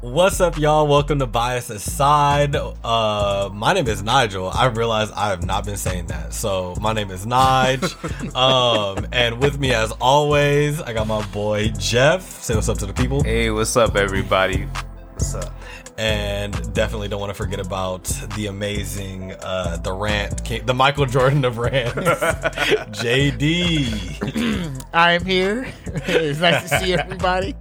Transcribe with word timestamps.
What's 0.00 0.40
up, 0.40 0.56
y'all? 0.56 0.86
Welcome 0.86 1.18
to 1.18 1.26
Bias 1.26 1.70
Aside. 1.70 2.54
Uh, 2.54 3.50
my 3.52 3.72
name 3.72 3.88
is 3.88 4.00
Nigel. 4.00 4.48
I 4.48 4.66
realize 4.66 5.10
I 5.10 5.30
have 5.30 5.44
not 5.44 5.66
been 5.66 5.76
saying 5.76 6.06
that. 6.06 6.32
So, 6.32 6.76
my 6.80 6.92
name 6.92 7.10
is 7.10 7.26
Nige. 7.26 8.36
um, 8.36 9.08
and 9.10 9.40
with 9.40 9.58
me, 9.58 9.74
as 9.74 9.90
always, 10.00 10.80
I 10.80 10.92
got 10.92 11.08
my 11.08 11.26
boy 11.30 11.70
Jeff. 11.80 12.22
Say 12.22 12.54
what's 12.54 12.68
up 12.68 12.78
to 12.78 12.86
the 12.86 12.92
people. 12.92 13.24
Hey, 13.24 13.50
what's 13.50 13.76
up, 13.76 13.96
everybody? 13.96 14.68
What's 15.14 15.34
up? 15.34 15.52
And 15.98 16.52
definitely 16.72 17.08
don't 17.08 17.18
want 17.18 17.30
to 17.30 17.34
forget 17.34 17.58
about 17.58 18.04
the 18.36 18.46
amazing, 18.46 19.32
uh, 19.40 19.78
the 19.78 19.92
rant, 19.92 20.44
king, 20.44 20.64
the 20.64 20.74
Michael 20.74 21.06
Jordan 21.06 21.44
of 21.44 21.58
rants, 21.58 21.92
JD. 23.02 24.84
I'm 24.92 25.24
here. 25.24 25.66
it's 25.86 26.38
nice 26.38 26.70
to 26.70 26.78
see 26.78 26.94
everybody. 26.94 27.56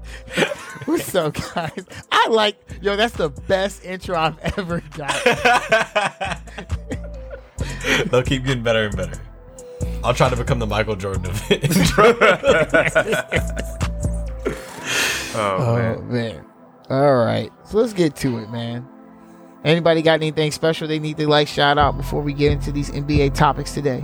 What's 0.87 1.13
up, 1.15 1.33
guys? 1.35 1.85
I 2.11 2.27
like, 2.29 2.57
yo, 2.81 2.95
that's 2.95 3.13
the 3.15 3.29
best 3.29 3.85
intro 3.85 4.17
I've 4.17 4.39
ever 4.57 4.81
got. 4.95 6.41
They'll 8.11 8.23
keep 8.23 8.43
getting 8.45 8.63
better 8.63 8.85
and 8.85 8.95
better. 8.95 9.21
I'll 10.03 10.13
try 10.13 10.29
to 10.29 10.35
become 10.35 10.59
the 10.59 10.65
Michael 10.67 10.95
Jordan 10.95 11.25
of 11.25 11.51
intro. 11.51 12.15
Oh, 15.39 15.57
Oh, 15.59 15.75
man. 15.75 16.11
man. 16.11 16.45
All 16.89 17.15
right. 17.17 17.51
So 17.65 17.77
let's 17.77 17.93
get 17.93 18.15
to 18.17 18.39
it, 18.39 18.49
man. 18.49 18.87
Anybody 19.65 20.01
got 20.01 20.13
anything 20.13 20.51
special 20.51 20.87
they 20.87 20.99
need 20.99 21.17
to 21.17 21.27
like 21.27 21.47
shout 21.47 21.77
out 21.77 21.97
before 21.97 22.21
we 22.21 22.31
get 22.33 22.51
into 22.53 22.71
these 22.71 22.89
NBA 22.91 23.33
topics 23.33 23.73
today? 23.73 24.03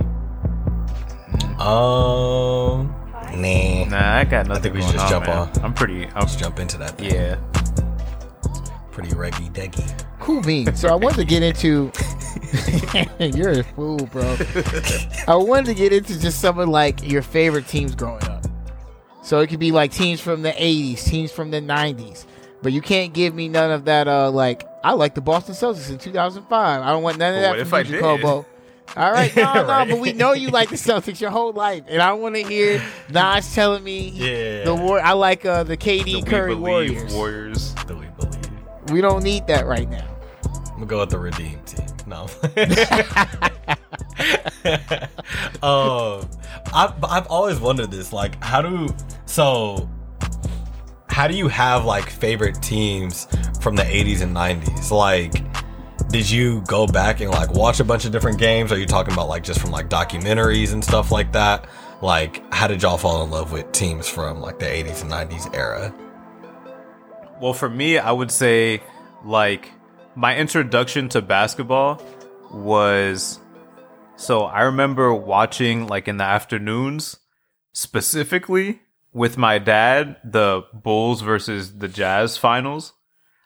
um, 1.59 2.93
nah. 3.35 3.85
Nah, 3.85 4.17
I 4.17 4.23
got 4.23 4.47
nothing. 4.47 4.59
I 4.59 4.59
think 4.61 4.75
we 4.75 4.81
should 4.81 4.93
just 4.93 5.05
on, 5.05 5.09
jump 5.09 5.27
man. 5.27 5.37
on. 5.37 5.65
I'm 5.65 5.73
pretty. 5.73 6.05
I'm, 6.07 6.21
Let's 6.21 6.35
jump 6.35 6.59
into 6.59 6.77
that. 6.77 6.97
Thing. 6.97 7.11
yeah. 7.11 7.35
Pretty 8.91 9.13
reggy 9.15 9.49
deggy. 9.49 10.05
Cool 10.19 10.41
beans. 10.41 10.79
So 10.79 10.87
I 10.89 10.95
wanted 10.95 11.17
to 11.17 11.25
get 11.25 11.43
into. 11.43 11.91
You're 13.19 13.59
a 13.59 13.63
fool, 13.63 13.97
bro. 14.07 14.37
I 15.27 15.35
wanted 15.35 15.65
to 15.65 15.73
get 15.73 15.91
into 15.91 16.19
just 16.19 16.39
some 16.39 16.59
of 16.59 16.69
like 16.69 17.03
your 17.09 17.21
favorite 17.21 17.67
teams 17.67 17.95
growing 17.95 18.23
up. 18.25 18.45
So 19.23 19.39
it 19.39 19.47
could 19.47 19.59
be 19.59 19.71
like 19.71 19.91
teams 19.91 20.19
from 20.19 20.41
the 20.43 20.51
'80s, 20.51 21.03
teams 21.05 21.31
from 21.31 21.49
the 21.49 21.61
'90s, 21.61 22.25
but 22.61 22.71
you 22.73 22.81
can't 22.81 23.13
give 23.13 23.33
me 23.33 23.47
none 23.47 23.71
of 23.71 23.85
that. 23.85 24.07
Uh, 24.07 24.29
like 24.29 24.67
I 24.83 24.93
like 24.93 25.15
the 25.15 25.21
Boston 25.21 25.55
Celtics 25.55 25.89
in 25.89 25.97
2005. 25.97 26.81
I 26.81 26.89
don't 26.91 27.01
want 27.03 27.17
none 27.17 27.33
of 27.33 27.41
Well, 27.41 27.53
that 27.53 27.57
what 27.59 27.67
from 27.67 27.79
if 27.79 27.89
you, 27.89 27.97
I 27.97 28.17
Jacobo. 28.17 28.45
All 28.95 29.11
right, 29.11 29.35
no, 29.35 29.53
no, 29.53 29.85
but 29.89 29.99
we 29.99 30.13
know 30.13 30.33
you 30.33 30.49
like 30.49 30.69
the 30.69 30.75
Celtics 30.75 31.19
your 31.19 31.31
whole 31.31 31.51
life, 31.53 31.83
and 31.87 32.01
I 32.01 32.13
want 32.13 32.35
to 32.35 32.43
hear 32.43 32.81
Nas 33.09 33.53
telling 33.55 33.83
me 33.83 34.09
Yeah. 34.09 34.65
the 34.65 34.75
war. 34.75 34.99
I 35.01 35.13
like 35.13 35.45
uh, 35.45 35.63
the 35.63 35.77
KD 35.77 36.23
The 36.23 36.29
Curry 36.29 36.53
Warriors. 36.55 37.13
Warriors. 37.13 37.73
Do 37.87 37.95
we 37.97 38.05
believe? 38.19 38.39
We 38.91 39.01
don't 39.01 39.23
need 39.23 39.47
that 39.47 39.65
right 39.65 39.89
now. 39.89 40.07
I'm 40.67 40.73
gonna 40.73 40.85
go 40.85 40.99
with 40.99 41.09
the 41.11 41.19
redeem 41.19 41.59
team. 41.65 41.85
No. 42.05 42.27
um, 45.63 46.29
I've 46.73 47.03
I've 47.03 47.27
always 47.27 47.59
wondered 47.59 47.91
this. 47.91 48.13
Like, 48.13 48.41
how 48.43 48.61
do 48.61 48.89
so? 49.25 49.89
How 51.07 51.27
do 51.27 51.35
you 51.35 51.47
have 51.47 51.85
like 51.85 52.09
favorite 52.09 52.61
teams 52.61 53.27
from 53.61 53.75
the 53.75 53.83
80s 53.83 54.21
and 54.21 54.35
90s? 54.35 54.91
Like, 54.91 55.33
did 56.09 56.29
you 56.29 56.61
go 56.61 56.85
back 56.87 57.21
and 57.21 57.31
like 57.31 57.51
watch 57.51 57.79
a 57.79 57.83
bunch 57.83 58.05
of 58.05 58.11
different 58.11 58.39
games? 58.39 58.71
Are 58.71 58.77
you 58.77 58.85
talking 58.85 59.13
about 59.13 59.27
like 59.27 59.43
just 59.43 59.59
from 59.59 59.71
like 59.71 59.89
documentaries 59.89 60.73
and 60.73 60.83
stuff 60.83 61.11
like 61.11 61.31
that? 61.33 61.67
Like, 62.01 62.43
how 62.53 62.67
did 62.67 62.81
y'all 62.81 62.97
fall 62.97 63.23
in 63.23 63.31
love 63.31 63.51
with 63.51 63.71
teams 63.71 64.09
from 64.09 64.41
like 64.41 64.59
the 64.59 64.65
80s 64.65 65.01
and 65.01 65.11
90s 65.11 65.55
era? 65.55 65.93
Well, 67.39 67.53
for 67.53 67.69
me, 67.69 67.97
I 67.97 68.11
would 68.11 68.31
say 68.31 68.81
like 69.23 69.71
my 70.15 70.37
introduction 70.37 71.09
to 71.09 71.21
basketball 71.21 72.01
was 72.51 73.39
so 74.15 74.43
I 74.43 74.61
remember 74.63 75.13
watching 75.13 75.87
like 75.87 76.07
in 76.07 76.17
the 76.17 76.23
afternoons 76.23 77.17
specifically 77.73 78.81
with 79.11 79.37
my 79.37 79.59
dad 79.59 80.17
the 80.23 80.63
Bulls 80.73 81.21
versus 81.21 81.77
the 81.77 81.87
Jazz 81.87 82.37
finals. 82.37 82.93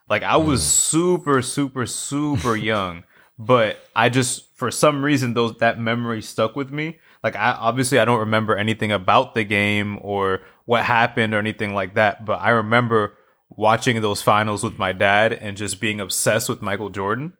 Like 0.09 0.23
I 0.23 0.37
was 0.37 0.61
mm. 0.61 0.65
super 0.65 1.41
super 1.41 1.85
super 1.85 2.55
young, 2.71 3.03
but 3.37 3.77
I 3.95 4.09
just 4.09 4.55
for 4.55 4.71
some 4.71 5.03
reason 5.03 5.33
those 5.33 5.57
that 5.57 5.79
memory 5.79 6.21
stuck 6.21 6.55
with 6.55 6.71
me. 6.71 6.99
Like 7.23 7.35
I 7.35 7.51
obviously 7.51 7.99
I 7.99 8.05
don't 8.05 8.19
remember 8.19 8.55
anything 8.55 8.91
about 8.91 9.35
the 9.35 9.43
game 9.43 9.99
or 10.01 10.41
what 10.65 10.83
happened 10.83 11.33
or 11.33 11.39
anything 11.39 11.73
like 11.73 11.95
that, 11.95 12.25
but 12.25 12.41
I 12.41 12.49
remember 12.49 13.13
watching 13.49 14.01
those 14.01 14.21
finals 14.21 14.63
with 14.63 14.77
my 14.77 14.91
dad 14.91 15.33
and 15.33 15.57
just 15.57 15.79
being 15.79 15.99
obsessed 15.99 16.49
with 16.49 16.61
Michael 16.61 16.89
Jordan. 16.89 17.33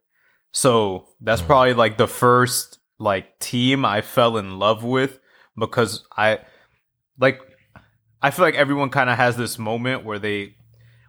So 0.52 1.08
that's 1.22 1.42
mm. 1.42 1.48
probably 1.48 1.74
like 1.74 1.98
the 1.98 2.08
first 2.08 2.80
like 3.00 3.40
team 3.40 3.86
I 3.86 4.02
fell 4.02 4.38
in 4.38 4.58
love 4.60 4.84
with 4.84 5.20
because 5.58 6.06
I 6.16 6.40
like 7.20 7.42
I 8.22 8.32
feel 8.32 8.46
like 8.46 8.56
everyone 8.56 8.90
kind 8.90 9.10
of 9.10 9.18
has 9.18 9.38
this 9.38 9.60
moment 9.60 10.04
where 10.04 10.20
they 10.20 10.56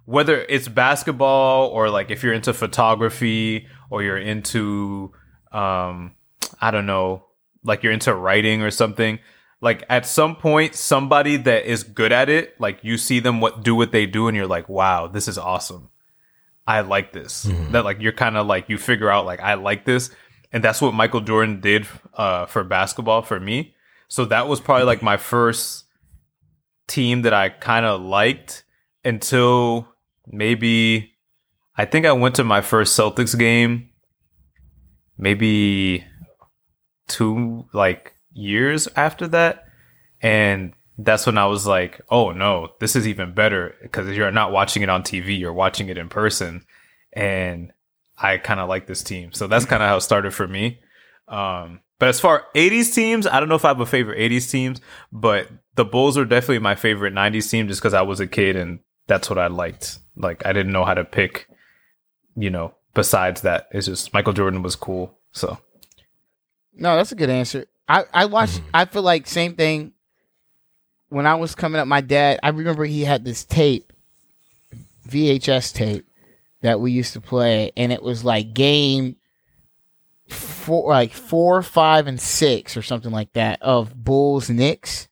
whether 0.08 0.40
it's 0.48 0.68
basketball 0.68 1.68
or 1.68 1.90
like 1.90 2.10
if 2.10 2.22
you're 2.22 2.32
into 2.32 2.54
photography 2.54 3.66
or 3.90 4.02
you're 4.02 4.16
into 4.16 5.12
um 5.52 6.14
I 6.62 6.70
don't 6.70 6.86
know, 6.86 7.26
like 7.62 7.82
you're 7.82 7.92
into 7.92 8.14
writing 8.14 8.62
or 8.62 8.70
something, 8.70 9.18
like 9.60 9.84
at 9.90 10.06
some 10.06 10.34
point 10.34 10.74
somebody 10.74 11.36
that 11.36 11.66
is 11.66 11.82
good 11.82 12.10
at 12.10 12.30
it, 12.30 12.58
like 12.58 12.78
you 12.82 12.96
see 12.96 13.20
them 13.20 13.42
what 13.42 13.62
do 13.62 13.74
what 13.74 13.92
they 13.92 14.06
do 14.06 14.28
and 14.28 14.36
you're 14.36 14.46
like, 14.46 14.66
"Wow, 14.66 15.08
this 15.08 15.28
is 15.28 15.36
awesome." 15.36 15.90
I 16.66 16.80
like 16.80 17.12
this. 17.12 17.42
That 17.72 17.84
like 17.84 18.00
you're 18.00 18.12
kind 18.12 18.38
of 18.38 18.46
like 18.46 18.70
you 18.70 18.78
figure 18.78 19.10
out 19.10 19.26
like 19.26 19.40
I 19.40 19.54
like 19.54 19.84
this, 19.84 20.10
and 20.52 20.64
that's 20.64 20.80
what 20.80 20.94
Michael 20.94 21.20
Jordan 21.20 21.60
did 21.60 21.86
uh, 22.14 22.46
for 22.46 22.64
basketball 22.64 23.20
for 23.20 23.38
me. 23.38 23.74
So 24.08 24.24
that 24.24 24.48
was 24.48 24.58
probably 24.58 24.86
like 24.86 25.02
my 25.02 25.18
first 25.18 25.84
team 26.86 27.22
that 27.22 27.34
I 27.34 27.50
kind 27.50 27.84
of 27.84 28.00
liked 28.00 28.64
until 29.04 29.86
maybe 30.30 31.12
I 31.76 31.84
think 31.84 32.06
I 32.06 32.12
went 32.12 32.34
to 32.36 32.44
my 32.44 32.60
first 32.60 32.98
Celtics 32.98 33.38
game 33.38 33.90
maybe 35.16 36.04
two 37.08 37.66
like 37.72 38.14
years 38.32 38.88
after 38.96 39.26
that 39.28 39.64
and 40.20 40.72
that's 40.98 41.26
when 41.26 41.38
I 41.38 41.46
was 41.46 41.66
like, 41.66 42.00
oh 42.10 42.32
no, 42.32 42.70
this 42.80 42.96
is 42.96 43.06
even 43.06 43.32
better 43.32 43.74
because 43.82 44.08
you're 44.16 44.32
not 44.32 44.52
watching 44.52 44.82
it 44.82 44.88
on 44.88 45.02
TV, 45.02 45.38
you're 45.38 45.52
watching 45.52 45.88
it 45.88 45.96
in 45.96 46.08
person. 46.08 46.64
And 47.12 47.72
I 48.20 48.36
kind 48.38 48.58
of 48.58 48.68
like 48.68 48.86
this 48.88 49.04
team. 49.04 49.32
So 49.32 49.46
that's 49.46 49.64
kind 49.64 49.82
of 49.82 49.88
how 49.88 49.96
it 49.96 50.00
started 50.00 50.34
for 50.34 50.48
me. 50.48 50.80
Um, 51.28 51.80
but 52.00 52.08
as 52.08 52.18
far 52.18 52.46
80s 52.54 52.92
teams, 52.94 53.26
I 53.26 53.38
don't 53.38 53.48
know 53.48 53.54
if 53.54 53.64
I 53.64 53.68
have 53.68 53.80
a 53.80 53.86
favorite 53.86 54.18
80s 54.18 54.50
teams, 54.50 54.80
but 55.12 55.48
the 55.76 55.84
Bulls 55.84 56.18
are 56.18 56.24
definitely 56.24 56.58
my 56.58 56.74
favorite 56.74 57.14
90s 57.14 57.48
team 57.48 57.68
just 57.68 57.80
because 57.80 57.94
I 57.94 58.02
was 58.02 58.18
a 58.18 58.26
kid 58.26 58.56
and 58.56 58.80
that's 59.08 59.28
what 59.28 59.38
I 59.38 59.48
liked. 59.48 59.98
Like 60.16 60.46
I 60.46 60.52
didn't 60.52 60.72
know 60.72 60.84
how 60.84 60.94
to 60.94 61.04
pick, 61.04 61.48
you 62.36 62.50
know, 62.50 62.74
besides 62.94 63.40
that. 63.40 63.66
It's 63.72 63.86
just 63.86 64.14
Michael 64.14 64.32
Jordan 64.32 64.62
was 64.62 64.76
cool. 64.76 65.18
So 65.32 65.58
No, 66.74 66.96
that's 66.96 67.12
a 67.12 67.16
good 67.16 67.30
answer. 67.30 67.66
I 67.88 68.04
I 68.14 68.26
watched. 68.26 68.60
Mm-hmm. 68.60 68.70
I 68.74 68.84
feel 68.84 69.02
like 69.02 69.26
same 69.26 69.56
thing. 69.56 69.92
When 71.08 71.26
I 71.26 71.34
was 71.36 71.54
coming 71.54 71.80
up, 71.80 71.88
my 71.88 72.02
dad. 72.02 72.38
I 72.42 72.50
remember 72.50 72.84
he 72.84 73.02
had 73.02 73.24
this 73.24 73.44
tape, 73.44 73.92
VHS 75.08 75.72
tape, 75.72 76.06
that 76.60 76.80
we 76.80 76.92
used 76.92 77.14
to 77.14 77.20
play, 77.20 77.72
and 77.76 77.92
it 77.92 78.02
was 78.02 78.24
like 78.24 78.52
game 78.52 79.16
four, 80.28 80.90
like 80.90 81.12
four, 81.12 81.62
five, 81.62 82.06
and 82.06 82.20
six, 82.20 82.76
or 82.76 82.82
something 82.82 83.10
like 83.10 83.32
that 83.32 83.62
of 83.62 83.94
Bulls 84.04 84.50
Knicks, 84.50 85.08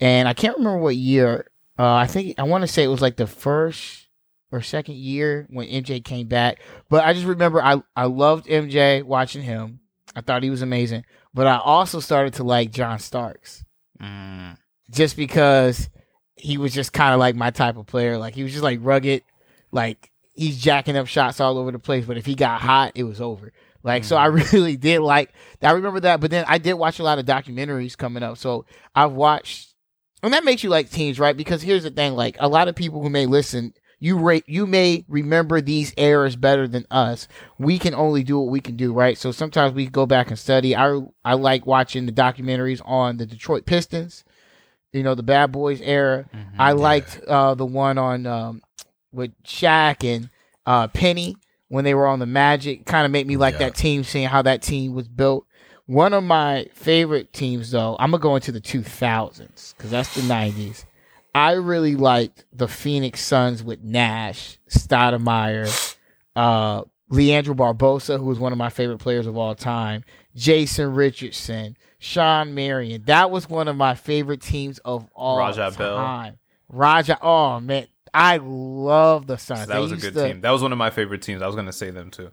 and 0.00 0.26
I 0.26 0.32
can't 0.32 0.56
remember 0.56 0.78
what 0.78 0.96
year. 0.96 1.50
Uh, 1.78 1.94
I 1.94 2.06
think 2.06 2.34
I 2.38 2.44
want 2.44 2.62
to 2.62 2.68
say 2.68 2.82
it 2.84 2.88
was 2.88 3.02
like 3.02 3.16
the 3.16 3.26
first 3.26 4.06
or 4.50 4.62
second 4.62 4.96
year 4.96 5.46
when 5.50 5.68
MJ 5.68 6.02
came 6.04 6.28
back. 6.28 6.60
But 6.88 7.04
I 7.04 7.12
just 7.12 7.26
remember 7.26 7.62
I 7.62 7.82
I 7.94 8.04
loved 8.06 8.46
MJ 8.46 9.02
watching 9.02 9.42
him. 9.42 9.80
I 10.14 10.20
thought 10.22 10.42
he 10.42 10.50
was 10.50 10.62
amazing. 10.62 11.04
But 11.34 11.46
I 11.46 11.58
also 11.58 12.00
started 12.00 12.34
to 12.34 12.44
like 12.44 12.70
John 12.70 12.98
Starks 12.98 13.64
just 14.90 15.16
because 15.16 15.90
he 16.36 16.56
was 16.58 16.72
just 16.72 16.92
kind 16.92 17.12
of 17.12 17.20
like 17.20 17.34
my 17.34 17.50
type 17.50 17.76
of 17.76 17.86
player. 17.86 18.16
Like 18.16 18.34
he 18.34 18.42
was 18.42 18.52
just 18.52 18.64
like 18.64 18.78
rugged, 18.82 19.22
like 19.72 20.10
he's 20.34 20.58
jacking 20.58 20.96
up 20.96 21.06
shots 21.06 21.40
all 21.40 21.58
over 21.58 21.72
the 21.72 21.78
place. 21.78 22.06
But 22.06 22.16
if 22.16 22.24
he 22.24 22.34
got 22.34 22.60
hot, 22.62 22.92
it 22.94 23.04
was 23.04 23.20
over. 23.20 23.52
Like 23.82 24.04
so, 24.04 24.16
I 24.16 24.26
really 24.52 24.76
did 24.76 25.00
like. 25.00 25.32
I 25.62 25.72
remember 25.72 26.00
that. 26.00 26.20
But 26.20 26.30
then 26.30 26.44
I 26.48 26.58
did 26.58 26.74
watch 26.74 26.98
a 26.98 27.02
lot 27.02 27.18
of 27.18 27.26
documentaries 27.26 27.96
coming 27.96 28.22
up. 28.22 28.38
So 28.38 28.64
I've 28.94 29.12
watched, 29.12 29.74
and 30.22 30.32
that 30.32 30.44
makes 30.44 30.62
you 30.64 30.70
like 30.70 30.90
teams, 30.90 31.18
right? 31.18 31.36
Because 31.36 31.62
here's 31.62 31.82
the 31.84 31.90
thing: 31.90 32.14
like 32.14 32.36
a 32.40 32.48
lot 32.48 32.68
of 32.68 32.74
people 32.74 33.02
who 33.02 33.10
may 33.10 33.26
listen. 33.26 33.72
You 33.98 34.18
rate, 34.18 34.44
you 34.46 34.66
may 34.66 35.06
remember 35.08 35.62
these 35.62 35.94
eras 35.96 36.36
better 36.36 36.68
than 36.68 36.84
us. 36.90 37.28
We 37.58 37.78
can 37.78 37.94
only 37.94 38.22
do 38.24 38.38
what 38.38 38.50
we 38.50 38.60
can 38.60 38.76
do, 38.76 38.92
right? 38.92 39.16
So 39.16 39.32
sometimes 39.32 39.72
we 39.72 39.86
go 39.86 40.04
back 40.04 40.28
and 40.28 40.38
study. 40.38 40.76
I 40.76 41.00
I 41.24 41.32
like 41.32 41.64
watching 41.64 42.04
the 42.04 42.12
documentaries 42.12 42.82
on 42.84 43.16
the 43.16 43.24
Detroit 43.26 43.64
Pistons 43.64 44.22
you 44.92 45.02
know 45.02 45.14
the 45.14 45.22
Bad 45.22 45.52
Boys 45.52 45.80
era. 45.80 46.26
I 46.58 46.72
liked 46.72 47.20
uh, 47.26 47.54
the 47.54 47.66
one 47.66 47.98
on 47.98 48.26
um, 48.26 48.62
with 49.12 49.32
Shaq 49.44 50.04
and 50.04 50.30
uh, 50.64 50.88
Penny 50.88 51.36
when 51.68 51.84
they 51.84 51.94
were 51.94 52.06
on 52.06 52.18
the 52.18 52.26
Magic. 52.26 52.86
Kind 52.86 53.04
of 53.04 53.12
made 53.12 53.26
me 53.26 53.36
like 53.36 53.54
Yeah. 53.54 53.58
that 53.70 53.74
team, 53.74 54.04
seeing 54.04 54.28
how 54.28 54.42
that 54.42 54.62
team 54.62 54.94
was 54.94 55.08
built. 55.08 55.46
One 55.86 56.12
of 56.12 56.24
my 56.24 56.66
favorite 56.74 57.32
teams, 57.32 57.70
though, 57.70 57.96
I'm 58.00 58.10
gonna 58.10 58.20
go 58.22 58.34
into 58.34 58.50
the 58.52 58.60
2000s 58.60 59.74
because 59.76 59.90
that's 59.90 60.14
the 60.14 60.22
90s. 60.22 60.84
I 61.34 61.52
really 61.52 61.94
liked 61.96 62.44
the 62.52 62.66
Phoenix 62.66 63.20
Suns 63.20 63.62
with 63.62 63.82
Nash, 63.84 64.58
Stoudemire, 64.70 65.96
uh, 66.34 66.82
Leandro 67.08 67.54
Barbosa, 67.54 68.18
who 68.18 68.24
was 68.24 68.38
one 68.38 68.52
of 68.52 68.58
my 68.58 68.70
favorite 68.70 68.98
players 68.98 69.26
of 69.26 69.36
all 69.36 69.54
time, 69.54 70.02
Jason 70.34 70.92
Richardson, 70.94 71.76
Shawn 71.98 72.54
Marion. 72.54 73.02
That 73.06 73.30
was 73.30 73.48
one 73.48 73.68
of 73.68 73.76
my 73.76 73.94
favorite 73.94 74.40
teams 74.40 74.78
of 74.80 75.06
all 75.14 75.38
Raja 75.38 75.72
Bell. 75.76 75.96
time. 75.96 76.38
Raja, 76.68 77.16
oh 77.22 77.60
man, 77.60 77.86
I 78.12 78.38
love 78.42 79.26
the 79.28 79.36
Suns. 79.38 79.60
So 79.60 79.66
that 79.66 79.74
They 79.74 79.80
was 79.80 79.92
a 79.92 79.96
good 79.96 80.14
to- 80.14 80.28
team. 80.28 80.40
That 80.40 80.50
was 80.50 80.62
one 80.62 80.72
of 80.72 80.78
my 80.78 80.90
favorite 80.90 81.22
teams. 81.22 81.42
I 81.42 81.46
was 81.46 81.54
gonna 81.54 81.72
say 81.72 81.90
them 81.90 82.10
too. 82.10 82.32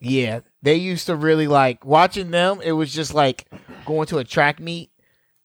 Yeah, 0.00 0.40
they 0.62 0.76
used 0.76 1.06
to 1.06 1.16
really 1.16 1.46
like 1.46 1.84
watching 1.84 2.30
them. 2.30 2.60
It 2.62 2.72
was 2.72 2.92
just 2.92 3.14
like 3.14 3.46
going 3.86 4.06
to 4.08 4.18
a 4.18 4.24
track 4.24 4.60
meet, 4.60 4.90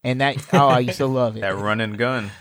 and 0.03 0.19
that 0.21 0.45
oh, 0.53 0.67
I 0.67 0.79
used 0.79 0.97
to 0.97 1.07
love 1.07 1.37
it. 1.37 1.41
That 1.41 1.55
run 1.57 1.81
and 1.81 1.97
gun. 1.97 2.31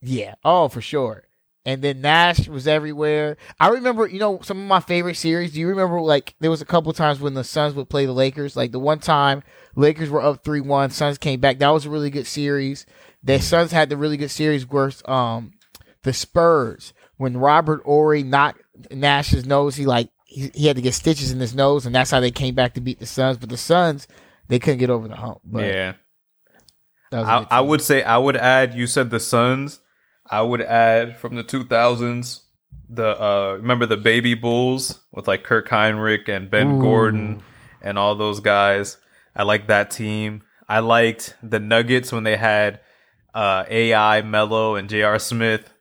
Yeah. 0.00 0.34
Oh, 0.44 0.68
for 0.68 0.80
sure. 0.80 1.24
And 1.64 1.82
then 1.82 2.00
Nash 2.00 2.46
was 2.46 2.68
everywhere. 2.68 3.36
I 3.58 3.68
remember, 3.68 4.06
you 4.06 4.20
know, 4.20 4.38
some 4.40 4.60
of 4.60 4.68
my 4.68 4.78
favorite 4.78 5.16
series. 5.16 5.52
Do 5.52 5.58
you 5.58 5.66
remember, 5.66 6.00
like, 6.00 6.36
there 6.38 6.50
was 6.50 6.62
a 6.62 6.66
couple 6.66 6.92
times 6.92 7.18
when 7.18 7.34
the 7.34 7.42
Suns 7.42 7.74
would 7.74 7.88
play 7.88 8.06
the 8.06 8.12
Lakers? 8.12 8.56
Like, 8.56 8.70
the 8.70 8.78
one 8.78 9.00
time 9.00 9.42
Lakers 9.74 10.08
were 10.08 10.22
up 10.22 10.44
3 10.44 10.60
1, 10.60 10.90
Suns 10.90 11.18
came 11.18 11.40
back. 11.40 11.58
That 11.58 11.70
was 11.70 11.84
a 11.84 11.90
really 11.90 12.10
good 12.10 12.28
series. 12.28 12.86
The 13.24 13.40
Suns 13.40 13.72
had 13.72 13.88
the 13.88 13.96
really 13.96 14.16
good 14.16 14.30
series 14.30 14.62
versus 14.62 15.02
um, 15.06 15.54
the 16.04 16.12
Spurs. 16.12 16.94
When 17.16 17.36
Robert 17.36 17.82
Horry 17.84 18.22
knocked 18.22 18.62
Nash's 18.92 19.44
nose, 19.44 19.74
he, 19.74 19.86
like, 19.86 20.10
he, 20.36 20.50
he 20.54 20.66
had 20.66 20.76
to 20.76 20.82
get 20.82 20.92
stitches 20.92 21.32
in 21.32 21.40
his 21.40 21.54
nose, 21.54 21.86
and 21.86 21.94
that's 21.94 22.10
how 22.10 22.20
they 22.20 22.30
came 22.30 22.54
back 22.54 22.74
to 22.74 22.80
beat 22.80 22.98
the 22.98 23.06
Suns. 23.06 23.38
But 23.38 23.48
the 23.48 23.56
Suns, 23.56 24.06
they 24.48 24.58
couldn't 24.58 24.78
get 24.80 24.90
over 24.90 25.08
the 25.08 25.16
hump. 25.16 25.40
But 25.44 25.64
yeah. 25.64 25.92
that 27.10 27.20
was 27.20 27.28
a 27.28 27.30
I, 27.52 27.58
I 27.58 27.60
would 27.60 27.80
say 27.80 28.02
I 28.02 28.18
would 28.18 28.36
add. 28.36 28.74
You 28.74 28.86
said 28.86 29.10
the 29.10 29.20
Suns. 29.20 29.80
I 30.28 30.42
would 30.42 30.60
add 30.60 31.16
from 31.16 31.36
the 31.36 31.44
2000s. 31.44 32.40
The 32.88 33.20
uh, 33.20 33.52
remember 33.54 33.86
the 33.86 33.96
Baby 33.96 34.34
Bulls 34.34 35.00
with 35.10 35.26
like 35.26 35.42
Kirk 35.42 35.68
Hinrich 35.68 36.28
and 36.28 36.50
Ben 36.50 36.72
Ooh. 36.76 36.80
Gordon 36.82 37.42
and 37.82 37.98
all 37.98 38.14
those 38.14 38.40
guys. 38.40 38.98
I 39.34 39.42
like 39.42 39.68
that 39.68 39.90
team. 39.90 40.42
I 40.68 40.80
liked 40.80 41.34
the 41.42 41.58
Nuggets 41.60 42.12
when 42.12 42.24
they 42.24 42.36
had 42.36 42.80
uh, 43.34 43.64
AI, 43.68 44.22
Melo, 44.22 44.74
and 44.74 44.88
J.R. 44.88 45.18
Smith. 45.18 45.72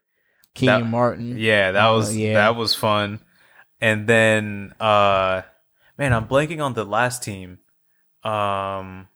That- 0.61 0.85
Martin. 0.85 1.37
Yeah, 1.37 1.71
that 1.73 1.85
Oh, 1.87 1.97
was 1.97 2.15
yeah. 2.15 2.33
that 2.35 2.55
was 2.55 2.73
fun. 2.73 3.19
And 3.81 4.07
then 4.07 4.73
uh 4.79 5.41
man, 5.97 6.13
I'm 6.13 6.27
blanking 6.27 6.63
on 6.63 6.73
the 6.73 6.85
last 6.85 7.23
team. 7.23 7.59
Um 8.23 9.07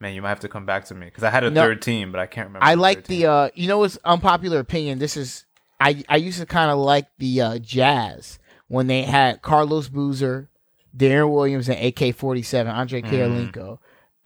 Man, 0.00 0.14
you 0.14 0.22
might 0.22 0.28
have 0.28 0.40
to 0.40 0.48
come 0.48 0.64
back 0.64 0.84
to 0.86 0.94
me 0.94 1.06
because 1.06 1.24
I 1.24 1.30
had 1.30 1.42
a 1.42 1.50
No. 1.50 1.62
third 1.62 1.82
team, 1.82 2.12
but 2.12 2.20
I 2.20 2.26
can't 2.26 2.46
remember. 2.48 2.64
I 2.64 2.76
the 2.76 2.80
like 2.80 3.04
the 3.06 3.26
uh 3.26 3.48
you 3.54 3.66
know 3.66 3.82
it's 3.84 3.98
unpopular 4.04 4.60
opinion. 4.60 4.98
This 5.00 5.16
is 5.16 5.44
I 5.80 6.04
I 6.08 6.16
used 6.16 6.38
to 6.38 6.46
kind 6.46 6.70
of 6.70 6.78
like 6.78 7.06
the 7.18 7.40
uh 7.40 7.58
Jazz 7.58 8.38
when 8.68 8.86
they 8.86 9.02
had 9.02 9.42
Carlos 9.42 9.88
Boozer, 9.88 10.48
Deron 10.96 11.32
Williams, 11.32 11.68
and 11.68 11.78
AK 11.84 12.14
forty 12.14 12.42
seven, 12.42 12.72
Andre 12.72 13.02
Mm. 13.02 13.52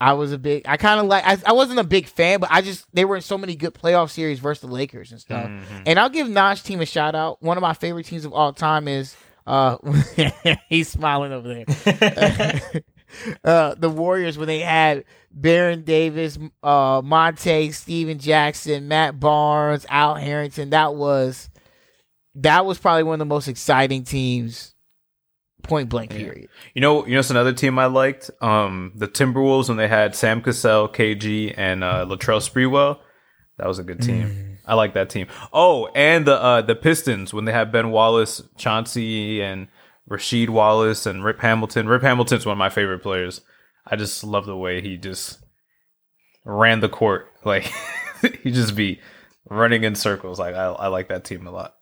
I 0.02 0.14
was 0.14 0.32
a 0.32 0.38
big 0.38 0.62
I 0.66 0.76
kind 0.78 0.98
of 0.98 1.06
like 1.06 1.24
I, 1.24 1.38
I 1.46 1.52
wasn't 1.52 1.78
a 1.78 1.84
big 1.84 2.08
fan, 2.08 2.40
but 2.40 2.50
I 2.50 2.60
just 2.60 2.84
they 2.92 3.04
were 3.04 3.14
in 3.14 3.22
so 3.22 3.38
many 3.38 3.54
good 3.54 3.72
playoff 3.72 4.10
series 4.10 4.40
versus 4.40 4.62
the 4.62 4.66
Lakers 4.66 5.12
and 5.12 5.20
stuff. 5.20 5.46
Mhm. 5.46 5.62
And 5.86 5.96
I'll 6.00 6.08
give 6.10 6.26
Naj 6.26 6.64
team 6.64 6.80
a 6.80 6.86
shout 6.86 7.14
out. 7.14 7.40
One 7.40 7.56
of 7.56 7.60
my 7.62 7.72
favorite 7.72 8.06
teams 8.06 8.24
of 8.24 8.32
all 8.32 8.52
time 8.52 8.88
is 8.88 9.14
uh 9.46 9.76
he's 10.68 10.88
smiling 10.88 11.32
over 11.32 11.64
there. 11.64 12.60
uh 13.44 13.74
the 13.76 13.88
Warriors 13.88 14.36
when 14.36 14.48
they 14.48 14.58
had 14.58 15.04
Baron 15.30 15.82
Davis, 15.84 16.36
uh 16.64 17.00
Monta, 17.02 17.72
Stephen 17.72 18.18
Jackson, 18.18 18.88
Matt 18.88 19.20
Barnes, 19.20 19.86
Al 19.88 20.16
Harrington. 20.16 20.70
That 20.70 20.96
was 20.96 21.48
that 22.34 22.66
was 22.66 22.76
probably 22.76 23.04
one 23.04 23.14
of 23.14 23.18
the 23.20 23.24
most 23.26 23.46
exciting 23.46 24.02
teams 24.02 24.74
point 25.62 25.88
blank 25.88 26.10
period. 26.10 26.48
You 26.74 26.80
know, 26.80 27.06
you 27.06 27.14
know, 27.14 27.20
it's 27.20 27.30
another 27.30 27.52
team 27.52 27.78
I 27.78 27.86
liked. 27.86 28.30
Um, 28.40 28.92
the 28.94 29.08
Timberwolves 29.08 29.68
when 29.68 29.76
they 29.76 29.88
had 29.88 30.14
Sam 30.14 30.42
Cassell, 30.42 30.88
KG, 30.88 31.54
and 31.56 31.82
uh, 31.84 32.06
Latrell 32.06 32.40
Sprewell. 32.40 32.98
That 33.58 33.68
was 33.68 33.78
a 33.78 33.84
good 33.84 34.00
team. 34.02 34.28
Mm. 34.28 34.56
I 34.66 34.74
like 34.74 34.94
that 34.94 35.10
team. 35.10 35.26
Oh, 35.52 35.86
and 35.94 36.26
the 36.26 36.40
uh, 36.40 36.62
the 36.62 36.74
Pistons 36.74 37.34
when 37.34 37.44
they 37.44 37.52
had 37.52 37.72
Ben 37.72 37.90
Wallace, 37.90 38.42
Chauncey, 38.56 39.42
and 39.42 39.68
Rasheed 40.08 40.48
Wallace 40.48 41.06
and 41.06 41.24
Rip 41.24 41.40
Hamilton. 41.40 41.88
Rip 41.88 42.02
Hamilton's 42.02 42.46
one 42.46 42.52
of 42.52 42.58
my 42.58 42.70
favorite 42.70 43.02
players. 43.02 43.40
I 43.86 43.96
just 43.96 44.24
love 44.24 44.46
the 44.46 44.56
way 44.56 44.80
he 44.80 44.96
just 44.96 45.38
ran 46.44 46.80
the 46.80 46.88
court. 46.88 47.28
Like 47.44 47.72
he 48.44 48.52
just 48.52 48.76
be 48.76 49.00
running 49.50 49.82
in 49.82 49.96
circles. 49.96 50.38
Like 50.38 50.54
I, 50.54 50.66
I 50.66 50.86
like 50.86 51.08
that 51.08 51.24
team 51.24 51.44
a 51.44 51.50
lot. 51.50 51.74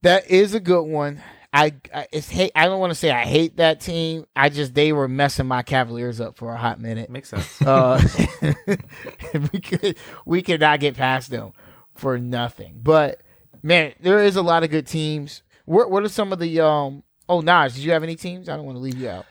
That 0.00 0.30
is 0.30 0.54
a 0.54 0.60
good 0.60 0.84
one. 0.84 1.22
I, 1.52 1.72
I 1.92 2.06
it's 2.12 2.28
hate. 2.28 2.52
I 2.54 2.66
don't 2.66 2.78
want 2.78 2.92
to 2.92 2.94
say 2.94 3.10
I 3.10 3.24
hate 3.24 3.56
that 3.56 3.80
team. 3.80 4.26
I 4.36 4.48
just 4.50 4.74
they 4.74 4.92
were 4.92 5.08
messing 5.08 5.46
my 5.46 5.62
Cavaliers 5.62 6.20
up 6.20 6.36
for 6.36 6.52
a 6.52 6.56
hot 6.56 6.80
minute. 6.80 7.10
Makes 7.10 7.30
sense. 7.30 7.60
Uh, 7.66 8.00
we 9.52 9.60
could 9.60 9.96
we 10.24 10.42
could 10.42 10.60
not 10.60 10.80
get 10.80 10.96
past 10.96 11.30
them 11.30 11.52
for 11.94 12.18
nothing. 12.18 12.80
But 12.82 13.20
man, 13.62 13.94
there 14.00 14.22
is 14.22 14.36
a 14.36 14.42
lot 14.42 14.62
of 14.62 14.70
good 14.70 14.86
teams. 14.86 15.42
What 15.64 15.90
what 15.90 16.04
are 16.04 16.08
some 16.08 16.32
of 16.32 16.38
the 16.38 16.60
um? 16.60 17.02
Oh, 17.28 17.42
Naj, 17.42 17.74
did 17.74 17.84
you 17.84 17.92
have 17.92 18.02
any 18.02 18.16
teams? 18.16 18.48
I 18.48 18.56
don't 18.56 18.64
want 18.64 18.76
to 18.76 18.82
leave 18.82 18.96
you 18.98 19.08
out. 19.08 19.26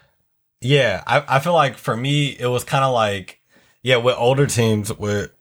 Yeah, 0.62 1.04
I, 1.08 1.24
I 1.28 1.40
feel 1.40 1.54
like 1.54 1.78
for 1.78 1.96
me 1.96 2.30
it 2.30 2.48
was 2.48 2.64
kind 2.64 2.84
of 2.84 2.94
like 2.94 3.40
yeah 3.82 3.98
with 3.98 4.16
older 4.18 4.46
teams 4.46 4.94
with 4.98 5.32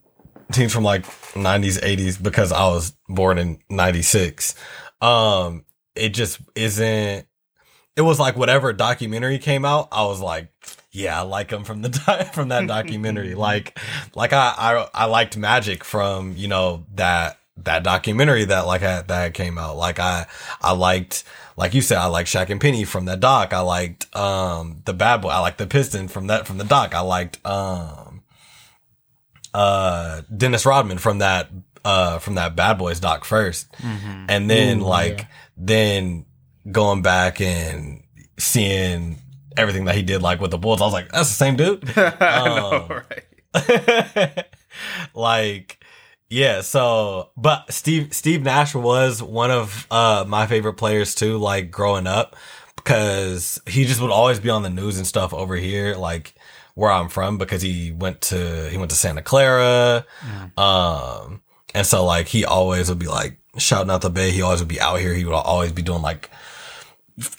teams 0.53 0.73
from 0.73 0.85
like 0.85 1.05
90s 1.05 1.81
80s 1.81 2.23
because 2.23 2.53
I 2.53 2.65
was 2.69 2.97
born 3.09 3.37
in 3.37 3.59
96 3.69 4.55
um 5.03 5.65
it 5.99 6.11
just 6.11 6.41
isn't 6.55 7.27
it 7.97 8.03
was 8.03 8.19
like 8.21 8.37
whatever 8.37 8.73
documentary 8.73 9.39
came 9.39 9.65
out 9.65 9.89
I 9.93 10.05
was 10.05 10.21
like 10.21 10.49
yeah 10.93 11.19
I 11.19 11.23
like 11.23 11.49
them 11.49 11.65
from 11.65 11.83
the 11.83 11.89
di- 12.07 12.31
from 12.33 12.49
that 12.49 12.67
documentary. 12.67 13.35
Like 13.49 13.79
like 14.15 14.33
I, 14.33 14.55
I 14.57 14.89
I 14.95 15.05
liked 15.07 15.37
Magic 15.37 15.85
from 15.85 16.35
you 16.37 16.49
know 16.49 16.85
that 16.95 17.39
that 17.65 17.83
documentary 17.83 18.45
that 18.45 18.67
like 18.67 18.83
I, 18.85 19.03
that 19.03 19.35
came 19.35 19.59
out. 19.59 19.77
Like 19.77 19.99
I 19.99 20.27
I 20.63 20.73
liked 20.73 21.25
like 21.57 21.75
you 21.75 21.83
said 21.83 21.99
I 21.99 22.07
liked 22.07 22.29
Shaq 22.29 22.51
and 22.51 22.61
Penny 22.61 22.85
from 22.85 23.07
that 23.07 23.19
doc. 23.21 23.53
I 23.53 23.61
liked 23.61 24.15
um 24.17 24.83
the 24.85 24.95
Bad 24.95 25.23
Boy. 25.23 25.31
I 25.31 25.41
liked 25.41 25.59
the 25.59 25.67
Piston 25.67 26.07
from 26.09 26.29
that 26.29 26.47
from 26.47 26.59
the 26.59 26.65
doc. 26.65 26.95
I 26.95 27.01
liked 27.01 27.45
um 27.45 28.23
uh 29.55 30.23
Dennis 30.35 30.65
Rodman 30.67 30.99
from 30.99 31.19
that 31.19 31.51
uh 31.85 32.19
from 32.19 32.35
that 32.37 32.55
Bad 32.55 32.79
Boys 32.79 33.01
doc 33.01 33.25
1st 33.25 33.67
Mhm. 33.79 34.27
and 34.29 34.51
then 34.51 34.81
Ooh, 34.81 34.85
like 34.85 35.19
yeah. 35.21 35.27
Then 35.59 36.25
going 36.71 37.03
back 37.03 37.41
and 37.41 38.03
seeing 38.39 39.19
everything 39.57 39.85
that 39.87 39.95
he 39.97 40.03
did 40.03 40.23
like 40.23 40.41
with 40.41 40.51
the 40.53 40.59
Bulls 40.59 40.81
I 40.81 40.85
was 40.85 40.93
like 40.93 41.11
that's 41.11 41.29
the 41.29 41.35
same 41.35 41.57
dude 41.57 41.83
I 41.97 42.45
know, 42.47 42.87
Um, 42.91 43.03
right? 43.65 44.47
like 45.15 45.83
yeah 46.31 46.61
so 46.61 47.31
but 47.37 47.73
steve 47.73 48.13
steve 48.13 48.43
nash 48.43 48.75
was 48.75 49.23
one 49.23 49.51
of 49.51 49.87
uh 49.91 50.25
my 50.29 50.47
favorite 50.47 50.75
players 50.75 51.15
too 51.15 51.39
like 51.39 51.71
growing 51.71 52.07
up 52.07 52.37
because 52.77 53.61
he 53.67 53.85
just 53.85 54.01
would 54.01 54.11
always 54.11 54.39
be 54.39 54.51
on 54.51 54.63
the 54.63 54.71
news 54.71 54.99
and 54.99 55.07
stuff 55.07 55.33
over 55.33 55.57
here 55.57 55.95
like 55.95 56.35
where 56.75 56.91
i'm 56.93 57.09
from 57.09 57.39
because 57.39 57.63
he 57.63 57.93
went 57.93 58.21
to 58.21 58.69
he 58.71 58.77
went 58.77 58.91
to 58.91 58.97
santa 58.97 59.23
clara 59.23 60.05
um 60.59 61.41
and 61.75 61.87
so 61.87 62.05
like 62.05 62.29
he 62.29 62.45
always 62.45 62.89
would 62.89 62.99
be 62.99 63.09
like 63.09 63.39
shouting 63.59 63.91
out 63.91 64.03
the 64.03 64.11
bay. 64.11 64.31
He 64.31 64.43
always 64.43 64.61
would 64.61 64.69
be 64.69 64.81
out 64.81 65.01
here. 65.01 65.15
He 65.15 65.25
would 65.25 65.35
always 65.35 65.73
be 65.73 65.83
doing 65.83 66.03
like 66.03 66.31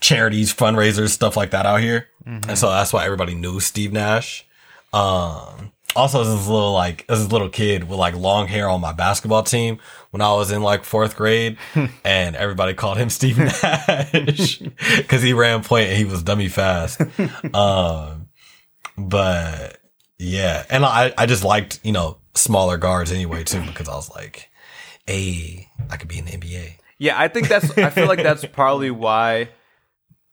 charities 0.02 0.54
fundraisers 0.54 1.10
stuff 1.10 1.38
like 1.38 1.52
that 1.52 1.66
out 1.66 1.80
here. 1.80 2.08
And 2.26 2.58
so 2.58 2.70
that's 2.70 2.94
why 2.94 3.06
everybody 3.06 3.34
knew 3.34 3.60
steve 3.60 3.92
nash. 3.92 4.46
Um, 4.94 5.72
also, 5.96 6.22
as 6.22 6.28
this 6.28 6.48
little 6.48 6.74
like 6.74 7.06
as 7.10 7.24
this 7.24 7.32
little 7.32 7.50
kid 7.50 7.90
with 7.90 7.98
like 7.98 8.16
long 8.16 8.48
hair 8.48 8.70
on 8.70 8.82
my 8.82 8.94
basketball 8.94 9.44
team 9.44 9.80
when 10.12 10.22
I 10.22 10.34
was 10.34 10.52
in 10.52 10.62
like 10.62 10.84
fourth 10.84 11.16
grade, 11.16 11.58
and 12.04 12.36
everybody 12.36 12.74
called 12.74 12.98
him 12.98 13.10
Steve 13.10 13.38
Nash 13.40 14.58
because 14.98 15.24
he 15.24 15.34
ran 15.34 15.64
point 15.64 15.90
and 15.90 15.98
he 15.98 16.06
was 16.06 16.22
dummy 16.22 16.48
fast. 16.48 17.02
um, 17.54 18.30
but 18.98 19.80
yeah, 20.20 20.66
and 20.70 20.86
I 20.86 21.14
I 21.18 21.26
just 21.26 21.44
liked 21.44 21.80
you 21.84 21.92
know 21.92 22.18
smaller 22.36 22.78
guards 22.78 23.12
anyway 23.12 23.44
too 23.44 23.62
because 23.62 23.90
I 23.90 23.96
was 23.96 24.12
like, 24.12 24.50
hey, 25.10 25.68
I 25.90 25.98
could 25.98 26.08
be 26.08 26.20
in 26.20 26.26
the 26.26 26.32
NBA. 26.32 26.74
Yeah, 26.98 27.20
I 27.20 27.28
think 27.28 27.48
that's. 27.48 27.76
I 27.78 27.90
feel 27.90 28.08
like 28.08 28.22
that's 28.22 28.46
probably 28.46 28.92
why 28.92 29.50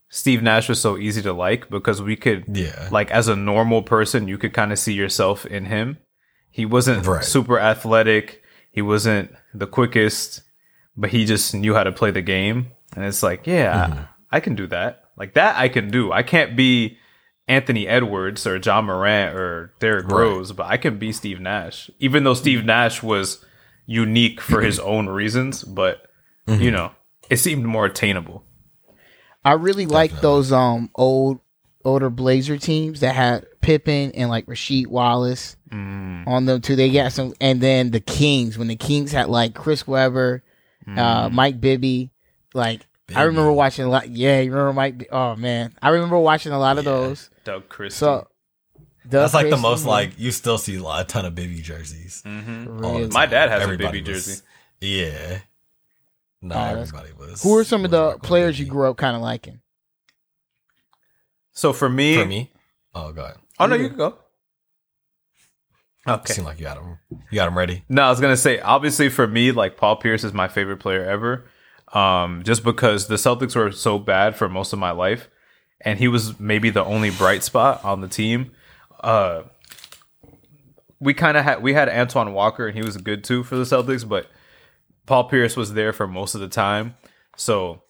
Steve 0.09 0.43
Nash 0.43 0.69
was 0.69 0.81
so 0.81 0.99
easy 0.99 1.23
to 1.23 1.33
like 1.33 1.71
because 1.71 2.03
we 2.03 2.17
could, 2.17 2.45
Yeah, 2.53 2.89
like, 2.91 3.11
as 3.11 3.29
a 3.29 3.37
normal 3.37 3.83
person, 3.83 4.29
you 4.29 4.39
could 4.39 4.53
kind 4.53 4.73
of 4.73 4.79
see 4.79 4.93
yourself 4.93 5.47
in 5.47 5.67
him. 5.67 5.99
He 6.51 6.67
wasn't 6.67 7.07
Right. 7.07 7.25
super 7.25 7.59
athletic. 7.59 8.43
He 8.71 8.83
wasn't 8.83 9.35
the 9.55 9.67
quickest, 9.67 10.43
but 10.97 11.11
he 11.11 11.25
just 11.25 11.55
knew 11.55 11.75
how 11.75 11.85
to 11.85 11.93
play 11.93 12.11
the 12.11 12.23
game. 12.23 12.73
and 12.95 13.05
it's 13.05 13.23
like, 13.23 13.47
yeah, 13.47 14.07
I 14.31 14.39
mm-hmm. 14.39 14.45
can 14.45 14.55
do 14.55 14.67
that. 14.69 15.05
Like 15.17 15.35
that, 15.35 15.57
I 15.57 15.69
can 15.69 15.91
do. 15.91 16.13
I 16.13 16.23
can't 16.23 16.57
be 16.57 16.99
Anthony 17.49 17.87
Edwards 17.87 18.47
or 18.47 18.59
John 18.59 18.87
Morant 18.87 19.35
or 19.35 19.73
Derrick 19.81 20.07
Right. 20.07 20.19
Rose, 20.19 20.53
but 20.53 20.67
I 20.67 20.77
can 20.77 20.99
be 20.99 21.13
Steve 21.13 21.41
Nash. 21.41 21.91
Even 21.99 22.25
though 22.25 22.35
Steve 22.35 22.65
Nash 22.65 23.03
was 23.03 23.45
unique 23.87 24.41
for 24.41 24.61
his 24.61 24.79
own 24.79 25.09
reasons, 25.09 25.63
but 25.65 26.03
you 26.47 26.71
know, 26.71 26.93
it 27.31 27.37
seemed 27.39 27.65
more 27.65 27.87
attainable. 27.87 28.45
I 29.45 29.53
really 29.53 29.87
like 29.87 30.21
those 30.21 30.53
um 30.53 30.91
old 30.95 31.41
older 31.85 32.11
Blazer 32.11 32.59
teams 32.59 33.01
that 33.01 33.15
had 33.15 33.47
Pippen 33.61 34.11
and 34.13 34.29
like 34.29 34.47
Rasheed 34.47 34.87
Wallace 34.89 35.57
Mm. 35.73 36.27
on 36.29 36.45
them 36.47 36.61
too. 36.61 36.77
They 36.77 36.91
got 36.91 37.13
some, 37.13 37.33
and 37.41 37.61
then 37.61 37.91
the 37.91 37.99
Kings 38.01 38.57
when 38.57 38.69
the 38.69 38.77
Kings 38.77 39.11
had 39.11 39.29
like 39.29 39.55
Chris 39.55 39.87
Webber, 39.87 40.45
Mm. 40.87 40.99
uh, 40.99 41.29
Mike 41.31 41.61
Bibby. 41.61 42.11
Like 42.55 42.87
I 43.15 43.23
remember 43.23 43.53
watching 43.53 43.85
a 43.85 43.89
lot. 43.89 44.09
Yeah, 44.09 44.41
you 44.41 44.51
remember 44.53 44.73
Mike? 44.73 45.09
Oh 45.11 45.35
man, 45.37 45.75
I 45.83 45.89
remember 45.91 46.19
watching 46.19 46.53
a 46.53 46.59
lot 46.59 46.79
of 46.79 46.85
Yeah. 46.85 46.91
those. 46.93 47.31
Doug 47.45 47.69
Christie. 47.69 47.99
So 47.99 48.29
That's 49.09 49.35
like 49.35 49.51
the 49.51 49.57
most 49.57 49.85
yeah. 49.85 49.91
like 49.91 50.19
you 50.19 50.31
still 50.31 50.59
see 50.59 50.77
a 50.77 51.05
ton 51.05 51.25
of 51.25 51.35
Bibby 51.35 51.61
jerseys. 51.61 52.23
Mhm. 52.27 52.81
Really. 52.81 53.07
My 53.09 53.27
dad 53.27 53.49
has 53.51 53.61
a 53.61 53.63
Everybody 53.63 54.01
Bibby 54.01 54.13
was- 54.13 54.27
jersey. 54.27 54.43
Yeah. 54.81 55.39
No, 56.43 56.55
that's- 56.55 56.89
everybody 56.89 57.13
was. 57.19 57.43
Who 57.43 57.57
are 57.59 57.65
some 57.65 57.85
of 57.85 57.91
the 57.91 58.03
rocking 58.05 58.21
players 58.21 58.59
you 58.59 58.67
grew 58.67 58.89
up 58.91 58.97
kind 58.97 59.17
of 59.17 59.23
liking? 59.23 59.61
So 61.53 61.73
for 61.73 61.89
me, 61.89 62.17
For 62.17 62.27
me? 62.27 62.53
Oh, 62.95 63.13
god, 63.13 63.25
ahead. 63.25 63.37
oh 63.61 63.67
no, 63.67 63.77
you 63.77 63.89
can 63.89 63.97
go. 63.99 64.19
Okay. 66.09 66.35
Seemed 66.35 66.47
like 66.47 66.59
you 66.59 66.65
got 66.65 66.79
him. 66.79 66.99
You 67.31 67.35
got 67.37 67.49
him 67.49 67.59
ready. 67.59 67.85
No, 67.89 68.03
I 68.03 68.11
was 68.11 68.21
gonna 68.21 68.37
say 68.37 68.61
obviously 68.61 69.09
for 69.09 69.27
me, 69.27 69.53
like 69.53 69.77
Paul 69.77 69.97
Pierce 69.97 70.23
is 70.23 70.33
my 70.33 70.49
favorite 70.49 70.77
player 70.79 71.05
ever. 71.05 71.47
Um, 71.93 72.43
just 72.45 72.63
because 72.65 73.07
the 73.09 73.15
Celtics 73.17 73.57
were 73.57 73.73
so 73.73 73.99
bad 73.99 74.37
for 74.37 74.49
most 74.49 74.73
of 74.73 74.79
my 74.79 74.91
life, 74.91 75.29
and 75.81 75.99
he 75.99 76.09
was 76.09 76.39
maybe 76.39 76.71
the 76.71 76.85
only 76.85 77.11
bright 77.11 77.43
spot 77.43 77.85
on 77.85 78.01
the 78.03 78.09
team. 78.09 78.53
Uh, 79.01 79.43
we 81.01 81.15
kind 81.15 81.37
of 81.37 81.45
had 81.45 81.63
we 81.63 81.75
had 81.75 81.89
Antoine 81.89 82.33
Walker, 82.33 82.67
and 82.67 82.77
he 82.77 82.85
was 82.85 82.97
good 82.97 83.25
too 83.25 83.43
for 83.43 83.57
the 83.57 83.65
Celtics, 83.65 84.09
but 84.09 84.29
Paul 85.07 85.25
Pierce 85.25 85.57
was 85.57 85.75
there 85.75 85.93
for 85.93 86.07
most 86.07 86.35
of 86.35 86.41
the 86.41 86.49
time, 86.49 86.95
so 87.37 87.83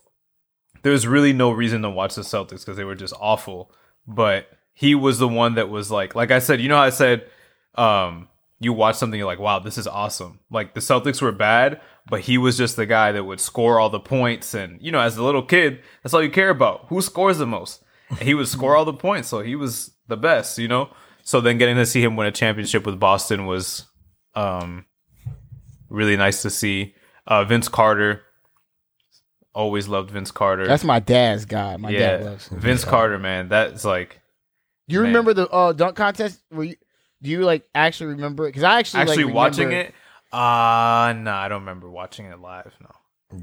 there's 0.83 1.07
really 1.07 1.33
no 1.33 1.51
reason 1.51 1.83
to 1.83 1.91
watch 1.91 2.15
the 2.15 2.23
Celtics 2.23 2.61
because 2.61 2.77
they 2.77 2.85
were 2.85 2.95
just 2.95 3.15
awful. 3.21 3.73
But 4.07 4.49
he 4.73 4.95
was 4.95 5.19
the 5.19 5.29
one 5.29 5.55
that 5.55 5.69
was 5.69 5.91
like, 5.91 6.15
like 6.15 6.31
I 6.31 6.39
said, 6.39 6.61
you 6.61 6.69
know, 6.69 6.79
I 6.79 6.91
said, 6.91 7.29
um, 7.75 8.29
you 8.61 8.73
watch 8.73 8.97
something, 8.97 9.19
you're 9.19 9.27
like, 9.27 9.39
wow, 9.39 9.59
this 9.59 9.79
is 9.79 9.87
awesome. 9.87 10.41
Like 10.51 10.75
the 10.75 10.81
Celtics 10.81 11.21
were 11.21 11.33
bad, 11.33 11.81
but 12.09 12.21
he 12.21 12.39
was 12.39 12.57
just 12.57 12.77
the 12.77 12.87
guy 12.87 13.13
that 13.13 13.25
would 13.25 13.41
score 13.41 13.81
all 13.81 13.91
the 13.91 14.01
points, 14.01 14.55
and 14.55 14.81
you 14.83 14.93
know, 14.93 15.01
as 15.01 15.17
a 15.17 15.25
little 15.25 15.43
kid, 15.43 15.81
that's 16.03 16.15
all 16.15 16.23
you 16.23 16.31
care 16.31 16.51
about. 16.51 16.87
Who 16.89 17.01
scores 17.01 17.39
the 17.39 17.47
most? 17.47 17.83
And 18.11 18.19
he 18.21 18.35
would 18.35 18.49
score 18.49 18.77
all 18.77 18.85
the 18.85 18.93
points, 18.93 19.29
so 19.29 19.41
he 19.41 19.57
was 19.57 19.91
the 20.09 20.17
best, 20.17 20.59
you 20.59 20.69
know. 20.69 20.91
So 21.23 21.41
then 21.41 21.59
getting 21.59 21.77
to 21.77 21.87
see 21.87 22.03
him 22.03 22.15
win 22.17 22.27
a 22.29 22.33
championship 22.33 22.87
with 22.87 23.01
Boston 23.01 23.47
was 23.47 23.85
um, 24.35 24.85
really 25.89 26.17
nice 26.17 26.43
to 26.43 26.51
see. 26.51 26.95
Uh, 27.27 27.45
Vince 27.45 27.69
Carter, 27.69 28.23
always 29.53 29.89
loved 29.89 30.11
Vince 30.11 30.31
Carter. 30.31 30.67
That's 30.67 30.85
my 30.85 31.01
dad's 31.01 31.45
guy. 31.47 31.77
My 31.77 31.91
yeah, 31.91 31.99
dad 32.19 32.25
loves. 32.25 32.49
him. 32.49 32.61
Vince 32.61 32.85
Carter, 32.85 33.19
man. 33.19 33.49
That's 33.49 33.85
like 33.85 34.21
Do 34.89 34.95
you 34.95 35.01
Man. 35.01 35.09
remember 35.09 35.35
the 35.35 35.49
uh, 35.49 35.73
dunk 35.73 35.97
contest? 35.97 36.41
Were 36.53 36.65
you? 36.65 36.77
Do 37.23 37.31
you 37.31 37.41
like 37.45 37.67
actually 37.75 38.11
remember 38.15 38.45
it? 38.45 38.51
Because 38.51 38.63
I 38.63 38.79
actually 38.79 39.01
actually 39.01 39.25
like, 39.25 39.35
watching 39.35 39.69
remember- 39.69 39.89
it. 39.89 39.95
Uh 40.33 41.13
no, 41.17 41.33
I 41.33 41.47
don't 41.49 41.61
remember 41.63 41.91
watching 41.91 42.27
it 42.27 42.39
live. 42.39 42.73
No. 42.81 42.91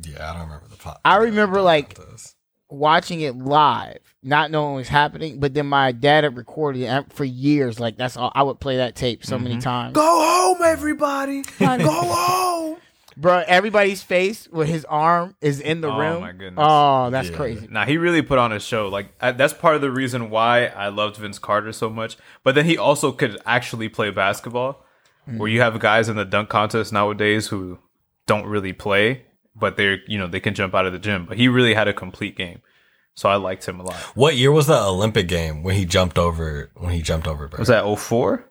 Yeah, 0.08 0.30
I 0.30 0.34
don't 0.34 0.44
remember 0.44 0.68
the 0.70 0.78
pop. 0.78 1.02
I 1.04 1.18
remember, 1.18 1.60
like- 1.62 1.96
contest. 1.96 2.36
Watching 2.74 3.22
it 3.22 3.38
live, 3.38 4.00
not 4.24 4.52
knowing 4.52 4.74
what 4.74 4.78
was 4.80 4.88
happening. 4.88 5.40
But 5.40 5.54
then 5.54 5.68
my 5.68 5.92
dad 5.92 6.24
had 6.24 6.36
recorded 6.36 6.82
it 6.82 7.14
for 7.14 7.24
years. 7.24 7.80
Like 7.80 7.98
that's 7.98 8.18
all 8.18 8.32
I 8.36 8.44
would 8.44 8.60
play 8.60 8.78
that 8.78 8.96
tape 8.96 9.26
so 9.26 9.38
many 9.38 9.56
mm-hmm. 9.56 9.62
times. 9.62 9.94
Go 9.94 10.02
home, 10.02 10.62
everybody. 10.64 11.44
Go 11.60 11.78
home. 11.78 12.78
Bro, 13.16 13.44
everybody's 13.46 14.02
face 14.02 14.48
with 14.48 14.68
his 14.68 14.86
arm 14.86 15.36
is 15.40 15.60
in 15.60 15.82
the 15.82 15.92
oh, 15.92 16.00
room. 16.00 16.18
Oh, 16.18 16.22
my 16.22 16.32
goodness. 16.32 16.66
Oh, 16.68 17.10
that's 17.12 17.30
Yeah. 17.30 17.36
crazy. 17.36 17.68
Nah, 17.70 17.86
he 17.86 17.98
really 17.98 18.24
put 18.24 18.40
on 18.40 18.52
a 18.52 18.60
show. 18.60 18.88
Like 18.88 19.14
I, 19.22 19.32
that's 19.32 19.54
part 19.54 19.76
of 19.76 19.82
the 19.82 19.92
reason 19.92 20.32
why 20.32 20.66
I 20.66 20.88
loved 20.88 21.18
Vince 21.18 21.38
Carter 21.38 21.72
so 21.72 21.92
much. 21.92 22.18
But 22.44 22.56
then 22.56 22.66
he 22.66 22.76
also 22.76 23.12
could 23.12 23.40
actually 23.46 23.88
play 23.88 24.10
basketball. 24.10 24.84
Where 25.26 25.36
mm-hmm. 25.36 25.48
you 25.48 25.62
have 25.62 25.80
guys 25.80 26.10
in 26.10 26.18
the 26.18 26.26
dunk 26.26 26.50
contest 26.50 26.92
nowadays 26.92 27.48
who 27.48 27.80
don't 28.26 28.46
really 28.46 28.74
play, 28.74 29.24
but 29.56 29.78
they're 29.78 30.00
you 30.08 30.18
know 30.18 30.28
they 30.28 30.40
can 30.40 30.54
jump 30.54 30.74
out 30.74 30.86
of 30.86 30.94
the 30.94 31.00
gym. 31.00 31.26
But 31.26 31.38
he 31.38 31.48
really 31.48 31.74
had 31.74 31.88
a 31.88 31.94
complete 31.94 32.36
game, 32.36 32.62
so 33.16 33.30
I 33.30 33.36
liked 33.36 33.66
him 33.66 33.80
a 33.80 33.84
lot. 33.84 33.96
What 34.16 34.36
year 34.36 34.52
was 34.52 34.68
the 34.68 34.80
Olympic 34.80 35.28
game 35.28 35.64
when 35.64 35.76
he 35.76 35.86
jumped 35.86 36.18
over 36.18 36.72
when 36.76 36.94
he 36.94 37.02
jumped 37.02 37.28
over 37.28 37.48
Bird? 37.48 37.60
Was 37.60 37.70
that 37.70 37.86
04? 37.86 38.50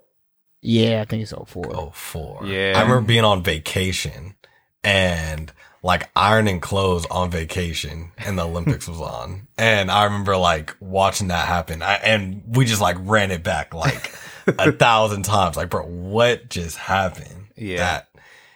Yeah, 0.63 1.01
I 1.03 1.05
think 1.05 1.23
it's 1.23 1.33
04. 1.33 1.77
oh 1.77 1.91
four. 1.91 2.47
Yeah. 2.47 2.75
I 2.77 2.83
remember 2.83 3.03
being 3.03 3.25
on 3.25 3.43
vacation 3.43 4.37
and 4.85 5.53
like 5.83 6.09
ironing 6.15 6.61
clothes 6.61 7.05
on 7.07 7.31
vacation 7.31 8.13
and 8.19 8.39
the 8.39 8.45
Olympics 8.45 8.87
was 8.87 9.01
on. 9.01 9.49
And 9.59 9.91
I 9.91 10.05
remember 10.05 10.37
like 10.37 10.77
watching 10.79 11.29
that 11.29 11.49
happen. 11.49 11.83
I, 11.83 11.95
and 11.95 12.43
we 12.47 12.65
just 12.65 12.81
like 12.81 12.97
ran 13.01 13.33
it 13.33 13.43
back 13.43 13.75
like 13.75 14.15
a 14.47 14.71
thousand 14.73 15.25
times. 15.25 15.57
Like, 15.57 15.71
bro, 15.71 15.85
what 15.85 16.49
just 16.49 16.77
happened? 16.77 17.47
Yeah. 17.57 17.79
That 17.79 18.09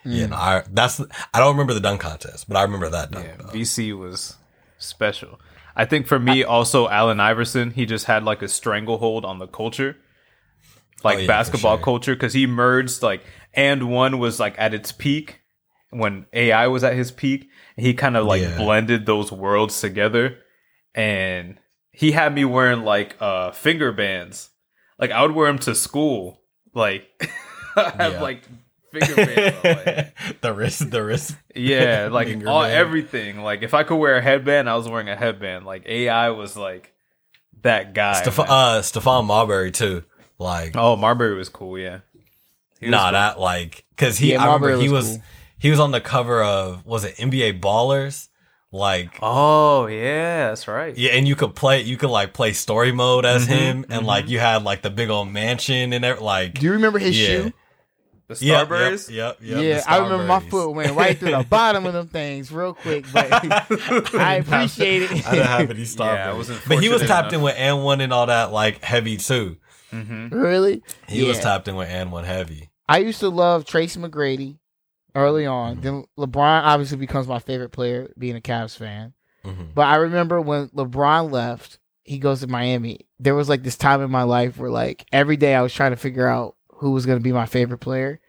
you 0.07 0.27
know, 0.27 0.35
I 0.35 0.63
that's 0.71 0.99
I 1.33 1.39
don't 1.39 1.51
remember 1.53 1.73
the 1.73 1.79
dunk 1.79 2.01
contest, 2.01 2.47
but 2.47 2.57
I 2.57 2.63
remember 2.63 2.89
that 2.89 3.11
dunk. 3.11 3.25
Yeah. 3.25 3.51
VC 3.51 3.97
was 3.97 4.37
special. 4.77 5.39
I 5.75 5.85
think 5.85 6.07
for 6.07 6.19
me, 6.19 6.43
also 6.43 6.87
Allen 6.89 7.19
Iverson, 7.19 7.71
he 7.71 7.85
just 7.85 8.05
had 8.05 8.23
like 8.23 8.41
a 8.41 8.47
stranglehold 8.47 9.25
on 9.25 9.37
the 9.39 9.47
culture, 9.47 9.97
like 11.03 11.17
Oh, 11.17 11.21
yeah, 11.21 11.27
basketball 11.27 11.77
sure. 11.77 11.83
culture, 11.83 12.15
because 12.15 12.33
he 12.33 12.47
merged 12.47 13.03
like 13.03 13.23
and 13.53 13.89
one 13.89 14.17
was 14.19 14.39
like 14.39 14.55
at 14.57 14.73
its 14.73 14.91
peak 14.91 15.41
when 15.89 16.25
AI 16.33 16.67
was 16.67 16.83
at 16.83 16.93
his 16.95 17.11
peak. 17.11 17.47
And 17.75 17.85
he 17.85 17.93
kind 17.93 18.17
of 18.17 18.25
like 18.25 18.41
Yeah. 18.41 18.57
blended 18.57 19.05
those 19.05 19.31
worlds 19.31 19.79
together, 19.79 20.39
and 20.95 21.59
he 21.91 22.11
had 22.11 22.33
me 22.33 22.45
wearing 22.45 22.83
like 22.83 23.15
uh 23.19 23.51
finger 23.51 23.91
bands. 23.91 24.49
Like 24.99 25.11
I 25.11 25.21
would 25.21 25.31
wear 25.35 25.47
them 25.47 25.59
to 25.59 25.75
school, 25.75 26.41
like 26.73 27.07
I 27.75 27.91
have 27.97 28.13
Yeah. 28.13 28.21
like 28.21 28.41
finger 28.91 29.15
bands. 29.15 29.57
on, 29.63 29.85
like, 29.85 30.41
the 30.41 30.53
wrist, 30.53 30.89
the 30.91 31.03
wrist. 31.03 31.35
yeah, 31.55 32.09
like 32.11 32.27
all 32.45 32.61
band. 32.63 32.73
everything. 32.73 33.41
Like 33.41 33.61
if 33.63 33.73
I 33.73 33.83
could 33.83 33.97
wear 33.97 34.15
a 34.17 34.21
headband, 34.21 34.69
I 34.69 34.75
was 34.75 34.87
wearing 34.87 35.09
a 35.09 35.15
headband. 35.15 35.65
Like 35.65 35.85
AI 35.87 36.29
was 36.31 36.55
like 36.57 36.93
that 37.61 37.93
guy. 37.93 38.21
Steph- 38.21 38.37
man. 38.37 38.47
uh, 38.49 38.81
Stephon 38.81 39.25
Marbury 39.25 39.71
too. 39.71 40.03
Like, 40.39 40.75
oh, 40.75 40.95
Marbury 40.95 41.35
was 41.35 41.49
cool. 41.49 41.77
Yeah, 41.79 41.99
He 42.79 42.89
nah, 42.89 43.05
cool. 43.05 43.11
that 43.13 43.39
like 43.39 43.83
because 43.95 44.17
he. 44.17 44.31
Yeah, 44.33 44.41
I 44.41 44.45
remember 44.45 44.67
Marbury 44.69 44.83
he 44.83 44.89
was 44.93 45.07
was 45.07 45.15
cool. 45.17 45.23
he 45.59 45.69
was 45.71 45.79
on 45.79 45.91
the 45.91 46.01
cover 46.01 46.43
of 46.43 46.85
was 46.85 47.03
it 47.03 47.15
NBA 47.15 47.59
Ballers? 47.59 48.29
Like, 48.71 49.17
Oh 49.21 49.87
yeah, 49.87 50.49
that's 50.49 50.67
right. 50.67 50.95
yeah, 50.97 51.11
and 51.11 51.25
you 51.27 51.35
could 51.37 51.55
play, 51.55 51.81
you 51.83 51.95
could 51.95 52.09
like 52.09 52.33
play 52.33 52.51
story 52.51 52.91
mode 52.91 53.25
as 53.25 53.47
Mhm, 53.47 53.49
him, 53.49 53.85
and 53.89 54.05
like 54.05 54.27
you 54.27 54.39
had 54.39 54.63
like 54.63 54.81
the 54.81 54.89
big 54.89 55.09
old 55.09 55.29
mansion 55.29 55.93
and 55.93 56.03
everything. 56.03 56.25
Like, 56.25 56.53
Do 56.59 56.65
you 56.65 56.73
remember 56.73 56.99
his 56.99 57.17
yeah, 57.17 57.27
shoe? 57.27 57.53
The 58.27 58.37
Yep, 58.45 58.67
Starbury. 58.67 58.91
Yep, 58.91 58.99
yep, 59.09 59.37
yep, 59.41 59.63
yeah, 59.63 59.83
I 59.87 59.99
remember 59.99 60.25
my 60.25 60.39
foot 60.41 60.71
went 60.75 60.93
right 60.95 61.17
through 61.17 61.31
the 61.31 61.45
bottom 61.49 61.85
of 61.85 61.93
them 61.93 62.07
things 62.09 62.51
real 62.51 62.73
quick, 62.73 63.05
but 63.13 63.31
I 64.15 64.35
appreciate 64.45 65.03
it. 65.03 65.25
I 65.25 65.31
didn't 65.31 65.47
have 65.47 65.69
any 65.71 65.79
Starburys. 65.83 66.49
Yeah, 66.49 66.59
but 66.67 66.79
he 66.83 66.89
was 66.89 66.99
fortunate 67.01 67.07
tapped 67.07 67.27
enough. 67.29 67.33
in 67.33 67.41
with 67.41 67.55
and 67.57 67.83
one 67.85 68.01
and 68.01 68.11
all 68.11 68.25
that 68.25 68.51
like 68.51 68.83
heavy 68.83 69.15
too. 69.17 69.55
Mm-hmm. 69.93 70.35
really? 70.37 70.83
He 71.07 71.23
was 71.23 71.37
Yeah. 71.37 71.43
tapped 71.43 71.69
in 71.69 71.77
with 71.77 71.87
and 71.87 72.11
one 72.11 72.25
heavy. 72.25 72.69
I 72.89 72.97
used 72.97 73.21
to 73.21 73.29
love 73.29 73.63
Tracy 73.65 73.97
McGrady 73.99 74.57
early 75.15 75.45
on. 75.45 75.79
Then 75.79 76.03
LeBron 76.19 76.63
obviously 76.63 76.97
becomes 76.97 77.27
my 77.27 77.39
favorite 77.39 77.69
player, 77.69 78.11
being 78.17 78.35
a 78.35 78.41
Cavs 78.41 78.75
fan. 78.77 79.13
Mhm. 79.45 79.73
But 79.73 79.85
I 79.87 79.95
remember 79.95 80.41
when 80.41 80.67
LeBron 80.69 81.31
left, 81.31 81.79
he 82.03 82.19
goes 82.19 82.41
to 82.41 82.47
Miami. 82.47 83.07
There 83.19 83.35
was 83.35 83.47
like 83.47 83.63
this 83.63 83.77
time 83.77 84.01
in 84.01 84.11
my 84.11 84.23
life 84.23 84.57
where 84.57 84.69
like 84.69 85.05
every 85.13 85.37
day 85.37 85.55
I 85.55 85.61
was 85.61 85.73
trying 85.73 85.91
to 85.91 85.97
figure 85.97 86.27
out 86.27 86.55
who 86.77 86.91
was 86.91 87.05
going 87.05 87.17
to 87.19 87.23
be 87.23 87.31
my 87.31 87.45
favorite 87.45 87.79
player. 87.79 88.19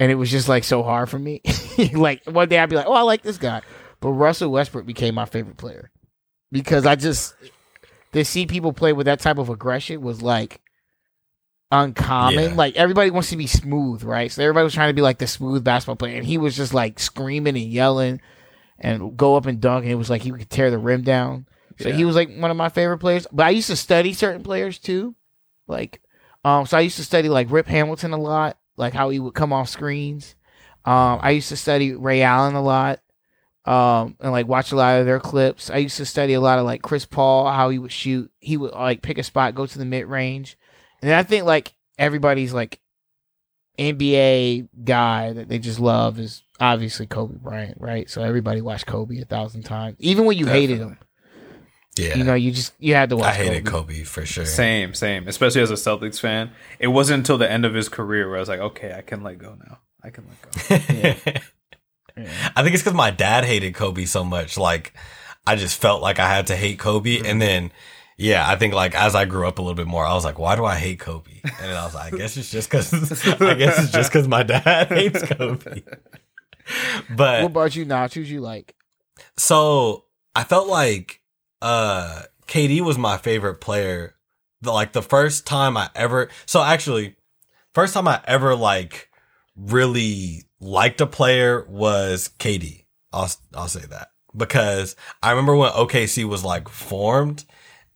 And 0.00 0.10
it 0.10 0.16
was 0.16 0.30
just 0.30 0.48
like 0.48 0.64
so 0.64 0.82
hard 0.82 1.08
for 1.08 1.18
me. 1.18 1.40
like 1.92 2.24
one 2.24 2.48
day 2.48 2.58
I'd 2.58 2.68
be 2.70 2.74
like, 2.76 2.86
"Oh, 2.86 2.92
I 2.94 3.02
like 3.02 3.22
this 3.22 3.38
guy." 3.38 3.62
But 4.00 4.10
Russell 4.10 4.50
Westbrook 4.50 4.86
became 4.86 5.14
my 5.14 5.24
favorite 5.24 5.56
player. 5.56 5.90
Because 6.50 6.84
I 6.84 6.96
just 6.96 7.34
to 8.12 8.24
see 8.24 8.46
people 8.46 8.72
play 8.72 8.92
with 8.92 9.06
that 9.06 9.20
type 9.20 9.38
of 9.38 9.48
aggression 9.50 10.00
was 10.02 10.20
like 10.20 10.60
uncommon. 11.70 12.50
Yeah. 12.50 12.54
Like 12.56 12.76
everybody 12.76 13.10
wants 13.10 13.30
to 13.30 13.36
be 13.36 13.46
smooth, 13.46 14.02
right? 14.02 14.30
So 14.30 14.42
everybody 14.42 14.64
was 14.64 14.74
trying 14.74 14.90
to 14.90 14.94
be 14.94 15.02
like 15.02 15.18
the 15.18 15.26
smooth 15.26 15.64
basketball 15.64 15.96
player, 15.96 16.16
and 16.16 16.26
he 16.26 16.38
was 16.38 16.56
just 16.56 16.74
like 16.74 16.98
screaming 16.98 17.56
and 17.56 17.66
yelling 17.66 18.20
and 18.78 19.16
go 19.16 19.36
up 19.36 19.46
and 19.46 19.60
dunk, 19.60 19.84
and 19.84 19.92
it 19.92 19.96
was 19.96 20.10
like 20.10 20.22
he 20.22 20.30
could 20.30 20.50
tear 20.50 20.70
the 20.70 20.78
rim 20.78 21.02
down. 21.02 21.46
So 21.78 21.88
Yeah. 21.88 21.96
he 21.96 22.04
was 22.04 22.16
like 22.16 22.34
one 22.36 22.50
of 22.50 22.56
my 22.56 22.68
favorite 22.68 22.98
players. 22.98 23.26
But 23.32 23.46
I 23.46 23.50
used 23.50 23.68
to 23.68 23.76
study 23.76 24.12
certain 24.12 24.42
players 24.42 24.78
too, 24.78 25.14
like 25.66 26.00
um. 26.44 26.66
So 26.66 26.76
I 26.76 26.80
used 26.80 26.96
to 26.96 27.04
study 27.04 27.28
like 27.28 27.50
Rip 27.50 27.66
Hamilton 27.66 28.12
a 28.12 28.18
lot, 28.18 28.58
like 28.76 28.92
how 28.94 29.08
he 29.10 29.18
would 29.20 29.34
come 29.34 29.52
off 29.52 29.68
screens. 29.68 30.34
Um, 30.84 31.18
I 31.22 31.30
used 31.30 31.48
to 31.48 31.56
study 31.56 31.94
Ray 31.94 32.22
Allen 32.22 32.54
a 32.54 32.62
lot. 32.62 33.00
um, 33.64 34.16
and 34.20 34.30
like 34.32 34.46
watch 34.46 34.72
a 34.72 34.76
lot 34.76 35.00
of 35.00 35.06
their 35.06 35.20
clips. 35.20 35.70
I 35.70 35.78
used 35.78 35.96
to 35.96 36.04
study 36.04 36.34
a 36.34 36.40
lot 36.40 36.58
of 36.58 36.66
like 36.66 36.82
Chris 36.82 37.06
Paul, 37.06 37.50
how 37.50 37.70
he 37.70 37.78
would 37.78 37.92
shoot. 37.92 38.30
He 38.40 38.56
would 38.58 38.72
like 38.72 39.00
pick 39.00 39.16
a 39.16 39.22
spot, 39.22 39.54
go 39.54 39.64
to 39.64 39.78
the 39.78 39.86
mid 39.86 40.04
range, 40.06 40.58
and 41.00 41.10
I 41.12 41.22
think 41.22 41.44
like 41.46 41.72
everybody's 41.98 42.52
like 42.52 42.80
NBA 43.78 44.68
guy 44.84 45.32
that 45.32 45.48
they 45.48 45.58
just 45.58 45.80
love 45.80 46.18
is 46.18 46.42
obviously 46.60 47.06
Kobe 47.06 47.36
Bryant, 47.38 47.78
right? 47.80 48.08
So 48.08 48.22
everybody 48.22 48.60
watched 48.60 48.86
Kobe 48.86 49.18
a 49.20 49.24
thousand 49.24 49.62
times, 49.62 49.96
even 49.98 50.26
when 50.26 50.38
you 50.38 50.46
hated 50.46 50.78
him. 50.78 50.98
Yeah. 51.96 52.16
You 52.16 52.24
know, 52.24 52.34
you 52.34 52.50
just 52.50 52.72
you 52.80 52.94
had 52.94 53.10
to 53.10 53.16
watch. 53.16 53.26
I 53.26 53.34
hated 53.34 53.64
Kobe. 53.66 53.94
Kobe 53.94 54.02
for 54.04 54.26
sure. 54.26 54.44
Same, 54.46 54.94
same. 54.94 55.28
Especially 55.28 55.60
as 55.62 55.70
a 55.70 55.74
Celtics 55.74 56.18
fan, 56.18 56.50
it 56.78 56.88
wasn't 56.88 57.18
until 57.18 57.38
the 57.38 57.50
end 57.50 57.64
of 57.64 57.74
his 57.74 57.88
career 57.88 58.28
where 58.28 58.36
I 58.36 58.40
was 58.40 58.48
like, 58.48 58.60
okay, 58.60 58.92
I 58.96 59.00
can 59.02 59.22
let 59.22 59.38
go 59.38 59.56
now. 59.64 59.78
I 60.02 60.10
can 60.10 60.24
let 60.28 60.42
go. 60.42 61.40
I 62.16 62.62
think 62.62 62.74
it's 62.74 62.82
because 62.82 62.94
my 62.94 63.10
dad 63.10 63.44
hated 63.44 63.74
Kobe 63.74 64.04
so 64.04 64.24
much. 64.24 64.56
Like, 64.56 64.92
I 65.46 65.56
just 65.56 65.80
felt 65.80 66.02
like 66.02 66.18
I 66.18 66.28
had 66.28 66.48
to 66.48 66.56
hate 66.56 66.78
Kobe. 66.78 67.16
Mm-hmm. 67.18 67.26
And 67.26 67.42
then, 67.42 67.72
yeah, 68.16 68.48
I 68.48 68.56
think 68.56 68.74
like 68.74 68.94
as 68.94 69.14
I 69.14 69.24
grew 69.24 69.46
up 69.46 69.58
a 69.58 69.62
little 69.62 69.74
bit 69.74 69.86
more, 69.86 70.04
I 70.04 70.14
was 70.14 70.24
like, 70.24 70.38
why 70.38 70.56
do 70.56 70.64
I 70.64 70.76
hate 70.76 71.00
Kobe? 71.00 71.40
And 71.42 71.52
then 71.70 71.76
I 71.76 71.84
was 71.84 71.94
like, 71.94 72.12
I 72.12 72.16
guess 72.16 72.36
it's 72.36 72.50
just 72.50 72.70
because, 72.70 72.92
I 73.40 73.54
guess 73.54 73.82
it's 73.82 73.92
just 73.92 74.12
because 74.12 74.28
my 74.28 74.42
dad 74.42 74.88
hates 74.88 75.22
Kobe. 75.22 75.82
But 77.10 77.42
What 77.42 77.50
about 77.50 77.76
you, 77.76 77.84
Nach? 77.84 78.12
Who's 78.12 78.30
you 78.30 78.40
like? 78.40 78.74
so 79.36 80.04
I 80.34 80.44
felt 80.44 80.68
like 80.68 81.20
uh 81.64 82.22
KD 82.46 82.82
was 82.82 82.98
my 82.98 83.16
favorite 83.16 83.56
player. 83.56 84.14
The, 84.60 84.70
like 84.70 84.92
the 84.92 85.02
first 85.02 85.46
time 85.46 85.76
I 85.76 85.88
ever 85.94 86.28
so 86.44 86.62
actually 86.62 87.16
first 87.72 87.94
time 87.94 88.06
I 88.06 88.20
ever 88.26 88.54
like 88.54 89.10
really 89.56 90.44
liked 90.60 91.00
a 91.00 91.06
player 91.06 91.64
was 91.68 92.30
KD. 92.38 92.84
I'll 93.12 93.30
I'll 93.54 93.68
say 93.68 93.86
that. 93.86 94.08
Because 94.36 94.94
I 95.22 95.30
remember 95.30 95.56
when 95.56 95.70
OKC 95.70 96.24
was 96.24 96.44
like 96.44 96.68
formed 96.68 97.44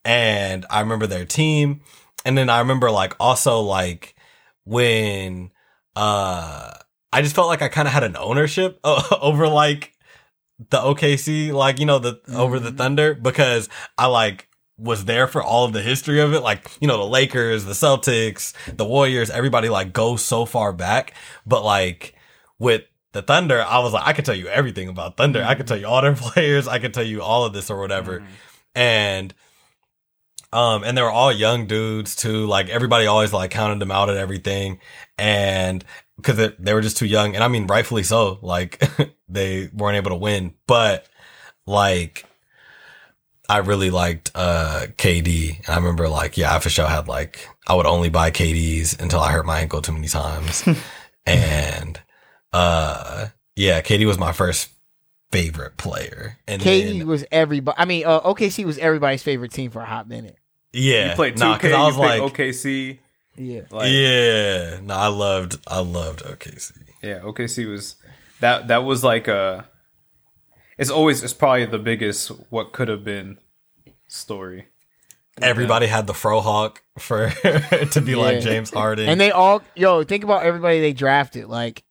and 0.05 0.65
I 0.71 0.81
remember 0.81 1.07
their 1.07 1.27
team 1.27 1.83
and 2.25 2.39
then 2.39 2.49
I 2.49 2.61
remember 2.61 2.91
like 2.91 3.17
also 3.21 3.61
like 3.61 4.15
when 4.65 5.51
uh 5.95 6.73
I 7.13 7.23
just 7.23 7.35
felt 7.35 7.49
like 7.49 7.63
I 7.63 7.69
kind 7.69 7.87
of 7.87 7.93
had 7.93 8.05
an 8.05 8.17
ownership 8.17 8.81
over 8.85 9.47
like 9.47 9.93
the 10.59 10.79
OKC, 10.79 11.53
like 11.53 11.79
you 11.79 11.87
know 11.87 11.99
the 11.99 12.21
over 12.33 12.59
the 12.59 12.69
mm-hmm. 12.69 12.77
Thunder 12.77 13.15
because 13.15 13.69
I 13.97 14.07
like 14.07 14.49
was 14.77 15.05
there 15.05 15.27
for 15.27 15.43
all 15.43 15.65
of 15.65 15.73
the 15.73 15.83
history 15.83 16.21
of 16.21 16.35
it. 16.35 16.41
Like 16.41 16.71
you 16.81 16.89
know 16.89 16.99
the 16.99 17.07
Lakers, 17.07 17.65
the 17.65 17.73
Celtics, 17.73 18.53
the 18.77 18.85
Warriors, 18.85 19.31
everybody 19.31 19.69
like 19.69 19.93
goes 19.93 20.25
so 20.25 20.45
far 20.45 20.73
back. 20.73 21.15
But 21.47 21.65
like 21.65 22.15
with 22.59 22.83
the 23.13 23.23
Thunder, 23.23 23.63
I 23.63 23.79
was 23.79 23.93
like 23.93 24.07
I 24.07 24.13
could 24.13 24.25
tell 24.25 24.35
you 24.35 24.49
everything 24.49 24.89
about 24.89 25.17
Thunder. 25.17 25.43
I 25.43 25.55
could 25.55 25.67
mm-hmm. 25.67 25.69
tell 25.69 25.79
you 25.79 25.87
all 25.87 26.03
their 26.03 26.15
players. 26.17 26.67
I 26.67 26.79
could 26.79 26.95
tell 26.95 27.07
you 27.07 27.23
all 27.23 27.45
of 27.45 27.53
this 27.53 27.71
or 27.71 27.79
whatever. 27.81 28.21
Mm-hmm. 28.21 28.33
And 28.75 29.35
um, 30.53 30.83
and 30.83 30.97
they 30.97 31.03
were 31.03 31.11
all 31.11 31.31
young 31.31 31.67
dudes 31.67 32.17
too. 32.17 32.47
Like 32.47 32.69
everybody 32.69 33.07
always 33.07 33.33
like 33.33 33.51
counted 33.51 33.81
them 33.81 33.91
out 33.91 34.09
at 34.09 34.17
everything, 34.17 34.81
and 35.19 35.85
because 36.19 36.37
they, 36.37 36.53
they 36.59 36.75
were 36.75 36.83
just 36.83 36.99
too 36.99 37.07
young. 37.07 37.35
And 37.35 37.43
I 37.43 37.49
mean, 37.49 37.67
rightfully 37.67 38.03
so. 38.03 38.39
Like 38.43 38.83
they 39.29 39.71
weren't 39.73 39.97
able 39.97 40.11
to 40.11 40.17
win, 40.17 40.53
but 40.67 41.07
like 41.67 42.27
I 43.49 43.59
really 43.59 43.91
liked 43.91 44.31
uh 44.35 44.87
KD. 44.99 45.59
And 45.61 45.69
I 45.69 45.77
remember 45.77 46.09
like 46.09 46.37
yeah, 46.37 46.55
I 46.55 46.59
for 46.59 46.69
sure 46.69 46.87
had 46.87 47.09
like 47.09 47.49
I 47.67 47.75
would 47.75 47.87
only 47.87 48.11
buy 48.11 48.31
KDs 48.31 49.01
until 49.01 49.21
I 49.21 49.33
hurt 49.33 49.47
my 49.47 49.61
ankle 49.61 49.81
too 49.81 49.93
many 49.93 50.09
times, 50.09 50.65
and 51.27 52.01
uh 52.53 53.27
yeah, 53.57 53.81
KD 53.81 54.07
was 54.07 54.19
my 54.19 54.33
first 54.33 54.71
favorite 55.33 55.77
player. 55.77 56.39
And 56.47 56.61
KD 56.63 56.99
then- 56.99 57.07
was 57.07 57.25
everybody. 57.33 57.77
I 57.79 57.85
mean, 57.85 58.07
uh, 58.07 58.21
OKC 58.21 58.65
was 58.65 58.79
everybody's 58.79 59.23
favorite 59.23 59.53
team 59.53 59.71
for 59.71 59.81
a 59.81 59.85
hot 59.85 60.09
minute. 60.09 60.37
yeah, 60.73 61.11
You 61.11 61.15
played 61.17 61.35
2K, 61.37 61.39
nah, 61.41 61.59
'cause 61.59 61.73
I 61.73 61.83
was 61.85 61.95
you 61.97 62.01
played 62.03 62.21
like, 62.21 62.33
OKC. 62.35 62.99
Yeah. 63.39 63.63
Like, 63.71 63.91
yeah, 63.93 64.81
no, 64.83 64.95
I 64.95 65.07
loved, 65.09 65.59
I 65.67 65.81
loved 65.81 66.23
OKC. 66.25 66.73
Yeah, 67.03 67.21
OKC 67.21 67.71
was 67.71 67.97
that 68.41 68.69
that 68.69 68.85
was 68.85 69.05
like 69.05 69.29
a 69.29 69.69
it's 70.77 70.91
always 70.91 71.23
it's 71.23 71.33
probably 71.33 71.67
the 71.67 71.79
biggest 71.79 72.29
what 72.51 72.73
could 72.73 72.89
have 72.89 73.05
been 73.05 73.39
story. 74.09 74.67
Everybody 75.41 75.87
had 75.87 76.07
the 76.09 76.13
Frohawk 76.13 76.79
for 76.99 77.31
to 77.93 78.01
be 78.01 78.17
like 78.17 78.41
James 78.41 78.71
Harden. 78.71 79.09
And 79.09 79.21
they 79.21 79.31
all, 79.31 79.63
yo, 79.77 80.03
think 80.03 80.25
about 80.25 80.43
everybody 80.43 80.81
they 80.81 80.93
drafted. 80.93 81.47
Like, 81.47 81.85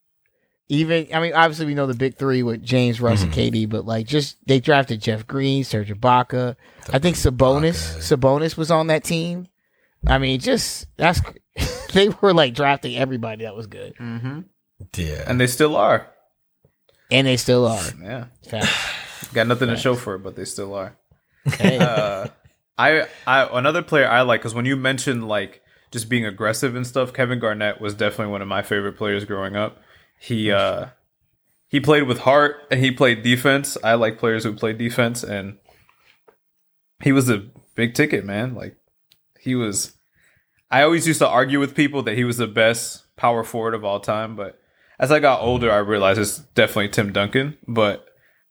even, 0.67 1.07
I 1.13 1.21
mean, 1.21 1.33
obviously 1.33 1.65
we 1.65 1.73
know 1.73 1.87
the 1.87 1.93
big 1.93 2.17
three 2.17 2.43
with 2.43 2.61
James, 2.61 2.99
Russ, 2.99 3.23
and 3.23 3.31
Mm-hmm. 3.31 3.55
KD, 3.55 3.69
but 3.69 3.85
like, 3.85 4.05
just 4.05 4.35
they 4.45 4.59
drafted 4.59 5.01
Jeff 5.01 5.25
Green, 5.25 5.63
Serge 5.63 5.93
Ibaka. 5.93 6.57
I 6.91 6.99
think 6.99 7.15
Sabonis, 7.15 7.97
Sabonis 7.99 8.57
was 8.57 8.69
on 8.69 8.87
that 8.87 9.05
team. 9.05 9.47
I 10.07 10.17
mean, 10.17 10.39
just 10.39 10.87
that's 10.97 11.21
they 11.93 12.09
were 12.09 12.33
like 12.33 12.53
drafting 12.53 12.95
everybody 12.97 13.43
that 13.43 13.55
was 13.55 13.67
good, 13.67 13.95
Mm-hmm. 13.95 14.41
yeah, 14.95 15.23
And 15.27 15.39
they 15.39 15.47
still 15.47 15.75
are. 15.75 16.07
and 17.11 17.25
they 17.27 17.37
still 17.37 17.65
are. 17.67 17.83
Yeah. 18.01 18.25
Facts. 18.49 19.29
Got 19.33 19.47
nothing 19.47 19.69
to 19.69 19.77
show 19.77 19.95
for 19.95 20.15
it, 20.15 20.19
but 20.19 20.35
they 20.35 20.45
still 20.45 20.73
are. 20.73 20.95
Hey, 21.45 21.77
Uh 21.79 22.27
I 22.77 23.07
I 23.25 23.49
another 23.57 23.81
player 23.81 24.07
I 24.07 24.21
like 24.21 24.41
cuz 24.41 24.53
when 24.53 24.65
you 24.65 24.75
mentioned 24.75 25.27
like 25.27 25.61
just 25.91 26.09
being 26.09 26.25
aggressive 26.25 26.75
and 26.75 26.85
stuff, 26.85 27.13
Kevin 27.13 27.39
Garnett 27.39 27.79
was 27.81 27.93
definitely 27.93 28.31
one 28.31 28.41
of 28.41 28.47
my 28.47 28.61
favorite 28.61 28.97
players 28.97 29.25
growing 29.25 29.55
up. 29.55 29.81
He 30.19 30.51
uh 30.51 30.87
he 31.69 31.79
played 31.79 32.03
with 32.03 32.19
heart 32.19 32.57
and 32.71 32.79
he 32.79 32.91
played 32.91 33.23
defense. 33.23 33.77
I 33.83 33.95
like 33.95 34.19
players 34.19 34.43
who 34.43 34.53
play 34.53 34.73
defense 34.73 35.23
and 35.23 35.57
he 37.03 37.11
was 37.11 37.29
a 37.29 37.45
big 37.75 37.93
ticket, 37.93 38.23
man. 38.25 38.53
Like 38.55 38.75
he 39.39 39.55
was 39.55 39.93
I 40.69 40.81
always 40.83 41.07
used 41.07 41.19
to 41.19 41.27
argue 41.27 41.59
with 41.59 41.75
people 41.75 42.03
that 42.03 42.15
he 42.17 42.23
was 42.23 42.37
the 42.37 42.47
best 42.47 43.03
power 43.15 43.43
forward 43.43 43.73
of 43.73 43.83
all 43.85 43.99
time, 43.99 44.35
but 44.35 44.59
as 44.99 45.11
I 45.11 45.19
got 45.19 45.41
older 45.41 45.71
I 45.71 45.77
realized 45.77 46.19
it's 46.19 46.39
definitely 46.39 46.89
Tim 46.89 47.11
Duncan, 47.13 47.57
but 47.67 48.05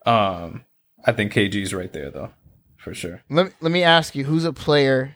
um 0.07 0.65
I 1.05 1.13
think 1.13 1.33
KG's 1.33 1.73
right 1.75 1.93
there 1.93 2.11
though, 2.11 2.31
for 2.77 2.95
sure. 2.95 3.23
let 3.31 3.53
let 3.61 3.71
me 3.73 3.83
ask 3.83 4.15
you, 4.15 4.25
who's 4.25 4.45
a 4.45 4.53
player 4.53 5.15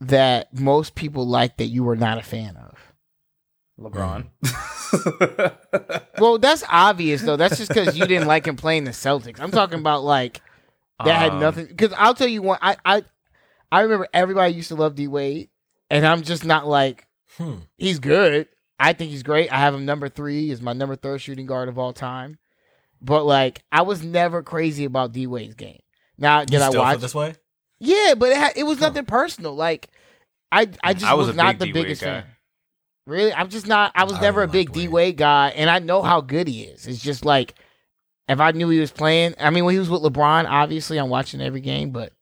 that 0.00 0.52
most 0.58 0.94
people 0.94 1.26
like 1.26 1.56
that 1.58 1.66
you 1.66 1.82
were 1.84 1.96
not 1.96 2.18
a 2.18 2.22
fan 2.22 2.56
of? 2.56 2.78
LeBron. 3.78 4.28
Well, 6.18 6.38
that's 6.38 6.64
obvious 6.70 7.22
though. 7.22 7.36
That's 7.36 7.58
just 7.58 7.68
because 7.68 7.98
you 7.98 8.06
didn't 8.06 8.26
like 8.28 8.46
him 8.46 8.56
playing 8.56 8.84
the 8.84 8.90
Celtics. 8.92 9.40
I'm 9.40 9.50
talking 9.50 9.78
about 9.78 10.04
like 10.04 10.40
that 11.04 11.14
had 11.18 11.32
Um, 11.32 11.40
nothing. 11.40 11.66
Because 11.66 11.92
I'll 11.96 12.14
tell 12.14 12.28
you 12.28 12.40
one. 12.42 12.58
I 12.62 12.76
I 12.84 13.04
I 13.70 13.80
remember 13.82 14.08
everybody 14.14 14.54
used 14.54 14.68
to 14.68 14.76
love 14.76 14.94
D 14.94 15.08
Wade, 15.08 15.50
and 15.90 16.06
I'm 16.06 16.22
just 16.22 16.44
not 16.44 16.66
like 16.66 17.06
Hmm. 17.36 17.56
he's 17.76 17.98
good. 17.98 18.48
I 18.78 18.92
think 18.92 19.10
he's 19.10 19.22
great. 19.22 19.52
I 19.52 19.56
have 19.58 19.74
him 19.74 19.84
number 19.84 20.08
three 20.08 20.50
is 20.50 20.62
my 20.62 20.72
number 20.72 20.96
third 20.96 21.20
shooting 21.20 21.46
guard 21.46 21.68
of 21.68 21.78
all 21.78 21.92
time. 21.92 22.38
But 23.02 23.24
like, 23.24 23.62
I 23.70 23.82
was 23.82 24.02
never 24.02 24.42
crazy 24.42 24.84
about 24.84 25.12
D 25.12 25.26
Wade's 25.26 25.54
game. 25.54 25.80
Now 26.18 26.44
did 26.44 26.62
I 26.62 26.70
watch? 26.70 27.00
this 27.00 27.14
way? 27.14 27.34
Yeah, 27.78 28.14
but 28.16 28.30
it, 28.30 28.36
had, 28.38 28.52
it 28.56 28.62
was 28.64 28.80
nothing 28.80 29.04
personal. 29.04 29.54
Like, 29.54 29.90
I 30.50 30.68
I 30.82 30.94
just 30.94 31.04
I 31.04 31.14
was 31.14 31.26
was, 31.28 31.36
not 31.36 31.58
the 31.58 31.66
D-Wade 31.66 31.82
biggest 31.84 32.02
guy. 32.02 32.22
fan. 32.22 32.24
Really, 33.06 33.32
I'm 33.34 33.50
just 33.50 33.66
not. 33.66 33.92
I 33.94 34.04
was 34.04 34.14
I 34.14 34.20
never 34.22 34.42
a 34.42 34.48
big 34.48 34.72
D. 34.72 34.88
Wade 34.88 35.16
guy, 35.18 35.50
and 35.50 35.68
I 35.68 35.78
know 35.78 36.00
how 36.02 36.20
good 36.22 36.48
he 36.48 36.62
is. 36.62 36.86
It's 36.86 37.02
just 37.02 37.24
like 37.24 37.54
if 38.28 38.40
I 38.40 38.52
knew 38.52 38.68
he 38.70 38.80
was 38.80 38.90
playing. 38.90 39.34
I 39.38 39.50
mean, 39.50 39.64
when 39.66 39.74
he 39.74 39.78
was 39.78 39.90
with 39.90 40.02
LeBron, 40.02 40.46
obviously 40.48 40.96
I'm 40.98 41.10
watching 41.10 41.40
every 41.42 41.60
game, 41.60 41.90
but 41.90 42.12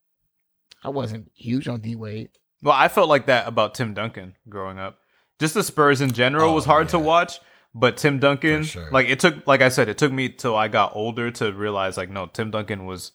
I 0.83 0.89
wasn't 0.89 1.31
huge 1.35 1.69
on 1.69 1.81
D 1.81 1.95
Wade. 1.95 2.31
Well, 2.65 2.75
I 2.75 2.89
felt 2.89 3.09
like 3.09 3.27
that 3.27 3.47
about 3.47 3.75
Tim 3.75 3.95
Duncan 3.95 4.35
growing 4.49 4.79
up. 4.79 4.99
Just 5.39 5.55
the 5.55 5.63
Spurs 5.63 6.01
in 6.01 6.13
general 6.13 6.51
Oh, 6.51 6.55
was 6.55 6.65
hard 6.65 6.89
to 6.89 6.99
watch, 6.99 7.39
but 7.75 7.97
Tim 7.99 8.19
Duncan, 8.19 8.65
sure. 8.65 8.89
like 8.91 9.09
it 9.09 9.21
took, 9.21 9.47
like 9.47 9.61
I 9.61 9.69
said, 9.69 9.89
it 9.89 9.99
took 9.99 10.11
me 10.11 10.31
till 10.31 10.57
I 10.57 10.69
got 10.69 10.97
older 10.97 11.31
to 11.33 11.53
realize, 11.53 11.97
like, 11.97 12.09
no, 12.09 12.27
Tim 12.27 12.51
Duncan 12.51 12.87
was, 12.87 13.13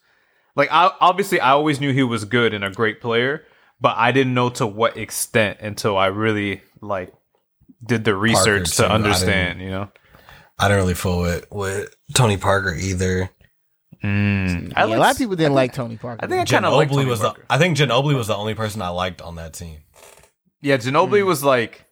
like, 0.54 0.68
I 0.70 0.92
obviously 1.00 1.40
I 1.40 1.50
always 1.50 1.80
knew 1.80 1.92
he 1.92 2.02
was 2.04 2.24
good 2.24 2.54
and 2.54 2.64
a 2.64 2.70
great 2.70 3.00
player, 3.00 3.44
but 3.80 3.96
I 3.96 4.12
didn't 4.12 4.34
know 4.34 4.50
to 4.50 4.66
what 4.66 4.96
extent 4.96 5.58
until 5.60 5.96
I 5.96 6.06
really 6.06 6.62
like 6.80 7.12
did 7.84 8.04
the 8.04 8.14
research. 8.14 8.78
I 8.78 8.84
to 8.84 8.92
understand. 8.92 9.60
You 9.60 9.70
know, 9.70 9.88
I 10.58 10.68
didn't 10.68 10.82
really 10.82 10.94
fool 10.94 11.22
with 11.22 11.50
with 11.50 11.94
Tony 12.14 12.36
Parker 12.36 12.74
either. 12.74 13.30
Mm. 14.02 14.70
Yeah, 14.72 14.84
a 14.84 14.98
lot 14.98 15.12
of 15.12 15.18
people 15.18 15.36
didn't 15.36 15.54
like 15.54 15.72
Tony 15.74 15.96
Parker. 15.96 16.24
I 16.24 16.28
think 16.28 16.40
I 16.40 16.44
kind 16.44 16.64
of 16.64 16.72
like 16.72 16.90
Tony 16.90 17.04
was 17.04 17.20
the, 17.20 17.34
I 17.50 17.58
think 17.58 17.76
Ginobili 17.76 18.14
was 18.16 18.28
the 18.28 18.36
only 18.36 18.54
person 18.54 18.80
I 18.82 18.88
liked 18.88 19.20
on 19.22 19.36
that 19.36 19.52
team. 19.54 19.78
yeah. 20.60 20.76
Ginobili 20.78 21.24
was 21.24 21.42
like. 21.44 21.86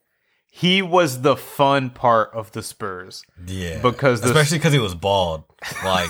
He 0.50 0.82
was 0.82 1.20
the 1.20 1.36
fun 1.36 1.90
part 1.90 2.30
of 2.34 2.50
the 2.50 2.64
Spurs. 2.64 3.22
Yeah, 3.46 3.80
Because 3.80 4.22
the- 4.22 4.28
especially 4.28 4.58
because 4.58 4.72
he 4.72 4.80
was 4.80 4.92
bald. 4.92 5.44
Like, 5.84 6.08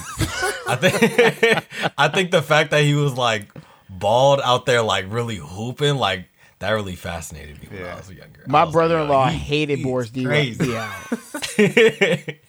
I 0.67 0.77
think 0.81 1.67
I 1.99 2.09
think 2.09 2.31
the 2.31 2.41
fact 2.41 2.71
that 2.71 2.83
he 2.83 2.95
was 2.95 3.13
like 3.15 3.51
bald 3.91 4.41
out 4.43 4.65
there, 4.65 4.81
like 4.81 5.05
really 5.09 5.37
hooping, 5.37 5.97
like 5.97 6.29
that 6.61 6.71
really 6.71 6.95
fascinated 6.95 7.61
me 7.61 7.69
when 7.71 7.81
Yeah. 7.81 7.93
I 7.93 7.97
was 7.97 8.09
younger. 8.11 8.45
My 8.47 8.65
brother-in-law 8.65 9.27
yo, 9.27 9.33
he- 9.33 9.39
hated 9.39 9.83
Boris 9.83 10.09
Diaw 10.11 10.25
crazy. 10.25 10.71
Yeah, 10.71 12.35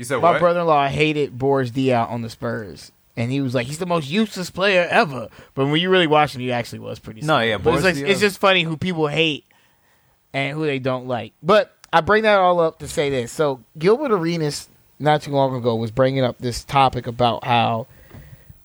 You 0.00 0.04
said 0.04 0.22
My 0.22 0.30
what? 0.30 0.40
brother-in-law 0.40 0.88
hated 0.88 1.38
Boris 1.38 1.70
Diaw 1.70 2.10
on 2.10 2.22
the 2.22 2.30
Spurs, 2.30 2.90
and 3.18 3.30
he 3.30 3.42
was 3.42 3.54
like, 3.54 3.66
"He's 3.66 3.76
the 3.76 3.84
most 3.84 4.08
useless 4.08 4.48
player 4.48 4.88
ever." 4.90 5.28
But 5.52 5.66
when 5.66 5.78
you 5.78 5.90
really 5.90 6.06
watch 6.06 6.34
him, 6.34 6.40
he 6.40 6.50
actually 6.52 6.78
was 6.78 6.98
pretty. 6.98 7.20
No, 7.20 7.26
solid. 7.34 7.44
yeah, 7.48 7.58
but 7.58 7.74
it's, 7.74 7.84
like, 7.84 7.94
Diaw- 7.96 8.08
it's 8.08 8.20
just 8.20 8.38
funny 8.38 8.62
who 8.62 8.78
people 8.78 9.08
hate 9.08 9.44
and 10.32 10.56
who 10.56 10.64
they 10.64 10.78
don't 10.78 11.06
like. 11.06 11.34
But 11.42 11.76
I 11.92 12.00
bring 12.00 12.22
that 12.22 12.38
all 12.38 12.60
up 12.60 12.78
to 12.78 12.88
say 12.88 13.10
this. 13.10 13.30
So 13.30 13.60
Gilbert 13.78 14.10
Arenas, 14.10 14.70
not 14.98 15.20
too 15.20 15.32
long 15.32 15.54
ago, 15.54 15.74
was 15.76 15.90
bringing 15.90 16.24
up 16.24 16.38
this 16.38 16.64
topic 16.64 17.06
about 17.06 17.44
how 17.44 17.86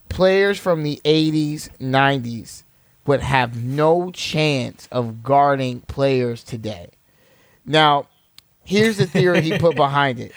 players 0.08 0.58
from 0.58 0.84
the 0.84 1.02
'80s, 1.04 1.68
'90s 1.82 2.64
would 3.06 3.20
have 3.20 3.62
no 3.62 4.10
chance 4.12 4.88
of 4.90 5.22
guarding 5.22 5.82
players 5.82 6.46
today. 6.46 6.92
Now, 7.66 8.08
here's 8.64 8.96
the 8.98 9.06
theory 9.06 9.42
he 9.42 9.58
put 9.58 9.76
behind 9.86 10.18
it. 10.20 10.32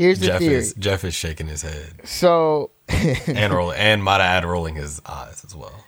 Here's 0.00 0.18
the 0.18 0.26
Jeff 0.28 0.38
theory. 0.38 0.54
is 0.54 0.72
Jeff 0.78 1.04
is 1.04 1.14
shaking 1.14 1.46
his 1.46 1.60
head 1.60 1.92
So 2.04 2.70
and 2.88 3.52
rolling 3.54 3.78
and 3.78 4.02
might 4.02 4.20
add 4.22 4.46
rolling 4.46 4.74
his 4.76 5.00
eyes 5.04 5.44
as 5.44 5.54
well. 5.54 5.84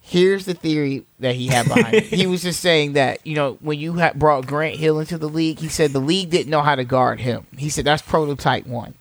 here's 0.00 0.46
the 0.46 0.54
theory 0.54 1.04
that 1.20 1.36
he 1.36 1.46
had 1.46 1.68
behind 1.68 1.94
it. 1.94 2.04
He 2.04 2.26
was 2.26 2.42
just 2.42 2.58
saying 2.58 2.94
that, 2.94 3.24
you 3.24 3.36
know, 3.36 3.58
when 3.60 3.78
you 3.78 3.92
had 3.94 4.18
brought 4.18 4.48
Grant 4.48 4.76
Hill 4.76 4.98
into 4.98 5.16
the 5.16 5.28
league, 5.28 5.60
he 5.60 5.68
said 5.68 5.92
the 5.92 6.00
league 6.00 6.28
didn't 6.30 6.50
know 6.50 6.62
how 6.62 6.74
to 6.74 6.84
guard 6.84 7.20
him. 7.20 7.46
He 7.56 7.70
said 7.70 7.84
that's 7.84 8.02
prototype 8.02 8.66
one. 8.66 8.94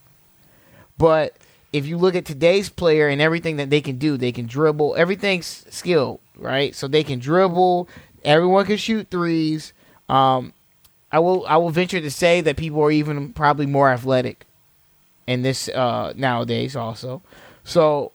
But 0.97 1.35
if 1.73 1.87
you 1.87 1.97
look 1.97 2.13
at 2.15 2.25
today's 2.25 2.69
player 2.69 3.07
and 3.07 3.19
everything 3.19 3.57
that 3.57 3.71
they 3.71 3.81
can 3.81 3.97
do, 3.97 4.15
they 4.15 4.31
can 4.31 4.45
dribble, 4.45 4.95
everything's 4.95 5.65
skill, 5.71 6.19
right? 6.37 6.75
So 6.75 6.87
they 6.87 7.03
can 7.03 7.17
dribble, 7.17 7.89
everyone 8.23 8.65
can 8.67 8.77
shoot 8.77 9.09
threes. 9.09 9.73
Um, 10.07 10.53
I 11.11 11.19
will 11.19 11.45
I 11.47 11.57
will 11.57 11.71
venture 11.71 11.99
to 11.99 12.11
say 12.11 12.41
that 12.41 12.55
people 12.57 12.81
are 12.83 12.91
even 12.91 13.33
probably 13.33 13.65
more 13.65 13.89
athletic 13.89 14.45
in 15.27 15.41
this 15.41 15.69
uh, 15.69 16.13
nowadays 16.15 16.75
also. 16.75 17.21
So 17.63 18.11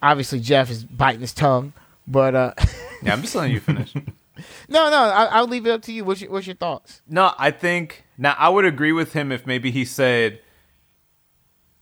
obviously 0.00 0.40
Jeff 0.40 0.70
is 0.70 0.84
biting 0.84 1.20
his 1.20 1.32
tongue, 1.32 1.72
but 2.06 2.34
uh, 2.34 2.54
Yeah, 3.02 3.12
I'm 3.12 3.22
just 3.22 3.34
letting 3.34 3.52
you 3.54 3.60
finish. 3.60 3.94
no, 4.68 4.90
no, 4.90 4.96
I, 4.96 5.24
I'll 5.26 5.46
leave 5.48 5.66
it 5.66 5.70
up 5.70 5.82
to 5.82 5.92
you. 5.92 6.04
What's 6.04 6.20
your, 6.20 6.30
what's 6.30 6.46
your 6.46 6.56
thoughts? 6.56 7.00
No, 7.08 7.32
I 7.38 7.50
think 7.50 8.04
now 8.16 8.34
I 8.38 8.48
would 8.48 8.64
agree 8.64 8.92
with 8.92 9.12
him 9.12 9.32
if 9.32 9.46
maybe 9.46 9.70
he 9.70 9.84
said 9.84 10.40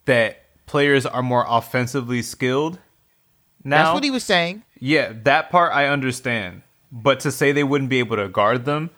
that 0.06 0.42
players 0.66 1.06
are 1.06 1.22
more 1.22 1.44
offensively 1.48 2.22
skilled. 2.22 2.78
Now, 3.62 3.84
That's 3.84 3.94
what 3.94 4.04
he 4.04 4.10
was 4.10 4.24
saying. 4.24 4.62
yeah, 4.78 5.12
that 5.24 5.50
part 5.50 5.72
I 5.72 5.86
understand. 5.86 6.62
But 6.92 7.20
to 7.20 7.30
say 7.30 7.52
they 7.52 7.62
wouldn't 7.64 7.90
be 7.90 7.98
able 8.00 8.16
to 8.16 8.28
guard 8.28 8.64
them, 8.64 8.90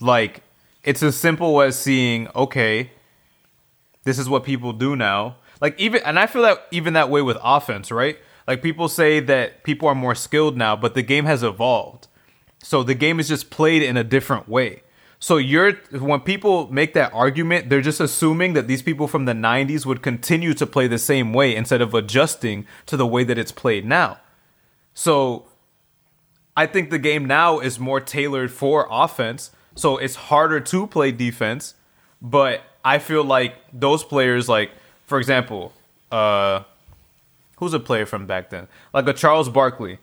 like 0.00 0.42
it's 0.82 1.02
as 1.02 1.16
simple 1.16 1.62
as 1.62 1.78
seeing, 1.78 2.28
okay, 2.34 2.90
this 4.08 4.18
is 4.18 4.26
what 4.26 4.42
people 4.42 4.72
do 4.72 4.96
now. 4.96 5.36
Like 5.60 5.78
even 5.78 6.00
and 6.02 6.18
I 6.18 6.26
feel 6.26 6.42
that 6.42 6.66
even 6.70 6.94
that 6.94 7.10
way 7.10 7.20
with 7.20 7.36
offense, 7.42 7.90
right? 7.90 8.18
Like 8.46 8.62
people 8.62 8.88
say 8.88 9.20
that 9.20 9.62
people 9.64 9.86
are 9.86 9.94
more 9.94 10.14
skilled 10.14 10.56
now, 10.56 10.74
but 10.74 10.94
the 10.94 11.02
game 11.02 11.26
has 11.26 11.42
evolved. 11.42 12.08
So 12.62 12.82
the 12.82 12.94
game 12.94 13.20
is 13.20 13.28
just 13.28 13.50
played 13.50 13.82
in 13.82 13.98
a 13.98 14.02
different 14.02 14.48
way. 14.48 14.82
So 15.18 15.36
you're 15.36 15.74
when 15.92 16.20
people 16.20 16.72
make 16.72 16.94
that 16.94 17.12
argument, 17.12 17.68
they're 17.68 17.82
just 17.82 18.00
assuming 18.00 18.54
that 18.54 18.66
these 18.66 18.80
people 18.80 19.08
from 19.08 19.26
the 19.26 19.34
90s 19.34 19.84
would 19.84 20.00
continue 20.00 20.54
to 20.54 20.66
play 20.66 20.86
the 20.86 20.98
same 20.98 21.34
way 21.34 21.54
instead 21.54 21.82
of 21.82 21.92
adjusting 21.92 22.66
to 22.86 22.96
the 22.96 23.06
way 23.06 23.24
that 23.24 23.36
it's 23.36 23.52
played 23.52 23.84
now. 23.84 24.18
So 24.94 25.48
I 26.56 26.64
think 26.64 26.88
the 26.88 26.98
game 26.98 27.26
now 27.26 27.58
is 27.58 27.78
more 27.78 28.00
tailored 28.00 28.50
for 28.50 28.88
offense, 28.90 29.50
so 29.74 29.98
it's 29.98 30.14
harder 30.16 30.60
to 30.60 30.86
play 30.86 31.12
defense. 31.12 31.74
But 32.22 32.62
I 32.94 32.98
feel 32.98 33.24
like 33.24 33.54
those 33.72 34.02
players, 34.04 34.48
like 34.48 34.70
for 35.06 35.18
example, 35.18 35.72
uh, 36.10 36.62
who's 37.58 37.74
a 37.74 37.80
player 37.80 38.06
from 38.06 38.26
back 38.26 38.50
then, 38.50 38.68
like 38.94 39.06
a 39.08 39.12
Charles 39.12 39.48
Barkley, 39.48 39.98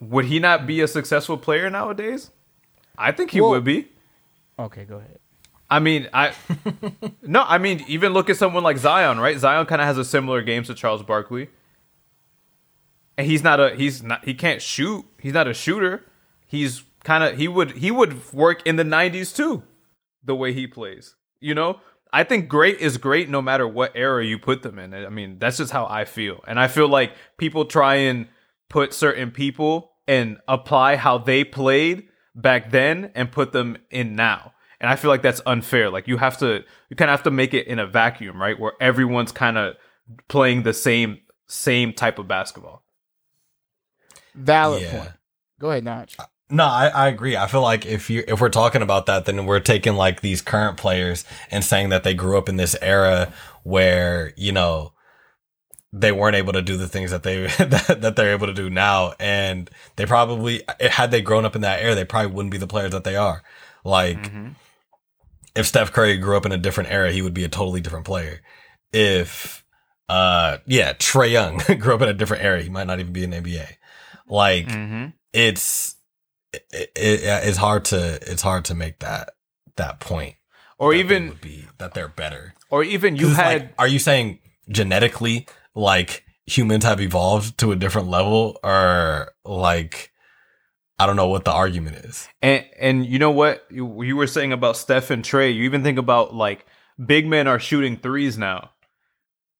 would 0.00 0.24
he 0.26 0.38
not 0.38 0.66
be 0.66 0.80
a 0.80 0.88
successful 0.88 1.36
player 1.36 1.68
nowadays? 1.70 2.30
I 2.96 3.12
think 3.12 3.30
he 3.32 3.40
Well- 3.40 3.50
would 3.50 3.64
be. 3.64 3.88
Okay, 4.58 4.84
go 4.84 4.96
ahead. 4.96 5.18
I 5.72 5.78
mean, 5.78 6.08
I 6.12 6.32
no, 7.22 7.42
I 7.46 7.58
mean, 7.58 7.84
even 7.86 8.12
look 8.12 8.28
at 8.30 8.36
someone 8.36 8.62
like 8.64 8.76
Zion, 8.78 9.20
right? 9.20 9.38
Zion 9.38 9.66
kind 9.66 9.80
of 9.80 9.86
has 9.86 9.98
a 9.98 10.04
similar 10.04 10.42
game 10.42 10.62
to 10.64 10.74
Charles 10.74 11.02
Barkley, 11.02 11.48
and 13.16 13.26
he's 13.26 13.42
not 13.44 13.60
a 13.60 13.74
he's 13.76 14.02
not 14.02 14.24
he 14.24 14.34
can't 14.34 14.60
shoot. 14.62 15.04
He's 15.18 15.32
not 15.34 15.46
a 15.48 15.54
shooter. 15.54 16.04
He's 16.46 16.82
kind 17.04 17.22
of 17.24 17.36
he 17.38 17.46
would 17.48 17.70
he 17.72 17.90
would 17.90 18.32
work 18.32 18.66
in 18.66 18.76
the 18.76 18.82
'90s 18.84 19.34
too, 19.34 19.62
the 20.24 20.34
way 20.34 20.52
he 20.52 20.66
plays. 20.66 21.14
You 21.40 21.54
know, 21.54 21.80
I 22.12 22.24
think 22.24 22.48
great 22.48 22.78
is 22.78 22.98
great 22.98 23.28
no 23.28 23.40
matter 23.40 23.66
what 23.66 23.92
era 23.94 24.24
you 24.24 24.38
put 24.38 24.62
them 24.62 24.78
in. 24.78 24.94
I 24.94 25.08
mean, 25.08 25.38
that's 25.38 25.56
just 25.56 25.72
how 25.72 25.86
I 25.86 26.04
feel, 26.04 26.42
and 26.46 26.58
I 26.60 26.68
feel 26.68 26.88
like 26.88 27.12
people 27.38 27.64
try 27.64 27.94
and 27.96 28.28
put 28.68 28.92
certain 28.94 29.30
people 29.30 29.92
and 30.06 30.38
apply 30.48 30.96
how 30.96 31.18
they 31.18 31.44
played 31.44 32.08
back 32.34 32.70
then 32.70 33.10
and 33.14 33.30
put 33.30 33.52
them 33.52 33.76
in 33.90 34.16
now. 34.16 34.52
And 34.80 34.88
I 34.90 34.96
feel 34.96 35.10
like 35.10 35.22
that's 35.22 35.42
unfair. 35.46 35.90
Like 35.90 36.08
you 36.08 36.16
have 36.16 36.38
to 36.38 36.64
you 36.88 36.96
kind 36.96 37.10
of 37.10 37.18
have 37.18 37.24
to 37.24 37.30
make 37.30 37.54
it 37.54 37.66
in 37.66 37.78
a 37.78 37.86
vacuum, 37.86 38.40
right? 38.40 38.58
Where 38.58 38.72
everyone's 38.80 39.32
kind 39.32 39.58
of 39.58 39.74
playing 40.28 40.62
the 40.62 40.72
same 40.72 41.18
same 41.48 41.92
type 41.92 42.18
of 42.18 42.26
basketball. 42.28 42.82
Valid 44.34 44.82
Yeah. 44.82 44.98
point. 44.98 45.12
Go 45.58 45.70
ahead, 45.70 45.84
Notch. 45.84 46.16
No, 46.50 46.64
I, 46.64 46.88
I 46.88 47.08
agree. 47.08 47.36
I 47.36 47.46
feel 47.46 47.62
like 47.62 47.86
if 47.86 48.10
you 48.10 48.24
if 48.26 48.40
we're 48.40 48.48
talking 48.48 48.82
about 48.82 49.06
that, 49.06 49.24
then 49.24 49.46
we're 49.46 49.60
taking 49.60 49.94
like 49.94 50.20
these 50.20 50.42
current 50.42 50.76
players 50.76 51.24
and 51.50 51.64
saying 51.64 51.90
that 51.90 52.02
they 52.04 52.14
grew 52.14 52.36
up 52.38 52.48
in 52.48 52.56
this 52.56 52.76
era 52.82 53.32
where 53.62 54.32
you 54.36 54.52
know 54.52 54.92
they 55.92 56.12
weren't 56.12 56.36
able 56.36 56.52
to 56.52 56.62
do 56.62 56.76
the 56.76 56.86
things 56.88 57.10
that 57.10 57.22
they 57.22 57.46
that, 57.58 57.98
that 58.00 58.16
they're 58.16 58.32
able 58.32 58.46
to 58.46 58.52
do 58.54 58.70
now, 58.70 59.12
and 59.18 59.70
they 59.96 60.06
probably 60.06 60.62
had 60.80 61.10
they 61.10 61.20
grown 61.20 61.44
up 61.44 61.54
in 61.56 61.62
that 61.62 61.82
era, 61.82 61.94
they 61.94 62.04
probably 62.04 62.32
wouldn't 62.32 62.52
be 62.52 62.58
the 62.58 62.66
players 62.66 62.92
that 62.92 63.04
they 63.04 63.16
are. 63.16 63.42
Like 63.84 64.30
if 65.56 65.66
Steph 65.66 65.92
Curry 65.92 66.16
grew 66.18 66.36
up 66.36 66.46
in 66.46 66.52
a 66.52 66.58
different 66.58 66.90
era, 66.90 67.10
he 67.10 67.22
would 67.22 67.34
be 67.34 67.44
a 67.44 67.48
totally 67.48 67.80
different 67.80 68.06
player. 68.06 68.40
If 68.92 69.64
uh 70.08 70.58
yeah, 70.66 70.92
Trae 70.94 71.30
Young 71.30 71.58
grew 71.78 71.94
up 71.94 72.02
in 72.02 72.08
a 72.08 72.14
different 72.14 72.44
era, 72.44 72.62
he 72.62 72.68
might 72.68 72.86
not 72.86 73.00
even 73.00 73.12
be 73.12 73.24
in 73.24 73.30
the 73.30 73.40
NBA. 73.40 73.66
Like 74.28 74.66
Mm-hmm. 74.68 75.06
it's 75.32 75.96
it, 76.52 76.64
it, 76.72 76.90
it's 76.96 77.58
hard 77.58 77.84
to 77.86 78.18
it's 78.30 78.42
hard 78.42 78.64
to 78.66 78.74
make 78.74 78.98
that 79.00 79.30
that 79.76 80.00
point 80.00 80.36
Or 80.78 80.92
that 80.92 80.98
even 80.98 81.36
be 81.40 81.66
that 81.78 81.94
they're 81.94 82.08
better 82.08 82.54
or 82.70 82.82
even 82.84 83.16
you 83.16 83.28
had 83.30 83.62
like, 83.62 83.74
are 83.78 83.88
you 83.88 83.98
saying 83.98 84.40
genetically 84.68 85.46
like 85.74 86.24
humans 86.46 86.84
have 86.84 87.00
evolved 87.00 87.58
to 87.58 87.72
a 87.72 87.76
different 87.76 88.08
level 88.08 88.58
or 88.62 89.32
like 89.44 90.10
i 90.98 91.06
don't 91.06 91.16
know 91.16 91.28
what 91.28 91.44
the 91.44 91.52
argument 91.52 91.96
is 91.96 92.28
And 92.42 92.64
and 92.78 93.06
you 93.06 93.18
know 93.18 93.30
what 93.30 93.64
you, 93.70 94.02
you 94.02 94.16
were 94.16 94.26
saying 94.26 94.52
about 94.52 94.76
Steph 94.76 95.10
and 95.10 95.22
Trae. 95.22 95.54
You 95.54 95.64
even 95.64 95.82
think 95.82 95.98
about 95.98 96.34
like 96.34 96.66
big 97.04 97.26
men 97.26 97.46
are 97.46 97.58
shooting 97.58 97.96
threes 97.96 98.36
now. 98.36 98.70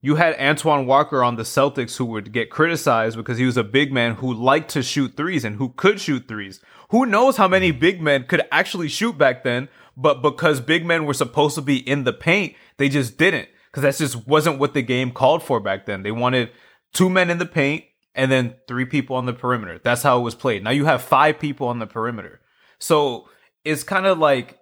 You 0.03 0.15
had 0.15 0.41
Antoine 0.41 0.87
Walker 0.87 1.23
on 1.23 1.37
the 1.37 1.43
Celtics 1.43 1.99
who 1.99 2.07
would 2.07 2.33
get 2.33 2.49
criticized 2.49 3.17
because 3.17 3.37
he 3.37 3.45
was 3.45 3.59
a 3.59 3.65
big 3.65 3.93
man 3.93 4.15
who 4.15 4.33
liked 4.33 4.71
to 4.71 4.83
shoot 4.83 5.15
threes 5.15 5.45
and 5.45 5.57
who 5.57 5.71
could 5.71 6.01
shoot 6.01 6.27
threes. 6.27 6.61
Who 6.89 7.05
knows 7.05 7.37
how 7.37 7.49
many 7.49 7.71
big 7.71 8.01
men 8.01 8.25
could 8.25 8.43
actually 8.51 8.89
shoot 8.89 9.19
back 9.19 9.45
then, 9.45 9.69
but 9.97 10.23
because 10.23 10.61
big 10.61 10.87
men 10.87 11.05
were 11.05 11.15
supposed 11.15 11.55
to 11.57 11.61
be 11.61 11.77
in 11.77 12.05
the 12.05 12.15
paint, 12.15 12.55
they 12.79 12.89
just 12.89 13.19
didn't 13.19 13.49
because 13.67 13.83
that 13.83 14.03
just 14.03 14.27
wasn't 14.27 14.59
what 14.59 14.73
the 14.73 14.83
game 14.83 15.11
called 15.11 15.43
for 15.43 15.61
back 15.61 15.85
then. 15.85 16.03
They 16.03 16.13
wanted 16.13 16.51
two 16.95 17.11
men 17.11 17.29
in 17.29 17.37
the 17.37 17.47
paint 17.47 17.85
and 18.15 18.33
then 18.33 18.55
three 18.67 18.87
people 18.87 19.17
on 19.17 19.27
the 19.27 19.35
perimeter. 19.35 19.81
That's 19.85 20.03
how 20.03 20.19
it 20.19 20.23
was 20.23 20.35
played. 20.35 20.65
Now 20.65 20.71
you 20.71 20.87
have 20.87 21.03
five 21.03 21.39
people 21.39 21.69
on 21.69 21.79
the 21.79 21.87
perimeter. 21.87 22.41
So 22.79 23.29
it's 23.67 23.83
kind 23.83 24.07
of 24.07 24.19
like 24.19 24.59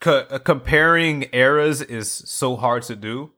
co- 0.00 0.40
comparing 0.40 1.26
eras 1.32 1.80
is 1.80 2.10
so 2.10 2.56
hard 2.56 2.82
to 2.84 2.96
do 2.96 3.30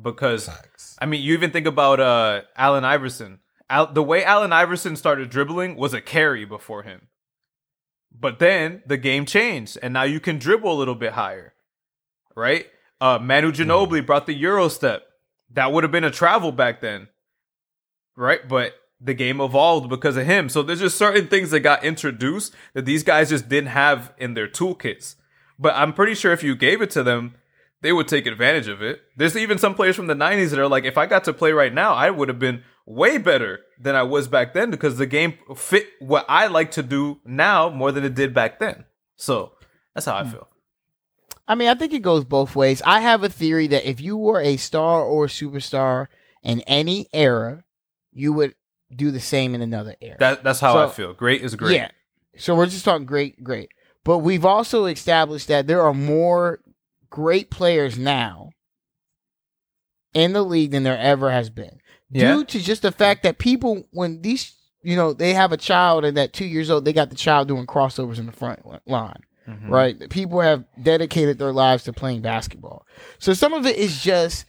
because 0.00 0.46
Facts. 0.46 0.96
I 1.00 1.06
mean, 1.06 1.22
you 1.22 1.34
even 1.34 1.50
think 1.50 1.66
about 1.66 2.00
uh 2.00 2.42
Allen 2.56 2.84
Iverson. 2.84 3.40
Al- 3.68 3.92
the 3.92 4.02
way 4.02 4.24
Allen 4.24 4.52
Iverson 4.52 4.96
started 4.96 5.30
dribbling 5.30 5.76
was 5.76 5.94
a 5.94 6.00
carry 6.00 6.44
before 6.44 6.82
him. 6.82 7.08
But 8.14 8.38
then 8.38 8.82
the 8.86 8.96
game 8.96 9.24
changed 9.26 9.78
and 9.82 9.94
now 9.94 10.02
you 10.02 10.20
can 10.20 10.38
dribble 10.38 10.72
a 10.72 10.78
little 10.78 10.94
bit 10.94 11.12
higher. 11.12 11.54
Right? 12.34 12.66
Uh 13.00 13.18
Manu 13.18 13.52
Ginobili 13.52 14.04
brought 14.04 14.26
the 14.26 14.34
Euro 14.34 14.68
step. 14.68 15.04
That 15.50 15.72
would 15.72 15.84
have 15.84 15.92
been 15.92 16.04
a 16.04 16.10
travel 16.10 16.52
back 16.52 16.80
then. 16.80 17.08
Right? 18.16 18.46
But 18.46 18.74
the 19.00 19.14
game 19.14 19.40
evolved 19.40 19.88
because 19.88 20.16
of 20.16 20.26
him. 20.26 20.48
So 20.48 20.62
there's 20.62 20.80
just 20.80 20.96
certain 20.96 21.26
things 21.26 21.50
that 21.50 21.60
got 21.60 21.84
introduced 21.84 22.54
that 22.74 22.84
these 22.84 23.02
guys 23.02 23.30
just 23.30 23.48
didn't 23.48 23.70
have 23.70 24.12
in 24.16 24.34
their 24.34 24.46
toolkits. 24.46 25.16
But 25.58 25.74
I'm 25.74 25.92
pretty 25.92 26.14
sure 26.14 26.32
if 26.32 26.42
you 26.42 26.54
gave 26.54 26.80
it 26.80 26.90
to 26.90 27.02
them, 27.02 27.34
they 27.82 27.92
would 27.92 28.08
take 28.08 28.26
advantage 28.26 28.68
of 28.68 28.80
it. 28.80 29.02
There's 29.16 29.36
even 29.36 29.58
some 29.58 29.74
players 29.74 29.96
from 29.96 30.06
the 30.06 30.14
90s 30.14 30.50
that 30.50 30.58
are 30.58 30.68
like, 30.68 30.84
if 30.84 30.96
I 30.96 31.06
got 31.06 31.24
to 31.24 31.32
play 31.32 31.52
right 31.52 31.74
now, 31.74 31.94
I 31.94 32.10
would 32.10 32.28
have 32.28 32.38
been 32.38 32.62
way 32.86 33.18
better 33.18 33.60
than 33.78 33.94
I 33.94 34.04
was 34.04 34.28
back 34.28 34.54
then 34.54 34.70
because 34.70 34.96
the 34.96 35.06
game 35.06 35.34
fit 35.56 35.88
what 36.00 36.24
I 36.28 36.46
like 36.46 36.70
to 36.72 36.82
do 36.82 37.20
now 37.24 37.68
more 37.68 37.92
than 37.92 38.04
it 38.04 38.14
did 38.14 38.32
back 38.32 38.58
then. 38.58 38.84
So 39.16 39.52
that's 39.94 40.06
how 40.06 40.16
I 40.16 40.24
hmm. 40.24 40.30
feel. 40.30 40.48
I 41.46 41.56
mean, 41.56 41.68
I 41.68 41.74
think 41.74 41.92
it 41.92 42.02
goes 42.02 42.24
both 42.24 42.54
ways. 42.54 42.80
I 42.86 43.00
have 43.00 43.24
a 43.24 43.28
theory 43.28 43.66
that 43.66 43.88
if 43.88 44.00
you 44.00 44.16
were 44.16 44.40
a 44.40 44.56
star 44.56 45.02
or 45.02 45.24
a 45.24 45.28
superstar 45.28 46.06
in 46.42 46.60
any 46.62 47.08
era, 47.12 47.64
you 48.12 48.32
would 48.32 48.54
do 48.94 49.10
the 49.10 49.20
same 49.20 49.54
in 49.54 49.60
another 49.60 49.96
era. 50.00 50.16
That 50.20 50.44
that's 50.44 50.60
how 50.60 50.74
So- 50.74 50.86
I 50.86 50.90
feel. 50.90 51.12
Great 51.14 51.42
is 51.42 51.56
great. 51.56 51.76
Yeah. 51.76 51.90
So 52.36 52.54
we're 52.54 52.66
just 52.66 52.84
talking 52.84 53.06
great, 53.06 53.42
great. 53.42 53.70
But 54.04 54.18
we've 54.18 54.44
also 54.44 54.86
established 54.86 55.48
that 55.48 55.66
there 55.66 55.82
are 55.82 55.94
more 55.94 56.60
great 57.12 57.50
players 57.50 57.96
now 57.98 58.50
in 60.14 60.32
the 60.32 60.42
league 60.42 60.72
than 60.72 60.82
there 60.82 60.98
ever 60.98 61.30
has 61.30 61.50
been. 61.50 61.78
Yeah. 62.10 62.34
Due 62.34 62.44
to 62.46 62.60
just 62.60 62.82
the 62.82 62.90
fact 62.92 63.22
that 63.22 63.38
people, 63.38 63.84
when 63.92 64.22
these, 64.22 64.54
you 64.82 64.96
know, 64.96 65.12
they 65.12 65.34
have 65.34 65.52
a 65.52 65.56
child 65.56 66.04
and 66.04 66.16
that 66.16 66.32
two 66.32 66.44
years 66.44 66.70
old, 66.70 66.84
they 66.84 66.92
got 66.92 67.10
the 67.10 67.16
child 67.16 67.48
doing 67.48 67.66
crossovers 67.66 68.18
in 68.18 68.26
the 68.26 68.32
front 68.32 68.60
line 68.86 69.22
Mhm. 69.48 69.68
right? 69.68 70.10
People 70.10 70.40
have 70.40 70.64
dedicated 70.82 71.38
their 71.38 71.52
lives 71.52 71.84
to 71.84 71.92
playing 71.92 72.22
basketball. 72.22 72.86
So 73.18 73.32
some 73.34 73.52
of 73.52 73.66
it 73.66 73.76
is 73.76 74.02
just, 74.02 74.46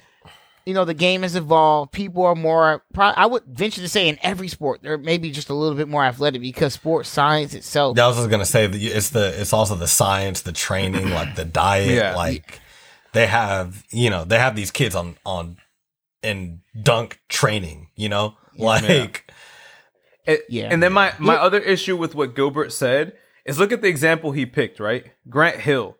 you 0.65 0.73
know, 0.73 0.85
the 0.85 0.93
game 0.93 1.23
has 1.23 1.35
evolved. 1.35 1.91
People 1.91 2.23
are 2.25 2.35
more, 2.35 2.83
I 2.97 3.25
would 3.25 3.43
venture 3.45 3.81
to 3.81 3.89
say 3.89 4.07
in 4.07 4.17
every 4.23 4.47
sport, 4.47 4.81
they're 4.81 4.97
maybe 4.97 5.29
just 5.31 5.49
a 5.49 5.53
little 5.53 5.75
bit 5.77 5.87
more 5.89 6.03
athletic 6.03 6.41
because 6.41 6.73
sports 6.73 7.09
science 7.09 7.53
itself. 7.53 7.99
I 7.99 8.07
was 8.07 8.17
just 8.17 8.29
gonna 8.29 8.45
say 8.45 8.67
that 8.67 8.81
it's 8.81 9.09
the 9.09 9.39
it's 9.41 9.51
also 9.53 9.75
the 9.75 9.87
science, 9.87 10.41
the 10.41 10.51
training, 10.53 11.09
like 11.11 11.35
the 11.35 11.45
diet. 11.63 11.89
Yeah. 11.89 12.15
Like 12.15 12.59
they 13.13 13.27
have, 13.27 13.83
you 13.91 14.09
know, 14.09 14.23
they 14.23 14.39
have 14.39 14.55
these 14.55 14.71
kids 14.71 14.95
on 14.95 15.17
on 15.25 15.57
in 16.21 16.61
dunk 16.81 17.19
training. 17.29 17.89
You 17.95 18.09
know, 18.09 18.35
like 18.57 19.25
It- 20.25 20.45
Yeah. 20.49 20.69
And 20.71 20.81
then 20.81 20.93
my 20.93 21.13
my 21.19 21.33
Yeah. 21.33 21.41
other 21.41 21.59
issue 21.59 21.97
with 21.97 22.15
what 22.15 22.35
Gilbert 22.35 22.71
said 22.71 23.13
is 23.45 23.59
look 23.59 23.71
at 23.73 23.81
the 23.81 23.89
example 23.89 24.31
he 24.31 24.45
picked, 24.45 24.79
right? 24.79 25.11
Grant 25.29 25.59
Hill. 25.59 25.97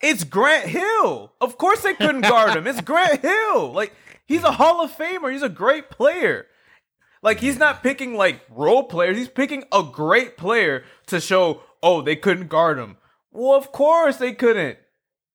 It's 0.00 0.22
Grant 0.22 0.68
Hill. 0.68 1.32
Of 1.40 1.56
course 1.58 1.80
they 1.82 1.94
couldn't 1.94 2.20
guard 2.22 2.54
him. 2.56 2.66
It's 2.66 2.80
Grant 2.80 3.20
Hill. 3.22 3.72
Like 3.72 3.92
he's 4.26 4.44
a 4.44 4.52
Hall 4.52 4.82
of 4.82 4.96
Famer. 4.96 5.32
He's 5.32 5.42
a 5.42 5.48
great 5.48 5.90
player. 5.90 6.46
Like 7.22 7.40
he's 7.40 7.58
not 7.58 7.82
picking 7.82 8.14
like 8.16 8.42
role 8.50 8.84
players. 8.84 9.16
He's 9.16 9.28
picking 9.28 9.64
a 9.72 9.82
great 9.82 10.36
player 10.36 10.84
to 11.06 11.20
show, 11.20 11.62
oh, 11.82 12.02
they 12.02 12.16
couldn't 12.16 12.48
guard 12.48 12.78
him. 12.78 12.98
Well, 13.32 13.54
of 13.54 13.72
course 13.72 14.18
they 14.18 14.32
couldn't. 14.32 14.78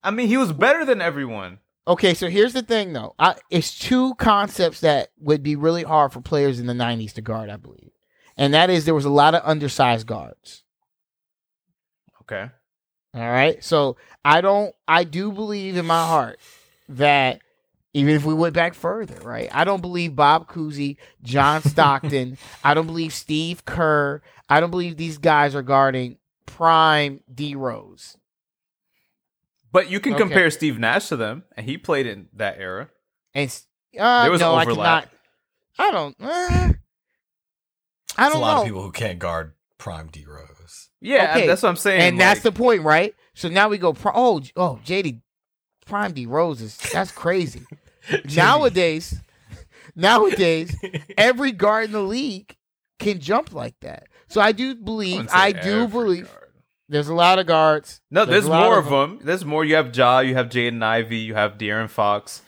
I 0.04 0.12
mean, 0.12 0.28
he 0.28 0.38
was 0.38 0.54
better 0.54 0.86
than 0.86 1.02
everyone. 1.02 1.60
Okay, 1.88 2.14
so 2.14 2.30
here's 2.30 2.54
the 2.54 2.62
thing 2.62 2.94
though. 2.94 3.16
I, 3.18 3.36
it's 3.50 3.78
two 3.78 4.14
concepts 4.16 4.82
that 4.82 5.10
would 5.20 5.42
be 5.42 5.56
really 5.56 5.84
hard 5.84 6.14
for 6.14 6.22
players 6.22 6.60
in 6.60 6.68
the 6.68 6.74
90s 6.74 7.14
to 7.14 7.22
guard, 7.22 7.50
I 7.50 7.58
believe. 7.58 7.90
And 8.38 8.54
that 8.54 8.70
is 8.70 8.86
there 8.86 8.96
was 8.96 9.06
a 9.06 9.10
lot 9.10 9.34
of 9.34 9.42
undersized 9.44 10.06
guards. 10.06 10.64
Okay. 12.22 12.52
All 13.16 13.22
right. 13.32 13.64
So 13.64 13.98
I 14.24 14.42
don't, 14.42 14.76
I 14.88 15.04
do 15.04 15.32
believe 15.32 15.76
in 15.76 15.88
my 15.88 16.06
heart 16.06 16.40
that 16.90 17.42
even 17.94 18.14
if 18.16 18.24
we 18.26 18.34
went 18.34 18.54
back 18.54 18.74
further, 18.74 19.20
right? 19.24 19.50
I 19.52 19.64
don't 19.64 19.82
believe 19.82 20.16
Bob 20.16 20.48
Cousy, 20.50 20.98
John 21.24 21.62
Stockton, 21.62 22.38
I 22.64 22.74
don't 22.74 22.86
believe 22.88 23.14
Steve 23.14 23.66
Kerr, 23.66 24.22
I 24.48 24.60
don't 24.60 24.72
believe 24.72 24.98
these 24.98 25.18
guys 25.18 25.56
are 25.56 25.62
guarding 25.64 26.18
prime 26.46 27.22
D 27.34 27.56
Rose. 27.56 28.16
But 29.72 29.90
you 29.90 30.00
can 30.00 30.14
Okay. 30.14 30.24
compare 30.24 30.50
Steve 30.50 30.80
Nash 30.80 31.10
to 31.10 31.16
them, 31.18 31.44
and 31.56 31.66
he 31.66 31.78
played 31.78 32.08
in 32.08 32.28
that 32.34 32.58
era. 32.60 32.90
And 33.36 33.50
uh, 34.00 34.24
There 34.24 34.32
was 34.32 34.42
no, 34.42 34.56
I 34.56 34.62
overlap. 34.64 35.10
cannot. 35.78 35.90
I 35.90 35.92
don't. 35.92 36.16
Uh, 36.20 36.26
I 38.18 38.24
there's 38.24 38.30
a 38.30 38.34
don't 38.34 38.42
lot 38.42 38.56
know. 38.56 38.62
of 38.62 38.66
people 38.66 38.82
who 38.82 38.92
can't 38.92 39.20
guard 39.20 39.54
prime 39.78 40.08
D 40.08 40.26
Rose. 40.28 40.90
Yeah, 41.02 41.34
Okay. 41.36 41.48
that's 41.48 41.62
what 41.64 41.70
I'm 41.70 41.76
saying. 41.76 42.02
and 42.02 42.20
that's 42.20 42.42
the 42.42 42.52
point, 42.52 42.82
right? 42.82 43.14
So 43.36 43.48
now 43.48 43.70
we 43.70 43.78
go. 43.78 43.94
Pro- 43.94 44.12
oh, 44.16 44.40
J- 44.42 44.52
oh, 44.56 44.80
JD, 44.84 45.22
prime 45.90 46.14
D 46.14 46.26
roses. 46.26 46.78
that's 46.94 47.12
crazy. 47.12 47.66
nowadays, 48.36 49.20
nowadays, 49.96 50.76
every 51.18 51.52
guard 51.52 51.86
in 51.86 51.92
the 51.92 52.02
league 52.02 52.56
can 53.00 53.20
jump 53.20 53.54
like 53.54 53.76
that. 53.82 54.08
So 54.28 54.42
I 54.42 54.52
do 54.52 54.76
believe, 54.76 55.18
wouldn't 55.18 55.36
I 55.36 55.52
do 55.52 55.88
believe, 55.88 56.26
guard. 56.26 56.52
there's 56.88 57.10
a 57.10 57.14
lot 57.14 57.40
of 57.40 57.48
guards. 57.48 58.02
No, 58.12 58.26
there's, 58.26 58.48
lot 58.48 58.66
more 58.66 58.78
of 58.78 58.90
them. 58.90 59.20
There's 59.24 59.44
more. 59.44 59.66
You 59.66 59.76
have 59.76 59.96
Ja, 59.96 60.20
you 60.20 60.36
have 60.36 60.50
Jaden 60.50 60.84
Ivey, 60.84 61.18
you 61.18 61.34
have 61.34 61.58
De'Aaron 61.58 61.90
Fox, 61.90 62.42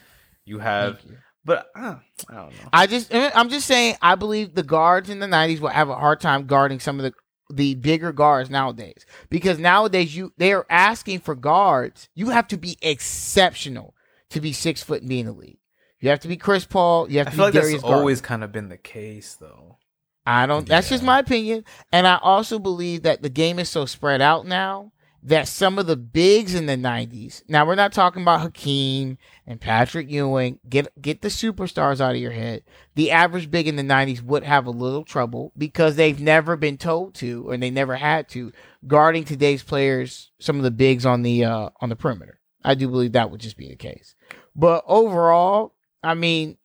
you 0.46 0.60
have. 0.60 1.00
You. 1.08 1.18
But 1.44 1.72
uh, 1.76 1.96
I 2.30 2.36
don't 2.36 2.52
know. 2.52 2.70
I 2.72 2.86
just, 2.86 3.12
I'm 3.12 3.50
just 3.50 3.66
saying, 3.66 3.96
I 4.00 4.14
believe 4.14 4.54
the 4.54 4.62
guards 4.62 5.10
in 5.10 5.18
the 5.18 5.26
'90s 5.26 5.60
will 5.60 5.70
have 5.70 5.90
a 5.90 5.96
hard 5.96 6.22
time 6.22 6.46
guarding 6.46 6.80
some 6.80 7.00
of 7.00 7.04
the 7.04 7.14
the 7.52 7.76
bigger 7.76 8.12
guards 8.12 8.50
nowadays 8.50 9.06
because 9.30 9.60
nowadays 9.60 10.16
you 10.16 10.34
they 10.38 10.54
are 10.54 10.66
asking 10.70 11.20
for 11.20 11.36
guards. 11.36 12.10
You 12.16 12.30
have 12.30 12.48
to 12.50 12.58
be 12.58 12.78
exceptional 12.82 13.96
to 14.30 14.40
be 14.42 14.54
six 14.54 14.82
foot 14.84 15.02
and 15.02 15.10
be 15.10 15.20
in 15.20 15.26
the 15.26 15.32
league. 15.32 15.58
You 16.00 16.10
have 16.10 16.20
to 16.22 16.28
be 16.28 16.38
Chris 16.38 16.66
Paul. 16.66 17.10
You 17.12 17.20
have 17.20 17.28
I 17.28 17.32
to 17.32 17.36
feel 17.36 17.46
be 17.46 17.48
like 17.48 17.54
Darius 17.54 17.72
that's 17.74 17.82
Garland. 17.84 18.00
always 18.00 18.22
kind 18.22 18.44
of 18.44 18.52
been 18.52 18.70
the 18.70 18.78
case, 18.78 19.36
though. 19.36 19.78
I 20.26 20.46
don't. 20.46 20.68
That's 20.68 20.90
just 20.90 21.04
my 21.04 21.20
opinion, 21.20 21.64
and 21.92 22.08
I 22.08 22.18
also 22.22 22.60
believe 22.60 23.04
that 23.04 23.22
the 23.22 23.30
game 23.30 23.60
is 23.60 23.70
so 23.70 23.86
spread 23.86 24.22
out 24.22 24.46
now 24.46 24.92
that 25.24 25.48
some 25.48 25.78
of 25.78 25.88
the 25.88 25.96
bigs 25.98 26.56
in 26.56 26.66
the 26.66 26.76
'90s. 26.76 27.44
Now 27.48 27.66
we're 27.66 27.76
not 27.76 27.92
talking 27.94 28.22
about 28.22 28.42
Hakeem 28.42 29.18
and 29.52 29.60
Patrick 29.60 30.10
Ewing. 30.10 30.60
Get 30.68 30.90
get 31.02 31.22
the 31.22 31.28
superstars 31.28 32.00
out 32.00 32.16
of 32.16 32.22
your 32.22 32.32
head. 32.32 32.64
The 32.96 33.12
average 33.12 33.52
big 33.52 33.68
in 33.68 33.76
the 33.76 33.84
'90s 33.84 34.22
would 34.22 34.44
have 34.44 34.66
a 34.66 34.72
little 34.72 35.04
trouble 35.04 35.52
because 35.58 35.98
they've 35.98 36.20
never 36.20 36.56
been 36.56 36.78
told 36.78 37.16
to, 37.16 37.50
or 37.50 37.58
they 37.58 37.70
never 37.70 37.98
had 37.98 38.30
to, 38.30 38.54
guarding 38.88 39.26
today's 39.26 39.62
players. 39.62 40.32
Some 40.40 40.56
of 40.56 40.64
the 40.64 40.72
bigs 40.72 41.06
on 41.06 41.22
the 41.22 41.44
uh, 41.44 41.70
on 41.82 41.90
the 41.90 41.98
perimeter. 41.98 42.40
I 42.64 42.76
do 42.76 42.88
believe 42.88 43.12
that 43.12 43.30
would 43.30 43.42
just 43.42 43.58
be 43.58 43.68
the 43.68 43.76
case. 43.76 44.16
But 44.56 44.86
overall, 44.88 45.76
I 46.02 46.14
mean, 46.14 46.58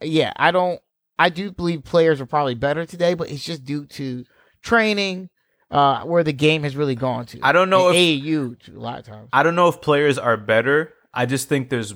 yeah, 0.00 0.32
I 0.36 0.52
don't. 0.52 0.80
I 1.18 1.30
do 1.30 1.50
believe 1.50 1.82
players 1.82 2.20
are 2.20 2.26
probably 2.26 2.54
better 2.54 2.86
today, 2.86 3.14
but 3.14 3.28
it's 3.28 3.44
just 3.44 3.64
due 3.64 3.86
to 3.86 4.24
training, 4.62 5.30
uh, 5.72 6.04
where 6.04 6.22
the 6.22 6.32
game 6.32 6.62
has 6.62 6.76
really 6.76 6.94
gone 6.94 7.26
to. 7.26 7.40
I 7.42 7.50
don't 7.50 7.70
know 7.70 7.88
And 7.88 7.96
if 7.96 8.22
AAU 8.22 8.76
a 8.76 8.78
lot 8.78 9.00
of 9.00 9.04
times. 9.04 9.30
I 9.32 9.42
don't 9.42 9.56
know 9.56 9.66
if 9.66 9.80
players 9.80 10.16
are 10.16 10.36
better. 10.36 10.94
I 11.12 11.26
just 11.26 11.48
think 11.48 11.70
there's. 11.70 11.92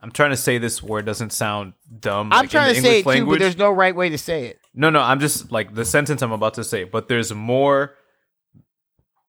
I'm 0.00 0.12
trying 0.12 0.30
to 0.30 0.36
say 0.36 0.58
this 0.58 0.80
word 0.82 1.06
doesn't 1.06 1.32
sound 1.32 1.72
dumb. 1.98 2.32
I'm 2.32 2.42
like, 2.42 2.50
trying 2.50 2.70
in 2.70 2.76
to 2.76 2.82
the 2.82 2.86
say 2.86 2.98
English 2.98 3.16
it 3.16 3.18
too, 3.20 3.26
but 3.26 3.38
there's 3.40 3.58
no 3.58 3.70
right 3.70 3.94
way 3.94 4.08
to 4.10 4.18
say 4.18 4.46
it. 4.46 4.60
No, 4.74 4.90
no, 4.90 5.00
I'm 5.00 5.18
just 5.18 5.50
like 5.50 5.74
the 5.74 5.84
sentence 5.84 6.22
I'm 6.22 6.30
about 6.30 6.54
to 6.54 6.64
say, 6.64 6.84
but 6.84 7.08
there's 7.08 7.32
more 7.34 7.94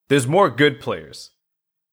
there's 0.09 0.27
more 0.27 0.49
good 0.49 0.79
players. 0.79 1.31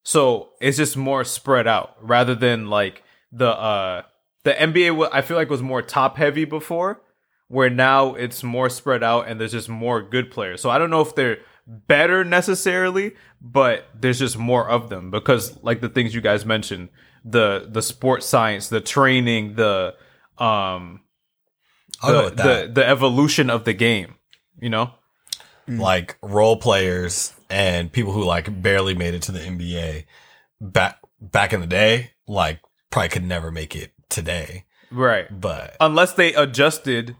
So 0.02 0.50
it's 0.60 0.76
just 0.76 0.96
more 0.96 1.24
spread 1.24 1.66
out 1.66 1.96
rather 2.00 2.34
than 2.34 2.68
like 2.68 3.02
the 3.32 3.48
uh 3.48 4.02
the 4.44 4.52
NBA 4.52 5.08
I 5.12 5.22
feel 5.22 5.36
like 5.36 5.50
was 5.50 5.62
more 5.62 5.82
top 5.82 6.16
heavy 6.16 6.44
before 6.44 7.00
where 7.48 7.70
now 7.70 8.14
it's 8.14 8.42
more 8.42 8.68
spread 8.68 9.02
out 9.02 9.28
and 9.28 9.40
there's 9.40 9.52
just 9.52 9.68
more 9.68 10.02
good 10.02 10.30
players. 10.30 10.60
So 10.60 10.70
I 10.70 10.78
don't 10.78 10.90
know 10.90 11.00
if 11.00 11.14
they're 11.14 11.38
better 11.66 12.24
necessarily, 12.24 13.14
but 13.40 13.88
there's 13.94 14.18
just 14.18 14.38
more 14.38 14.68
of 14.68 14.88
them 14.88 15.10
because 15.10 15.62
like 15.62 15.80
the 15.80 15.88
things 15.88 16.14
you 16.14 16.20
guys 16.20 16.44
mentioned, 16.46 16.88
the 17.24 17.66
the 17.68 17.82
sports 17.82 18.26
science, 18.26 18.68
the 18.68 18.80
training, 18.80 19.54
the 19.54 19.94
um 20.38 21.00
I'll 22.02 22.12
go 22.12 22.18
the, 22.18 22.24
with 22.24 22.36
that. 22.36 22.74
the 22.74 22.80
the 22.80 22.88
evolution 22.88 23.50
of 23.50 23.64
the 23.64 23.72
game. 23.72 24.14
You 24.60 24.70
know, 24.70 24.92
like 25.68 26.16
role 26.22 26.56
players 26.56 27.34
and 27.50 27.92
people 27.92 28.12
who 28.12 28.24
like 28.24 28.62
barely 28.62 28.94
made 28.94 29.14
it 29.14 29.22
to 29.22 29.32
the 29.32 29.40
NBA 29.40 30.04
back 30.60 30.98
back 31.20 31.52
in 31.52 31.60
the 31.60 31.66
day, 31.66 32.12
like 32.26 32.60
probably 32.90 33.08
could 33.10 33.24
never 33.24 33.50
make 33.50 33.74
it 33.76 33.92
today. 34.08 34.64
right? 34.90 35.26
But 35.30 35.76
Unless 35.80 36.14
they 36.14 36.32
adjusted, 36.34 37.16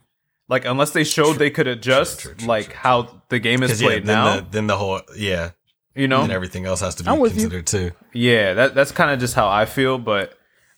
like 0.49 0.65
unless 0.65 0.91
they 0.93 1.05
showed 1.05 1.35
they 1.39 1.51
could 1.51 1.67
adjust, 1.67 2.21
true, 2.21 2.35
true, 2.35 2.47
like 2.49 2.67
true, 2.67 2.75
how 2.77 3.23
the 3.29 3.39
game 3.39 3.63
is 3.63 3.71
'cause, 3.73 3.83
yeah, 3.83 3.89
played 3.89 4.07
then 4.07 4.15
now. 4.25 4.37
the, 4.41 4.47
then 4.51 4.67
the 4.67 4.77
whole 4.77 5.01
yeah, 5.17 5.51
you 5.95 6.09
know, 6.09 6.23
and 6.23 6.33
everything 6.33 6.67
else 6.67 6.81
has 6.81 6.95
to 6.97 7.05
be 7.05 7.11
I'm 7.11 7.19
you. 7.21 7.29
considered 7.31 7.67
too. 7.67 7.91
yeah, 8.13 8.55
that 8.55 8.75
that's 8.75 8.93
kind 8.93 9.11
of 9.11 9.19
just 9.19 9.35
how 9.35 9.49
I 9.49 9.65
feel. 9.65 9.99
But 9.99 10.35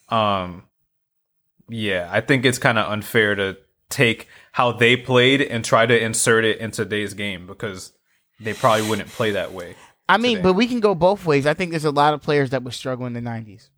um, 0.09 0.65
yeah, 1.69 2.09
I 2.11 2.21
think 2.21 2.45
it's 2.45 2.59
kind 2.59 2.79
of 2.79 2.91
unfair 2.91 3.35
to 3.35 3.59
take 3.91 4.29
how 4.53 4.73
they 4.73 4.97
played 4.97 5.41
and 5.43 5.65
try 5.65 5.87
to 5.87 6.03
insert 6.03 6.45
it 6.45 6.59
in 6.59 6.71
today's 6.71 7.15
game 7.15 7.47
because 7.47 7.93
they 8.41 8.55
probably 8.55 8.89
wouldn't 8.89 9.09
play 9.09 9.33
that 9.33 9.53
way. 9.53 9.75
I 10.09 10.17
mean, 10.17 10.37
today. 10.37 10.43
but 10.45 10.53
we 10.55 10.67
can 10.67 10.81
go 10.81 10.95
both 10.95 11.27
ways. 11.27 11.47
I 11.47 11.53
think 11.55 11.71
there's 11.73 11.85
a 11.85 11.91
lot 11.91 12.15
of 12.15 12.23
players 12.23 12.51
that 12.51 12.63
would 12.63 12.73
struggle 12.75 13.05
in 13.07 13.13
the 13.13 13.21
'90s. 13.21 13.69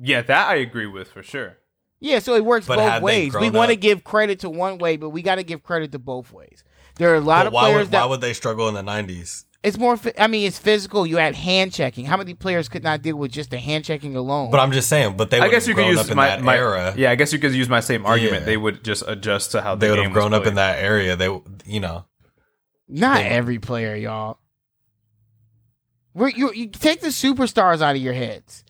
Yeah, 0.00 0.22
that 0.22 0.48
I 0.48 0.56
agree 0.56 0.86
with 0.86 1.08
for 1.12 1.22
sure. 1.22 1.58
Yeah, 2.00 2.18
so 2.18 2.34
it 2.34 2.44
works 2.44 2.66
But 2.66 2.76
both 2.76 3.02
ways. 3.02 3.34
We 3.34 3.50
want 3.50 3.70
to 3.70 3.76
give 3.76 4.04
credit 4.04 4.40
to 4.40 4.50
one 4.50 4.78
way, 4.78 4.96
but 4.96 5.10
we 5.10 5.22
got 5.22 5.36
to 5.36 5.42
give 5.42 5.62
credit 5.62 5.92
to 5.92 5.98
both 5.98 6.32
ways. 6.32 6.62
There 6.96 7.10
are 7.12 7.16
a 7.16 7.20
lot 7.20 7.40
But 7.40 7.46
of 7.48 7.52
why 7.54 7.60
players 7.62 7.78
would 7.86 7.90
that 7.92 8.00
why 8.02 8.06
would 8.06 8.20
they 8.20 8.32
struggle 8.34 8.68
in 8.68 8.74
the 8.74 8.82
nineties? 8.82 9.46
it's 9.62 9.78
more. 9.78 9.98
I 10.18 10.26
mean, 10.26 10.46
it's 10.46 10.58
physical. 10.58 11.06
You 11.06 11.16
had 11.16 11.34
hand 11.34 11.72
checking. 11.72 12.04
How 12.04 12.18
many 12.18 12.34
players 12.34 12.68
could 12.68 12.82
not 12.84 13.00
deal 13.00 13.16
with 13.16 13.32
just 13.32 13.48
the 13.50 13.58
hand 13.58 13.84
checking 13.86 14.14
alone? 14.14 14.50
But 14.50 14.60
I'm 14.60 14.72
just 14.72 14.90
saying, 14.90 15.16
but 15.16 15.30
they 15.30 15.38
I 15.38 15.44
would 15.44 15.50
guess 15.50 15.64
have 15.66 15.70
you 15.70 15.82
could 15.82 15.88
use 15.88 16.14
my, 16.14 16.36
my 16.36 16.56
era. 16.56 16.92
Yeah, 16.96 17.10
I 17.10 17.14
guess 17.14 17.32
you 17.32 17.38
could 17.38 17.54
use 17.54 17.68
my 17.70 17.80
same 17.80 18.04
argument. 18.04 18.40
Yeah. 18.42 18.46
They 18.46 18.56
would 18.58 18.84
just 18.84 19.02
adjust 19.08 19.52
to 19.52 19.62
how 19.62 19.74
the 19.74 19.86
They 19.86 19.90
would 19.90 19.96
game 19.96 20.04
have 20.04 20.12
grown 20.12 20.32
was 20.32 20.40
up 20.42 20.46
in 20.46 20.56
that 20.56 20.78
area. 20.80 21.16
They, 21.16 21.26
you 21.64 21.80
know, 21.80 22.04
not 22.86 23.16
they- 23.16 23.28
every 23.28 23.58
player, 23.58 23.96
y'all. 23.96 24.38
We're, 26.12 26.28
you 26.28 26.52
you 26.52 26.68
take 26.68 27.00
the 27.00 27.08
superstars 27.08 27.80
out 27.82 27.96
of 27.96 28.02
your 28.02 28.12
heads, 28.12 28.64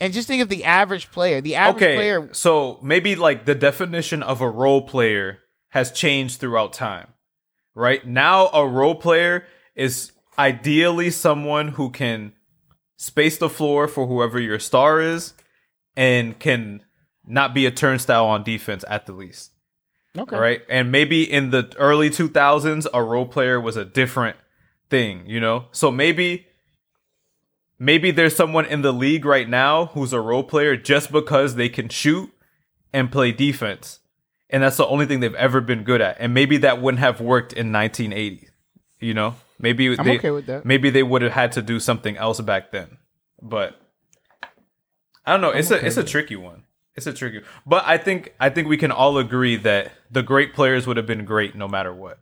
and 0.00 0.12
just 0.12 0.28
think 0.28 0.42
of 0.42 0.48
the 0.48 0.64
average 0.64 1.10
player. 1.10 1.40
The 1.40 1.56
average 1.56 1.82
okay, 1.82 1.96
player. 1.96 2.28
so 2.32 2.78
maybe 2.82 3.16
like 3.16 3.44
the 3.44 3.54
definition 3.54 4.22
of 4.22 4.40
a 4.40 4.48
role 4.48 4.82
player 4.82 5.40
has 5.70 5.92
changed 5.92 6.40
throughout 6.40 6.72
time. 6.72 7.08
Right 7.74 8.06
now, 8.06 8.48
a 8.48 8.66
role 8.66 8.94
player 8.96 9.46
is 9.76 10.12
ideally 10.38 11.10
someone 11.10 11.68
who 11.68 11.90
can 11.90 12.32
space 12.96 13.38
the 13.38 13.48
floor 13.48 13.86
for 13.86 14.06
whoever 14.06 14.40
your 14.40 14.58
star 14.58 15.00
is, 15.00 15.34
and 15.96 16.38
can 16.38 16.82
not 17.24 17.54
be 17.54 17.66
a 17.66 17.70
turnstile 17.70 18.26
on 18.26 18.42
defense 18.42 18.84
at 18.88 19.06
the 19.06 19.12
least. 19.12 19.52
Okay. 20.16 20.36
Right, 20.36 20.62
and 20.68 20.90
maybe 20.90 21.22
in 21.30 21.50
the 21.50 21.72
early 21.78 22.10
2000s, 22.10 22.86
a 22.92 23.02
role 23.02 23.26
player 23.26 23.60
was 23.60 23.76
a 23.76 23.84
different 23.84 24.36
thing. 24.90 25.22
You 25.26 25.38
know, 25.38 25.66
so 25.70 25.92
maybe 25.92 26.47
maybe 27.78 28.10
there's 28.10 28.34
someone 28.34 28.66
in 28.66 28.82
the 28.82 28.92
league 28.92 29.24
right 29.24 29.48
now 29.48 29.86
who's 29.86 30.12
a 30.12 30.20
role 30.20 30.44
player 30.44 30.76
just 30.76 31.12
because 31.12 31.54
they 31.54 31.68
can 31.68 31.88
shoot 31.88 32.30
and 32.92 33.10
play 33.10 33.32
defense. 33.32 34.00
And 34.50 34.62
that's 34.62 34.76
the 34.78 34.86
only 34.86 35.06
thing 35.06 35.20
they've 35.20 35.34
ever 35.34 35.60
been 35.60 35.84
good 35.84 36.00
at. 36.00 36.16
And 36.18 36.32
maybe 36.32 36.56
that 36.58 36.80
wouldn't 36.80 37.00
have 37.00 37.20
worked 37.20 37.52
in 37.52 37.72
1980. 37.72 38.48
You 39.00 39.14
know, 39.14 39.36
maybe 39.58 39.96
I'm 39.96 40.04
they, 40.04 40.18
okay 40.18 40.30
with 40.30 40.46
that. 40.46 40.64
Maybe 40.64 40.90
they 40.90 41.02
would 41.02 41.22
have 41.22 41.32
had 41.32 41.52
to 41.52 41.62
do 41.62 41.78
something 41.78 42.16
else 42.16 42.40
back 42.40 42.72
then. 42.72 42.98
But 43.40 43.80
I 45.24 45.32
don't 45.32 45.40
know. 45.40 45.50
It's 45.50 45.70
okay 45.70 45.84
a 45.84 45.86
it's 45.86 45.96
a 45.96 46.00
with 46.00 46.08
it. 46.08 46.10
tricky 46.10 46.36
one. 46.36 46.64
It's 46.96 47.06
a 47.06 47.12
tricky. 47.12 47.42
But 47.64 47.84
I 47.86 47.96
think 47.98 48.34
I 48.40 48.50
think 48.50 48.66
we 48.66 48.76
can 48.76 48.90
all 48.90 49.18
agree 49.18 49.56
that 49.56 49.92
the 50.10 50.22
great 50.22 50.52
players 50.54 50.86
would 50.86 50.96
have 50.96 51.06
been 51.06 51.24
great 51.24 51.54
no 51.54 51.68
matter 51.68 51.92
what. 51.94 52.18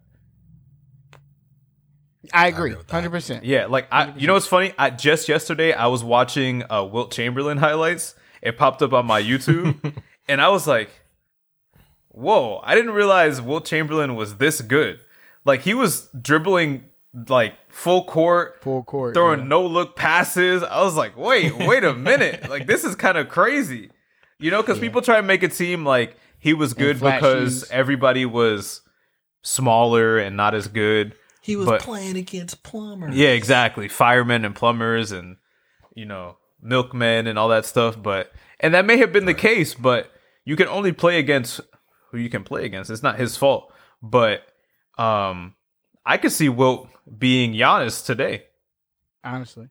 I 2.33 2.47
agree, 2.49 2.71
agree 2.71 2.77
with 2.79 2.87
that. 2.89 2.93
hundred 2.95 3.11
percent. 3.11 3.45
Yeah, 3.45 3.67
like 3.67 3.89
I, 3.91 4.12
you 4.17 4.27
know 4.27 4.35
what's 4.35 4.47
funny? 4.47 4.73
I 4.79 4.91
just 4.91 5.29
yesterday 5.29 5.73
I 5.73 5.87
was 5.87 6.03
watching 6.05 6.65
uh, 6.71 6.85
Wilt 6.85 7.12
Chamberlain 7.12 7.59
highlights. 7.59 8.15
It 8.43 8.57
popped 8.57 8.83
up 8.83 8.93
on 8.93 9.07
my 9.07 9.23
YouTube, 9.23 9.95
and 10.29 10.41
I 10.41 10.49
was 10.49 10.67
like, 10.67 10.91
"Whoa!" 12.09 12.61
I 12.62 12.75
didn't 12.75 12.93
realize 12.93 13.41
Wilt 13.41 13.65
Chamberlain 13.67 14.15
was 14.15 14.37
this 14.37 14.61
good. 14.61 15.01
Like 15.45 15.62
he 15.62 15.75
was 15.75 16.09
dribbling 16.21 16.85
like 17.29 17.55
full 17.69 18.05
court, 18.05 18.62
Full 18.62 18.83
court. 18.85 19.15
throwing 19.15 19.41
yeah. 19.41 19.47
no 19.47 19.65
look 19.67 19.97
passes. 19.97 20.62
I 20.62 20.83
was 20.83 20.97
like, 20.97 21.17
"Wait, 21.17 21.57
wait 21.57 21.85
a 21.85 21.95
minute! 21.95 22.49
like 22.51 22.67
this 22.67 22.85
is 22.85 22.95
kind 22.95 23.17
of 23.19 23.29
crazy." 23.29 23.91
You 24.39 24.51
know, 24.51 24.61
because 24.61 24.79
people 24.79 25.01
try 25.01 25.17
to 25.17 25.23
make 25.23 25.43
it 25.43 25.55
seem 25.55 25.85
like 25.87 26.17
he 26.39 26.53
was 26.53 26.75
good 26.75 27.01
because 27.01 27.61
shoes. 27.61 27.71
everybody 27.71 28.27
was 28.27 28.83
smaller 29.43 30.19
and 30.19 30.37
not 30.37 30.55
as 30.55 30.69
good. 30.69 31.15
He 31.46 31.56
was 31.56 31.66
But- 31.66 31.80
playing 31.80 32.16
against 32.16 32.62
plumbers. 32.62 33.14
Yeah, 33.14 33.28
exactly. 33.28 33.88
Firemen 33.88 34.44
and 34.44 34.54
plumbers 34.54 35.12
and 35.12 35.37
you 35.94 36.04
know, 36.04 36.37
milkmen 36.61 37.26
and 37.26 37.38
all 37.38 37.48
that 37.48 37.64
stuff, 37.64 37.96
but 38.02 38.30
and 38.61 38.74
that 38.74 38.85
may 38.85 38.98
have 38.98 39.12
been 39.12 39.24
the 39.26 39.32
case, 39.35 39.72
but 39.74 40.11
you 40.44 40.56
can 40.56 40.68
only 40.68 40.92
play 40.92 41.18
against 41.18 41.61
who 42.11 42.18
you 42.18 42.28
can 42.28 42.44
play 42.44 42.64
against. 42.66 42.90
It's 42.90 43.02
not 43.02 43.18
his 43.18 43.37
fault. 43.37 43.72
But 44.02 44.42
um 44.98 45.54
I 46.04 46.16
could 46.18 46.32
see 46.32 46.48
Wilt 46.48 46.88
being 47.18 47.52
Giannis 47.54 48.04
today. 48.04 48.44
honestly. 49.24 49.68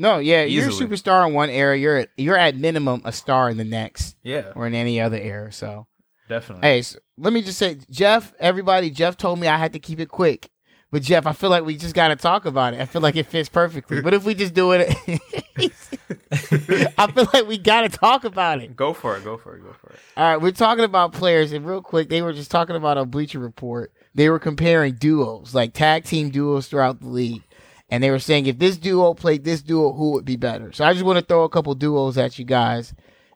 No, 0.00 0.18
yeah, 0.18 0.44
you're 0.44 0.68
a 0.68 0.72
superstar 0.72 1.26
in 1.26 1.34
one 1.34 1.50
era. 1.50 1.76
You're 1.76 1.98
at, 1.98 2.10
you're 2.16 2.36
at 2.38 2.56
minimum 2.56 3.02
a 3.04 3.10
star 3.12 3.50
in 3.50 3.56
the 3.56 3.64
next, 3.64 4.14
Yeah, 4.22 4.52
or 4.54 4.66
in 4.68 4.74
any 4.74 5.00
other 5.00 5.16
era. 5.16 5.52
So, 5.52 5.88
definitely. 6.28 6.68
hey, 6.68 6.82
so 6.82 7.00
let 7.16 7.32
me 7.32 7.42
just 7.42 7.58
say, 7.58 7.78
Jeff, 7.90 8.32
everybody, 8.38 8.90
Jeff 8.90 9.16
told 9.16 9.40
me 9.40 9.48
I 9.48 9.56
had 9.58 9.72
to 9.72 9.80
keep 9.80 9.98
it 9.98 10.08
quick. 10.08 10.50
But 10.90 11.02
Jeff, 11.02 11.26
I 11.26 11.32
feel 11.32 11.50
like 11.50 11.64
we 11.64 11.76
just 11.76 11.94
got 11.94 12.08
to 12.08 12.16
talk 12.16 12.46
about 12.46 12.72
it. 12.72 12.80
I 12.80 12.86
feel 12.86 13.02
like 13.02 13.16
it 13.16 13.26
fits 13.26 13.50
perfectly. 13.50 14.00
But 14.00 14.14
if 14.14 14.24
we 14.24 14.34
just 14.34 14.54
do 14.54 14.72
it? 14.72 14.88
I 16.98 17.12
feel 17.12 17.28
like 17.34 17.46
we 17.46 17.58
got 17.58 17.82
to 17.82 17.90
talk 17.90 18.24
about 18.24 18.62
it. 18.62 18.74
Go 18.74 18.94
for 18.94 19.16
it, 19.16 19.24
go 19.24 19.36
for 19.36 19.54
it, 19.54 19.62
go 19.62 19.74
for 19.74 19.92
it. 19.92 19.98
All 20.16 20.24
right, 20.24 20.40
we're 20.40 20.52
talking 20.52 20.84
about 20.84 21.12
players, 21.12 21.52
and 21.52 21.66
real 21.66 21.82
quick, 21.82 22.08
they 22.08 22.22
were 22.22 22.32
just 22.32 22.50
talking 22.50 22.74
about 22.74 22.96
a 22.96 23.04
Bleacher 23.04 23.38
Report. 23.38 23.92
They 24.14 24.30
were 24.30 24.38
comparing 24.38 24.94
duos, 24.94 25.54
like 25.54 25.74
tag 25.74 26.04
team 26.04 26.30
duos 26.30 26.68
throughout 26.68 27.00
the 27.00 27.08
league, 27.08 27.42
and 27.90 28.02
they 28.02 28.10
were 28.10 28.18
saying 28.18 28.46
if 28.46 28.58
this 28.58 28.78
duo 28.78 29.12
played 29.12 29.44
this 29.44 29.60
duo, 29.60 29.92
who 29.92 30.12
would 30.12 30.24
be 30.24 30.36
better? 30.36 30.72
So 30.72 30.86
I 30.86 30.94
just 30.94 31.04
want 31.04 31.18
to 31.18 31.24
throw 31.24 31.44
a 31.44 31.50
couple 31.50 31.74
duos 31.74 32.16
at 32.16 32.38
you 32.38 32.46
guys, 32.46 32.94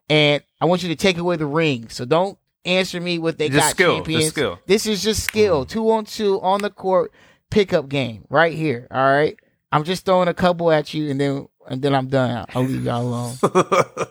and 0.09 0.43
I 0.59 0.65
want 0.65 0.83
you 0.83 0.89
to 0.89 0.97
take 0.97 1.19
away 1.19 1.37
the 1.37 1.47
ring. 1.47 1.91
So 1.91 2.07
don't 2.07 2.39
answer 2.65 3.01
me 3.01 3.19
with 3.19 3.37
they 3.37 3.49
Just 3.49 3.61
got 3.61 3.71
skill, 3.71 3.97
just 3.97 4.07
champions. 4.07 4.29
skill. 4.29 4.59
This 4.67 4.87
is 4.87 5.03
just 5.03 5.23
skill, 5.23 5.65
mm-hmm. 5.65 5.73
two 5.73 5.91
on 5.91 6.05
two 6.07 6.41
on 6.41 6.63
the 6.63 6.71
court 6.71 7.13
pickup 7.53 7.89
game 7.89 8.25
right 8.29 8.55
here. 8.55 8.89
All 8.91 9.05
right, 9.05 9.39
I'm 9.71 9.85
just 9.85 10.05
throwing 10.05 10.29
a 10.29 10.35
couple 10.35 10.73
at 10.73 10.93
you, 10.95 11.11
and 11.11 11.21
then 11.21 11.49
and 11.69 11.83
then 11.83 11.95
I'm 11.95 12.09
done. 12.09 12.47
I'll 12.55 12.65
leave 12.65 12.85
y'all 12.85 13.03
alone. 13.03 13.37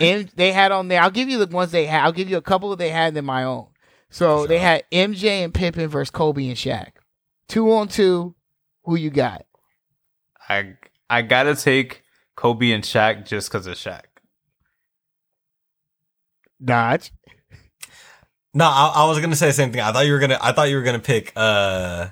And 0.00 0.30
they 0.36 0.52
had 0.52 0.72
on 0.72 0.88
there. 0.88 1.00
I'll 1.00 1.10
give 1.10 1.28
you 1.28 1.44
the 1.44 1.52
ones 1.52 1.72
they 1.72 1.86
had. 1.86 2.04
I'll 2.04 2.12
give 2.12 2.30
you 2.30 2.36
a 2.36 2.42
couple 2.42 2.72
of 2.72 2.78
they 2.78 2.90
had 2.90 3.16
in 3.16 3.24
my 3.24 3.44
own. 3.44 3.66
So 4.10 4.46
they 4.46 4.58
had 4.58 4.84
MJ 4.92 5.42
and 5.42 5.52
Pippen 5.54 5.88
versus 5.88 6.10
Kobe 6.10 6.46
and 6.46 6.56
Shaq. 6.56 6.92
Two 7.48 7.72
on 7.72 7.88
two. 7.88 8.34
Who 8.84 8.96
you 8.96 9.10
got? 9.10 9.46
I 10.48 10.74
I 11.08 11.22
gotta 11.22 11.56
take 11.56 12.02
Kobe 12.36 12.70
and 12.72 12.84
Shaq 12.84 13.26
just 13.26 13.50
because 13.50 13.66
of 13.66 13.74
Shaq. 13.74 14.02
Dodge. 16.62 17.12
No, 18.54 18.66
I, 18.66 18.92
I 18.96 19.04
was 19.06 19.18
gonna 19.20 19.36
say 19.36 19.46
the 19.46 19.52
same 19.52 19.72
thing. 19.72 19.80
I 19.80 19.92
thought 19.92 20.06
you 20.06 20.12
were 20.12 20.18
gonna. 20.18 20.38
I 20.40 20.52
thought 20.52 20.68
you 20.68 20.76
were 20.76 20.82
gonna 20.82 20.98
pick 20.98 21.32
uh 21.36 22.08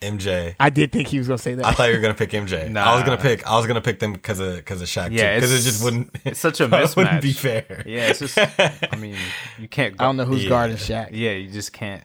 MJ. 0.00 0.54
I 0.60 0.70
did 0.70 0.92
think 0.92 1.08
he 1.08 1.18
was 1.18 1.26
gonna 1.28 1.38
say 1.38 1.54
that. 1.54 1.64
I 1.66 1.72
thought 1.72 1.88
you 1.88 1.94
were 1.94 2.00
gonna 2.00 2.14
pick 2.14 2.30
MJ. 2.30 2.68
Nah. 2.70 2.82
I 2.92 2.94
was 2.94 3.04
gonna 3.04 3.16
pick. 3.20 3.46
I 3.46 3.56
was 3.56 3.66
gonna 3.66 3.80
pick 3.80 3.98
them 3.98 4.12
because 4.12 4.38
of 4.40 4.56
because 4.56 4.80
of 4.80 4.88
Shaq. 4.88 5.08
Yeah, 5.10 5.34
because 5.34 5.52
it 5.52 5.62
just 5.62 5.82
wouldn't. 5.82 6.10
it's 6.24 6.38
such 6.40 6.60
a 6.60 6.64
it 6.82 6.96
wouldn't 6.96 7.22
be 7.22 7.32
fair. 7.32 7.82
Yeah, 7.86 8.08
it's 8.08 8.20
just 8.20 8.38
I 8.38 8.96
mean, 8.96 9.16
you 9.58 9.68
can't 9.68 9.94
I 10.00 10.04
don't 10.04 10.16
know 10.16 10.24
who's 10.24 10.44
Yeah. 10.44 10.48
guarding 10.50 10.76
Shaq. 10.76 11.08
Yeah, 11.12 11.32
you 11.32 11.50
just 11.50 11.72
can't. 11.72 12.04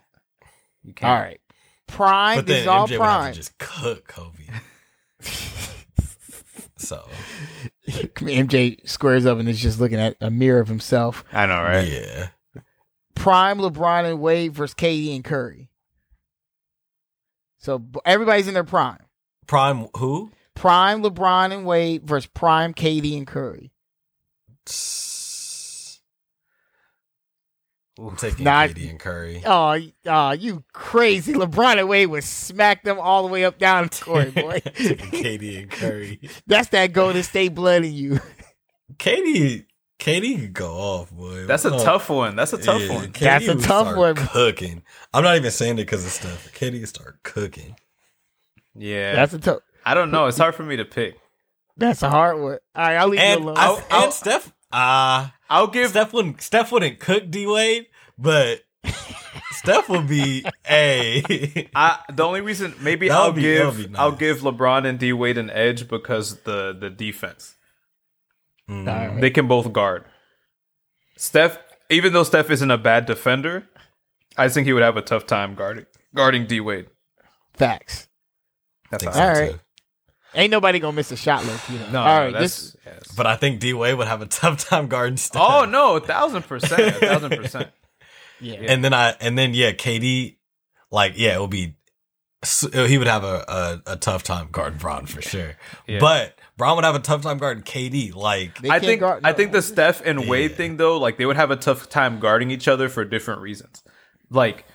You 0.83 0.93
can't. 0.93 1.11
All 1.11 1.19
right. 1.19 1.39
Prime. 1.87 2.37
but 2.39 2.47
then 2.47 2.61
is 2.61 2.67
all 2.67 2.87
MJ 2.87 2.91
would 2.91 3.01
have 3.05 3.19
prime. 3.21 3.33
to 3.33 3.37
just 3.37 3.57
cook 3.59 4.07
Kobe. 4.07 4.43
so 6.77 7.07
MJ 7.87 8.87
squares 8.87 9.25
up 9.25 9.39
and 9.39 9.47
is 9.49 9.59
just 9.59 9.79
looking 9.79 9.99
at 9.99 10.15
a 10.21 10.29
mirror 10.29 10.59
of 10.59 10.67
himself. 10.67 11.23
I 11.31 11.45
know, 11.45 11.61
right? 11.61 11.87
yeah, 11.87 12.27
Prime 13.17 13.57
LeBron 13.59 14.05
and 14.09 14.19
Wade 14.19 14.53
versus 14.53 14.73
KD 14.75 15.15
and 15.15 15.23
Curry. 15.23 15.69
So 17.59 17.83
everybody's 18.05 18.47
in 18.47 18.53
their 18.53 18.63
prime. 18.63 18.99
prime 19.47 19.87
who? 19.97 20.31
Prime 20.55 21.01
LeBron 21.03 21.51
and 21.53 21.65
Wade 21.65 22.03
versus 22.03 22.29
Prime 22.33 22.73
KD 22.73 23.17
and 23.17 23.27
Curry. 23.27 23.71
I'm 27.99 28.15
taking 28.15 28.43
Not- 28.45 28.69
KD 28.69 28.89
and 28.91 28.99
Curry. 28.99 29.41
Oh, 29.45 29.79
oh, 30.05 30.31
you 30.31 30.63
crazy! 30.71 31.33
LeBron 31.33 31.79
and 31.79 31.89
Wade 31.89 32.09
would 32.09 32.23
smack 32.23 32.83
them 32.83 32.99
all 32.99 33.23
the 33.25 33.33
way 33.33 33.43
up 33.43 33.57
down 33.57 33.85
the 33.85 33.89
court, 34.03 34.35
boy. 34.35 34.59
taking 34.75 35.09
KD 35.09 35.63
and 35.63 35.71
Curry. 35.71 36.19
That's 36.45 36.69
that 36.69 36.93
Golden 36.93 37.23
State 37.23 37.55
blood 37.55 37.83
in 37.85 37.93
you. 37.93 38.19
KD, 38.97 39.65
KD 40.07 40.39
could 40.39 40.53
go 40.53 40.73
off, 40.73 41.11
boy. 41.11 41.45
That's 41.45 41.65
a 41.65 41.73
Oh, 41.73 41.83
tough 41.83 42.09
one. 42.09 42.35
That's 42.35 42.53
a 42.53 42.57
tough 42.57 42.81
yeah, 42.81 42.93
one. 42.95 43.07
KD 43.11 43.19
That's 43.19 43.47
a 43.47 43.55
would 43.55 43.63
tough 43.63 43.87
start 43.87 43.97
one. 43.97 44.15
Cooking. 44.15 44.83
I'm 45.13 45.23
not 45.23 45.35
even 45.35 45.51
saying 45.51 45.73
it 45.73 45.83
because 45.83 46.05
of 46.05 46.11
stuff. 46.11 46.51
KD 46.53 46.79
would 46.79 46.87
start 46.89 47.19
cooking. 47.23 47.75
Yeah. 48.75 49.13
That's 49.15 49.33
a 49.33 49.39
tough. 49.39 49.59
I 49.85 49.93
don't 49.93 50.11
know. 50.11 50.27
It's 50.27 50.37
hard 50.37 50.55
for 50.55 50.63
me 50.63 50.77
to 50.77 50.85
pick. 50.85 51.17
That's 51.75 52.01
a 52.03 52.09
hard 52.09 52.37
one. 52.39 52.57
All 52.75 52.83
right, 52.83 52.95
I'll 52.95 53.07
leave 53.07 53.19
And, 53.19 53.39
you 53.41 53.45
alone. 53.45 53.57
I, 53.57 53.65
I'll- 53.65 53.83
I'll- 53.91 54.03
and 54.05 54.13
Steph, 54.13 54.53
uh, 54.71 55.27
I'll 55.49 55.67
give 55.67 55.89
Steph 55.91 56.11
wouldn't 56.13 56.41
Steph 56.41 56.71
wouldn't 56.71 56.99
cook 56.99 57.29
D 57.29 57.45
Wade, 57.47 57.87
but 58.17 58.63
Steph 59.51 59.87
would 59.89 60.07
be 60.07 60.43
a. 60.69 61.69
I 61.75 61.99
the 62.13 62.23
only 62.23 62.41
reason 62.41 62.73
maybe 62.81 63.09
That 63.09 63.17
I'll 63.17 63.31
be- 63.31 63.41
give 63.43 63.77
would 63.77 63.91
be 63.91 63.97
I'll 63.97 64.11
give 64.11 64.39
LeBron 64.39 64.85
and 64.87 64.97
D 64.99 65.13
Wade 65.13 65.37
an 65.37 65.49
edge 65.49 65.87
because 65.87 66.37
the 66.41 66.75
the 66.77 66.89
defense. 66.89 67.55
Mm. 68.69 68.87
All 68.87 69.07
right. 69.07 69.21
They 69.21 69.29
can 69.29 69.47
both 69.47 69.71
guard. 69.73 70.05
Steph 71.17 71.57
even 71.89 72.13
though 72.13 72.23
Steph 72.23 72.49
isn't 72.49 72.69
a 72.69 72.77
bad 72.77 73.05
defender, 73.05 73.67
I 74.37 74.49
think 74.49 74.67
he 74.67 74.73
would 74.73 74.83
have 74.83 74.97
a 74.97 75.01
tough 75.01 75.25
time 75.25 75.55
guarding 75.55 75.85
guarding 76.13 76.45
D 76.47 76.59
Wade. 76.59 76.87
Facts. 77.53 78.07
That's 78.91 79.03
Think 79.03 79.15
right. 79.15 79.23
All 79.23 79.33
right. 79.33 79.51
too. 79.53 79.59
Ain't 80.35 80.51
nobody 80.51 80.79
gonna 80.79 80.93
miss 80.93 81.11
a 81.11 81.15
shot, 81.15 81.45
look. 81.45 81.59
You 81.69 81.79
know. 81.79 81.89
No, 81.91 81.99
all 82.01 82.19
no, 82.25 82.31
that's, 82.33 82.73
this 82.73 82.77
yes. 82.85 83.11
But 83.15 83.25
I 83.25 83.35
think 83.37 83.59
D 83.59 83.73
Wade 83.73 83.97
would 83.97 84.07
have 84.07 84.21
a 84.21 84.25
tough 84.27 84.67
time 84.67 84.87
guarding 84.87 85.17
Steph. 85.17 85.41
Oh 85.43 85.65
no, 85.65 85.95
a 85.95 85.99
thousand 86.01 86.43
percent. 86.43 86.81
A 86.81 86.91
thousand 86.91 87.29
percent. 87.37 87.69
yeah. 88.41 88.55
And 88.55 88.83
then 88.83 88.93
I 88.93 89.15
and 89.21 89.37
then 89.37 89.53
yeah, 89.53 89.71
KD, 89.71 90.37
like 90.91 91.13
yeah, 91.17 91.35
it 91.35 91.41
would 91.41 91.49
be. 91.49 91.75
He 92.71 92.97
would 92.99 93.07
have 93.07 93.23
a, 93.23 93.81
a, 93.87 93.93
a 93.93 93.95
tough 93.95 94.21
time 94.21 94.49
guarding 94.51 94.77
Bron 94.77 95.07
for 95.07 95.23
sure, 95.23 95.55
Yeah. 95.87 95.97
but 95.99 96.37
Bron 96.57 96.75
would 96.75 96.85
have 96.85 96.95
a 96.95 96.99
tough 96.99 97.21
time 97.21 97.37
guarding 97.37 97.63
KD. 97.63 98.15
Like 98.15 98.65
I 98.69 98.79
think 98.79 99.01
guard- 99.01 99.21
I 99.23 99.31
think 99.33 99.51
the 99.51 99.61
Steph 99.61 100.01
and 100.05 100.27
Wade 100.27 100.51
Yeah. 100.51 100.57
thing 100.57 100.77
though, 100.77 100.97
like 100.97 101.17
they 101.17 101.25
would 101.25 101.35
have 101.35 101.51
a 101.51 101.55
tough 101.55 101.87
time 101.89 102.19
guarding 102.19 102.49
each 102.51 102.67
other 102.67 102.89
for 102.89 103.05
different 103.05 103.41
reasons. 103.41 103.83
Like 104.29 104.65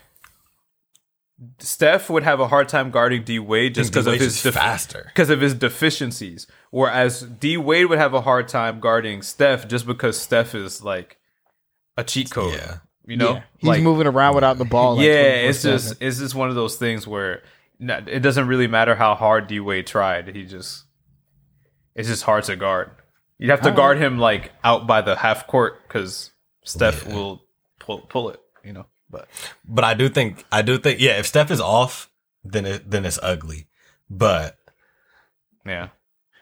Steph 1.59 2.09
would 2.09 2.23
have 2.23 2.39
a 2.39 2.47
hard 2.47 2.69
time 2.69 2.89
guarding 2.91 3.23
D 3.23 3.37
Wade 3.39 3.75
just 3.75 3.91
because 3.91 4.07
of 4.07 4.13
his 4.13 4.41
def- 4.41 4.53
faster. 4.53 5.03
because 5.07 5.29
of 5.29 5.41
his 5.41 5.53
deficiencies. 5.53 6.47
Whereas 6.71 7.21
D 7.21 7.57
Wade 7.57 7.87
would 7.87 7.99
have 7.99 8.13
a 8.13 8.21
hard 8.21 8.47
time 8.47 8.79
guarding 8.79 9.21
Steph 9.21 9.67
just 9.67 9.85
because 9.85 10.17
Steph 10.19 10.55
is 10.55 10.83
like 10.83 11.17
a 11.97 12.03
cheat 12.03 12.29
code. 12.31 12.53
Yeah. 12.53 12.77
You 13.05 13.17
know, 13.17 13.33
Yeah. 13.33 13.41
He's 13.57 13.67
like 13.67 13.83
moving 13.83 14.07
around 14.07 14.35
without 14.35 14.57
the 14.57 14.63
ball. 14.65 14.95
like, 14.95 15.05
yeah, 15.05 15.11
it's 15.49 15.61
just 15.61 16.01
it's 16.01 16.19
just 16.19 16.33
one 16.35 16.47
of 16.49 16.55
those 16.55 16.77
things 16.77 17.05
where 17.05 17.41
it 17.79 18.21
doesn't 18.21 18.47
really 18.47 18.67
matter 18.67 18.95
how 18.95 19.13
hard 19.15 19.47
D 19.47 19.59
Wade 19.59 19.85
tried. 19.87 20.33
He 20.33 20.45
just 20.45 20.85
it's 21.95 22.07
just 22.09 22.23
hard 22.23 22.43
to 22.45 22.55
guard. 22.55 22.91
You'd 23.37 23.49
have 23.49 23.59
to 23.61 23.65
Alright. 23.65 23.77
guard 23.77 23.97
him 23.97 24.17
like 24.19 24.51
out 24.63 24.87
by 24.87 25.01
the 25.01 25.15
half 25.15 25.47
court 25.47 25.81
because 25.87 26.31
Steph 26.63 27.05
Yeah. 27.07 27.15
will 27.15 27.43
pull 27.79 27.99
pull 28.01 28.29
it. 28.29 28.39
You 28.63 28.73
know, 28.73 28.85
but 29.09 29.27
But 29.67 29.83
I 29.83 29.93
do 29.93 30.07
think 30.09 30.45
I 30.51 30.61
do 30.61 30.77
think 30.77 30.99
yeah, 30.99 31.19
if 31.19 31.27
Steph 31.27 31.51
is 31.51 31.59
off, 31.61 32.09
then 32.43 32.65
it 32.65 32.89
then 32.89 33.05
it's 33.05 33.19
ugly. 33.21 33.67
But 34.09 34.57
yeah. 35.65 35.89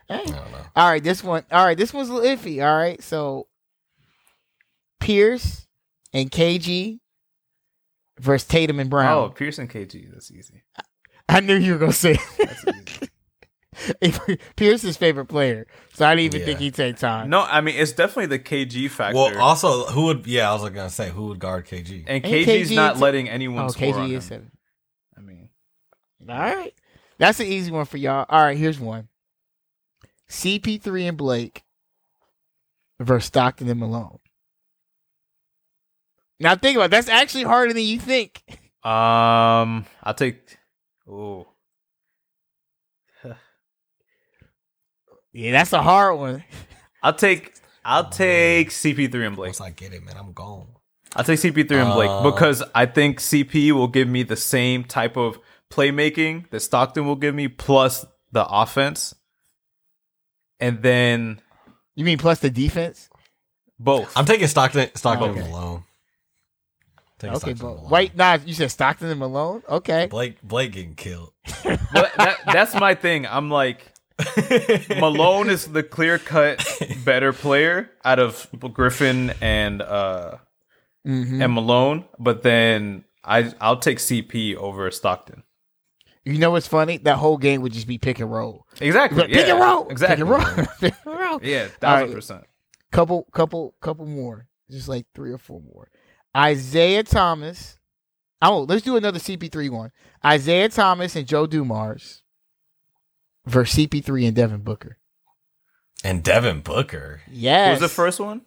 Hey. 0.07 0.15
I 0.15 0.25
don't 0.25 0.51
know. 0.51 0.65
All 0.75 0.89
right, 0.89 1.03
this 1.03 1.23
one. 1.23 1.43
All 1.51 1.65
right, 1.65 1.77
this 1.77 1.93
one's 1.93 2.09
a 2.09 2.13
little 2.13 2.29
iffy. 2.37 2.63
All 2.65 2.75
right, 2.77 3.01
so 3.01 3.47
Pierce 4.99 5.67
and 6.13 6.29
KG 6.29 6.99
versus 8.19 8.47
Tatum 8.47 8.79
and 8.79 8.89
Brown. 8.89 9.17
Oh, 9.17 9.29
Pierce 9.29 9.57
and 9.57 9.69
KG, 9.69 10.11
that's 10.13 10.31
easy. 10.31 10.63
I 11.29 11.39
knew 11.39 11.55
you 11.55 11.73
were 11.73 11.79
gonna 11.79 11.93
say 11.93 12.17
That's 12.37 12.63
easy. 12.67 12.70
Pierce's 14.57 14.97
favorite 14.97 15.27
player, 15.27 15.65
so 15.93 16.05
I 16.05 16.15
didn't 16.15 16.25
even 16.25 16.39
Yeah. 16.41 16.45
think 16.45 16.59
he'd 16.59 16.75
take 16.75 16.97
time. 16.97 17.29
no, 17.29 17.41
I 17.41 17.61
mean 17.61 17.75
it's 17.77 17.93
definitely 17.93 18.25
the 18.25 18.39
KG 18.39 18.89
factor. 18.89 19.15
Well, 19.17 19.37
also 19.39 19.85
who 19.85 20.05
would 20.05 20.27
yeah, 20.27 20.49
I 20.49 20.53
was 20.53 20.63
gonna 20.69 20.89
say 20.89 21.09
who 21.09 21.27
would 21.27 21.39
guard 21.39 21.65
KG? 21.65 22.03
and 22.07 22.25
Ain't 22.25 22.47
KG's 22.47 22.69
KG 22.71 22.75
not 22.75 22.95
t- 22.95 23.01
letting 23.01 23.29
anyone 23.29 23.65
oh, 23.65 23.67
score 23.69 23.95
on 23.97 24.07
KG 24.09 24.11
him. 24.11 24.17
is 24.17 24.25
seven. 24.25 24.51
I 25.17 25.21
mean, 25.21 25.49
All 26.27 26.35
right, 26.37 26.73
that's 27.17 27.39
an 27.39 27.47
easy 27.47 27.71
one 27.71 27.85
for 27.85 27.97
y'all. 27.97 28.25
All 28.27 28.41
right, 28.43 28.57
here's 28.57 28.79
one: 28.79 29.07
CP3 30.29 31.07
and 31.09 31.17
Blake 31.17 31.63
versus 32.99 33.27
Stockton 33.27 33.69
and 33.69 33.79
Malone. 33.79 34.19
Now 36.39 36.55
think 36.55 36.75
about 36.75 36.85
it, 36.85 36.91
that's 36.91 37.07
actually 37.09 37.43
harder 37.43 37.71
than 37.73 37.83
you 37.83 37.99
think. 37.99 38.43
um, 38.83 39.85
I'll 40.03 40.13
take. 40.15 40.57
Oh, 41.07 41.47
Yeah, 45.33 45.51
that's 45.53 45.73
a 45.73 45.81
hard 45.81 46.17
one. 46.19 46.43
I'll 47.03 47.13
take. 47.13 47.53
I'll 47.83 48.09
take 48.09 48.69
CP3 48.69 49.27
and 49.27 49.35
Blake. 49.35 49.47
Once 49.49 49.61
I 49.61 49.71
get 49.71 49.93
it, 49.93 50.03
man, 50.03 50.15
I'm 50.17 50.33
gone. 50.33 50.67
I'll 51.15 51.23
take 51.23 51.39
CP3 51.39 51.71
and 51.71 51.93
Blake 51.93 52.09
Uh, 52.09 52.29
because 52.31 52.63
I 52.75 52.85
think 52.85 53.19
CP 53.19 53.71
will 53.71 53.87
give 53.87 54.07
me 54.07 54.23
the 54.23 54.35
same 54.35 54.83
type 54.83 55.17
of 55.17 55.39
playmaking 55.71 56.49
that 56.51 56.59
Stockton 56.59 57.05
will 57.05 57.15
give 57.15 57.33
me, 57.33 57.47
plus 57.47 58.05
the 58.31 58.45
offense, 58.47 59.15
and 60.59 60.81
then 60.83 61.41
You 61.95 62.05
mean 62.05 62.17
plus 62.17 62.39
the 62.39 62.49
defense? 62.49 63.09
both. 63.79 64.15
I'm 64.15 64.25
taking 64.25 64.47
Stockton 64.47 64.89
Stockton 64.95 65.31
Okay. 65.31 65.41
Malone. 65.41 65.83
Taking 67.19 67.35
Okay, 67.35 67.39
Stockton 67.39 67.57
but 67.67 67.75
Malone. 67.77 67.89
wait, 67.89 68.15
nah, 68.15 68.37
you 68.45 68.53
said 68.53 68.69
Stockton 68.71 69.07
and 69.09 69.19
Malone. 69.19 69.63
Okay, 69.67 70.05
Blake 70.05 70.41
Blake 70.43 70.73
getting 70.73 70.93
killed. 70.95 71.33
That, 71.63 72.37
that's 72.45 72.75
my 72.75 72.93
thing. 72.95 73.25
I'm 73.25 73.49
like. 73.49 73.87
Malone 74.99 75.49
is 75.49 75.67
the 75.67 75.83
clear 75.83 76.17
cut 76.17 76.65
better 77.05 77.33
player 77.33 77.89
out 78.03 78.19
of 78.19 78.47
Griffin 78.73 79.33
and 79.41 79.81
uh 79.81 80.37
hmm 81.05 81.41
and 81.41 81.53
Malone, 81.53 82.05
but 82.19 82.43
then 82.43 83.05
I 83.23 83.53
I'll 83.59 83.77
take 83.79 83.97
CP 83.97 84.55
over 84.55 84.89
Stockton. 84.91 85.43
you 86.25 86.37
know 86.37 86.51
what's 86.51 86.67
funny? 86.67 86.97
That 86.97 87.17
whole 87.17 87.37
game 87.37 87.61
would 87.61 87.73
just 87.73 87.87
be 87.87 87.97
pick 87.97 88.19
and 88.19 88.31
roll. 88.31 88.67
Exactly. 88.79 89.27
Pick 89.27 89.47
and 89.47 89.59
roll. 89.59 89.87
Exactly. 89.89 90.15
Pick 90.15 90.19
and 90.21 90.29
roll. 90.29 90.65
pick 90.79 90.93
and 91.05 91.19
roll. 91.19 91.39
Yeah, 91.43 91.67
thousand 91.79 92.07
right. 92.07 92.15
percent. 92.15 92.43
Couple, 92.91 93.23
couple, 93.31 93.73
couple 93.81 94.05
more. 94.05 94.47
Just 94.69 94.87
like 94.87 95.05
three 95.15 95.31
or 95.31 95.37
four 95.37 95.61
more. 95.61 95.89
Isiah 96.37 97.03
Thomas. 97.03 97.77
Oh, 98.41 98.63
let's 98.67 98.81
do 98.83 98.95
another 98.97 99.19
CP3 99.19 99.69
one. 99.69 99.91
Isiah 100.25 100.69
Thomas 100.69 101.15
and 101.15 101.27
Joe 101.27 101.45
Dumars 101.47 102.20
versus 103.45 103.85
CP3 103.87 104.27
and 104.27 104.35
Devin 104.35 104.61
Booker. 104.61 104.97
and 106.03 106.23
Devin 106.23 106.61
Booker. 106.61 107.21
Yes. 107.31 107.67
What 107.67 107.71
was 107.81 107.91
the 107.91 107.95
first 107.95 108.19
one? 108.19 108.41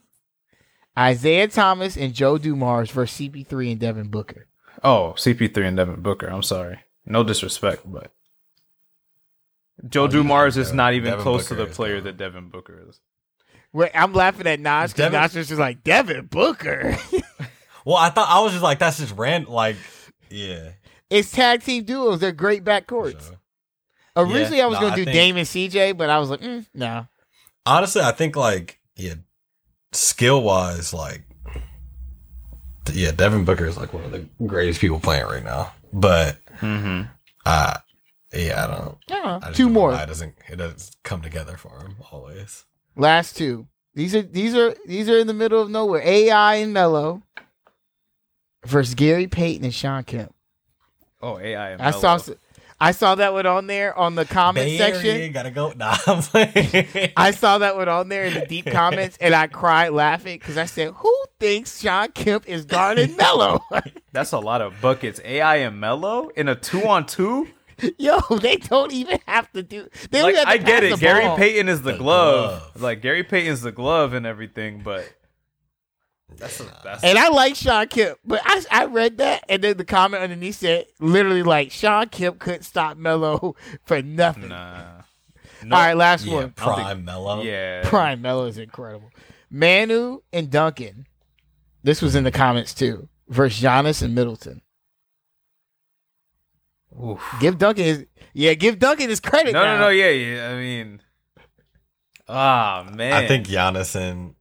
Isiah 0.99 1.49
Thomas 1.49 1.97
and 1.97 2.15
Joe 2.15 2.39
Dumars 2.39 2.91
versus 2.91 3.19
CP3 3.29 3.73
and 3.73 3.81
Devin 3.81 4.09
Booker. 4.09 4.47
Oh, 4.83 5.15
CP3 5.17 5.67
and 5.69 5.77
Devin 5.77 6.03
Booker. 6.03 6.27
I'm 6.29 6.43
sorry. 6.43 6.81
No 7.07 7.23
disrespect, 7.25 7.83
but 7.85 8.13
Joe 9.89 10.05
Oh, 10.05 10.09
Dumars 10.09 10.57
is 10.57 10.69
Devin- 10.69 10.77
not 10.77 10.95
even 10.95 11.11
Devin 11.11 11.23
close 11.23 11.49
to 11.49 11.55
the 11.55 11.67
player 11.67 12.01
that 12.01 12.17
Devin 12.17 12.49
Booker 12.51 12.85
is. 12.89 13.01
Wait, 13.73 13.91
I'm 13.95 14.13
laughing 14.13 14.47
at 14.47 14.61
Nas 14.61 14.93
because 14.93 15.11
Devin- 15.11 15.21
Nas 15.21 15.35
was 15.35 15.49
just 15.49 15.59
like 15.61 15.83
Devin 15.85 16.27
Booker. 16.27 16.97
Well, 17.87 17.97
I 17.97 18.09
thought 18.09 18.31
I 18.31 18.41
was 18.41 18.53
just 18.53 18.63
like 18.63 18.79
that's 18.79 18.97
just 18.97 19.13
random. 19.15 19.53
Like, 19.53 19.77
yeah. 20.31 20.71
it's 21.11 21.31
tag 21.31 21.63
team 21.63 21.85
duos. 21.85 22.19
They're 22.19 22.33
great 22.33 22.65
for 22.65 22.71
backcourts. 22.71 23.27
sure. 23.27 23.37
Originally, 24.17 24.61
I 24.63 24.67
was 24.67 24.77
no, 24.77 24.83
gonna 24.83 24.93
I 24.93 24.97
do 24.97 25.05
think- 25.05 25.15
Dame 25.15 25.37
and 25.37 25.47
CJ, 25.47 25.97
but 25.97 26.09
I 26.11 26.19
was 26.19 26.31
like, 26.31 26.41
mm, 26.41 26.65
no. 26.75 27.07
Honestly, 27.67 28.03
I 28.03 28.13
think 28.13 28.37
like 28.37 28.79
yeah, 28.97 29.15
skill 29.93 30.43
wise, 30.43 30.93
like 30.95 31.23
yeah, 32.93 33.11
Devin 33.13 33.45
Booker 33.45 33.65
is 33.67 33.77
like 33.77 33.93
one 33.93 34.05
of 34.05 34.13
the 34.13 34.27
greatest 34.47 34.81
people 34.81 35.01
playing 35.01 35.25
right 35.27 35.43
now. 35.45 35.73
But 35.93 36.39
Mm-hmm. 36.61 37.09
uh 37.47 37.75
yeah, 38.33 38.65
I 38.65 38.67
don't. 38.77 38.99
Yeah, 39.09 39.41
I 39.43 39.53
two 39.53 39.65
don't 39.65 39.73
more. 39.73 39.95
It 39.95 40.07
doesn't. 40.07 40.35
It 40.51 40.57
doesn't 40.57 40.97
come 41.05 41.23
together 41.23 41.57
for 41.57 41.79
him 41.81 41.97
always. 42.11 42.65
Last 42.97 43.37
two. 43.37 43.67
These 43.95 44.15
are 44.15 44.23
these 44.23 44.55
are 44.57 44.75
these 44.87 45.09
are 45.09 45.19
in 45.19 45.27
the 45.29 45.35
middle 45.35 45.63
of 45.63 45.71
nowhere. 45.71 46.03
AI 46.05 46.57
and 46.57 46.73
Melo 46.73 47.23
versus 48.67 48.95
Gary 48.95 49.27
Payton 49.29 49.65
and 49.65 49.75
Shawn 49.75 50.03
Kemp. 50.05 50.35
Oh, 51.23 51.39
AI. 51.39 51.71
And 51.71 51.81
I 51.83 51.91
saw 51.93 52.17
Melo. 52.17 52.37
I 52.85 52.91
saw 52.93 53.15
that 53.15 53.33
one 53.33 53.47
on 53.47 53.67
there 53.67 53.97
on 53.97 54.15
the 54.15 54.25
comment 54.25 54.67
Bay 54.67 54.79
section. 54.79 55.07
Area, 55.17 55.29
gotta 55.31 55.51
go. 55.51 55.73
Nah, 55.77 55.97
I'm. 56.07 56.23
I 57.17 57.31
saw 57.31 57.59
that 57.59 57.77
one 57.77 57.89
on 57.89 58.09
there 58.09 58.25
in 58.27 58.35
the 58.35 58.45
deep 58.47 58.67
comments, 58.71 59.17
and 59.21 59.35
I 59.35 59.47
cried 59.47 59.91
laughing 59.91 60.39
because 60.39 60.59
I 60.59 60.67
said, 60.67 60.93
"Who 60.97 61.15
thinks 61.41 61.81
Shawn 61.81 62.13
Kemp 62.13 62.49
is 62.49 62.65
guarding 62.65 63.17
Melo?" 63.17 63.61
That's 64.13 64.33
a 64.33 64.39
lot 64.39 64.61
of 64.61 64.81
buckets. 64.81 65.21
AI 65.25 65.57
and 65.57 65.81
Melo 65.81 66.29
in 66.29 66.49
a 66.49 66.55
two 66.55 66.87
on 66.87 67.07
two. 67.07 67.49
Yo, 67.99 68.21
they 68.41 68.57
don't 68.57 68.93
even 68.93 69.19
have 69.27 69.51
to 69.53 69.63
do. 69.63 69.89
They 70.11 70.19
don't 70.21 70.33
Like 70.33 70.35
even 70.35 70.47
have 70.47 70.49
I 70.49 70.59
get 70.59 70.85
it. 70.85 71.01
Gary 71.01 71.25
ball. 71.25 71.37
Payton 71.37 71.69
is 71.69 71.83
the, 71.83 71.93
The 71.93 71.99
glove. 71.99 72.61
glove. 72.75 72.83
Like 72.83 73.01
Gary 73.03 73.25
Payton's 73.25 73.63
the 73.63 73.73
glove 73.73 74.13
and 74.13 74.25
everything, 74.27 74.83
but 74.85 75.11
that's 76.37 76.61
a, 76.61 76.65
that's 76.83 77.05
And 77.05 77.19
I 77.19 77.29
like 77.29 77.55
Shawn 77.55 77.87
Kemp, 77.89 78.19
but 78.25 78.41
I, 78.45 78.63
I 78.71 78.85
read 78.87 79.19
that, 79.19 79.45
and 79.49 79.63
then 79.63 79.77
the 79.77 79.85
comment 79.85 80.23
underneath 80.23 80.57
said 80.57 80.87
literally 81.01 81.43
like 81.43 81.71
Shawn 81.71 82.09
Kemp 82.09 82.39
couldn't 82.39 82.63
stop 82.63 82.97
Melo 82.97 83.57
for 83.85 84.03
nothing. 84.03 84.49
nah. 84.49 85.03
All 85.63 85.69
right, 85.71 85.97
last 85.97 86.27
yeah, 86.27 86.35
one. 86.35 86.51
prime 86.51 87.05
Melo. 87.05 87.43
Yeah. 87.43 87.83
Prime 87.85 88.21
Melo 88.21 88.47
is 88.47 88.59
incredible. 88.59 89.11
Manu 89.51 90.21
and 90.33 90.51
Duncan. 90.51 91.07
This 91.83 92.03
was 92.03 92.15
in 92.15 92.25
the 92.25 92.31
comments 92.31 92.75
too. 92.75 93.09
Versus 93.29 93.63
Giannis 93.63 94.03
and 94.03 94.15
Middleton. 94.15 94.61
Oof. 97.03 97.23
Give 97.41 97.57
Duncan 97.57 97.85
his 97.85 98.07
yeah. 98.35 98.55
Give 98.55 98.79
Duncan 98.79 99.09
his 99.09 99.21
credit. 99.21 99.53
No, 99.53 99.63
now. 99.63 99.75
no, 99.75 99.81
no. 99.85 99.89
Yeah, 99.89 100.11
yeah. 100.11 100.51
I 100.51 100.57
mean, 100.57 101.01
ah 102.29 102.87
man. 102.95 103.13
I 103.13 103.27
think 103.27 103.47
Giannis 103.47 103.97
and 103.97 104.35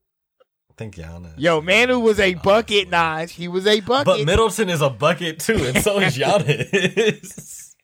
I 0.74 0.76
think 0.76 0.96
Giannis. 0.96 1.34
Yo, 1.38 1.62
Manu 1.62 2.00
was 2.00 2.20
a 2.20 2.34
bucket, 2.34 2.92
Honestly. 2.92 3.36
Naj. 3.36 3.38
He 3.38 3.48
was 3.48 3.68
a 3.68 3.80
bucket. 3.82 4.06
But 4.06 4.26
Middleton 4.26 4.70
is 4.70 4.82
a 4.82 4.90
bucket 4.90 5.40
too, 5.40 5.54
and 5.54 5.78
so 5.84 6.00
is 6.00 6.18
Giannis. 6.18 7.76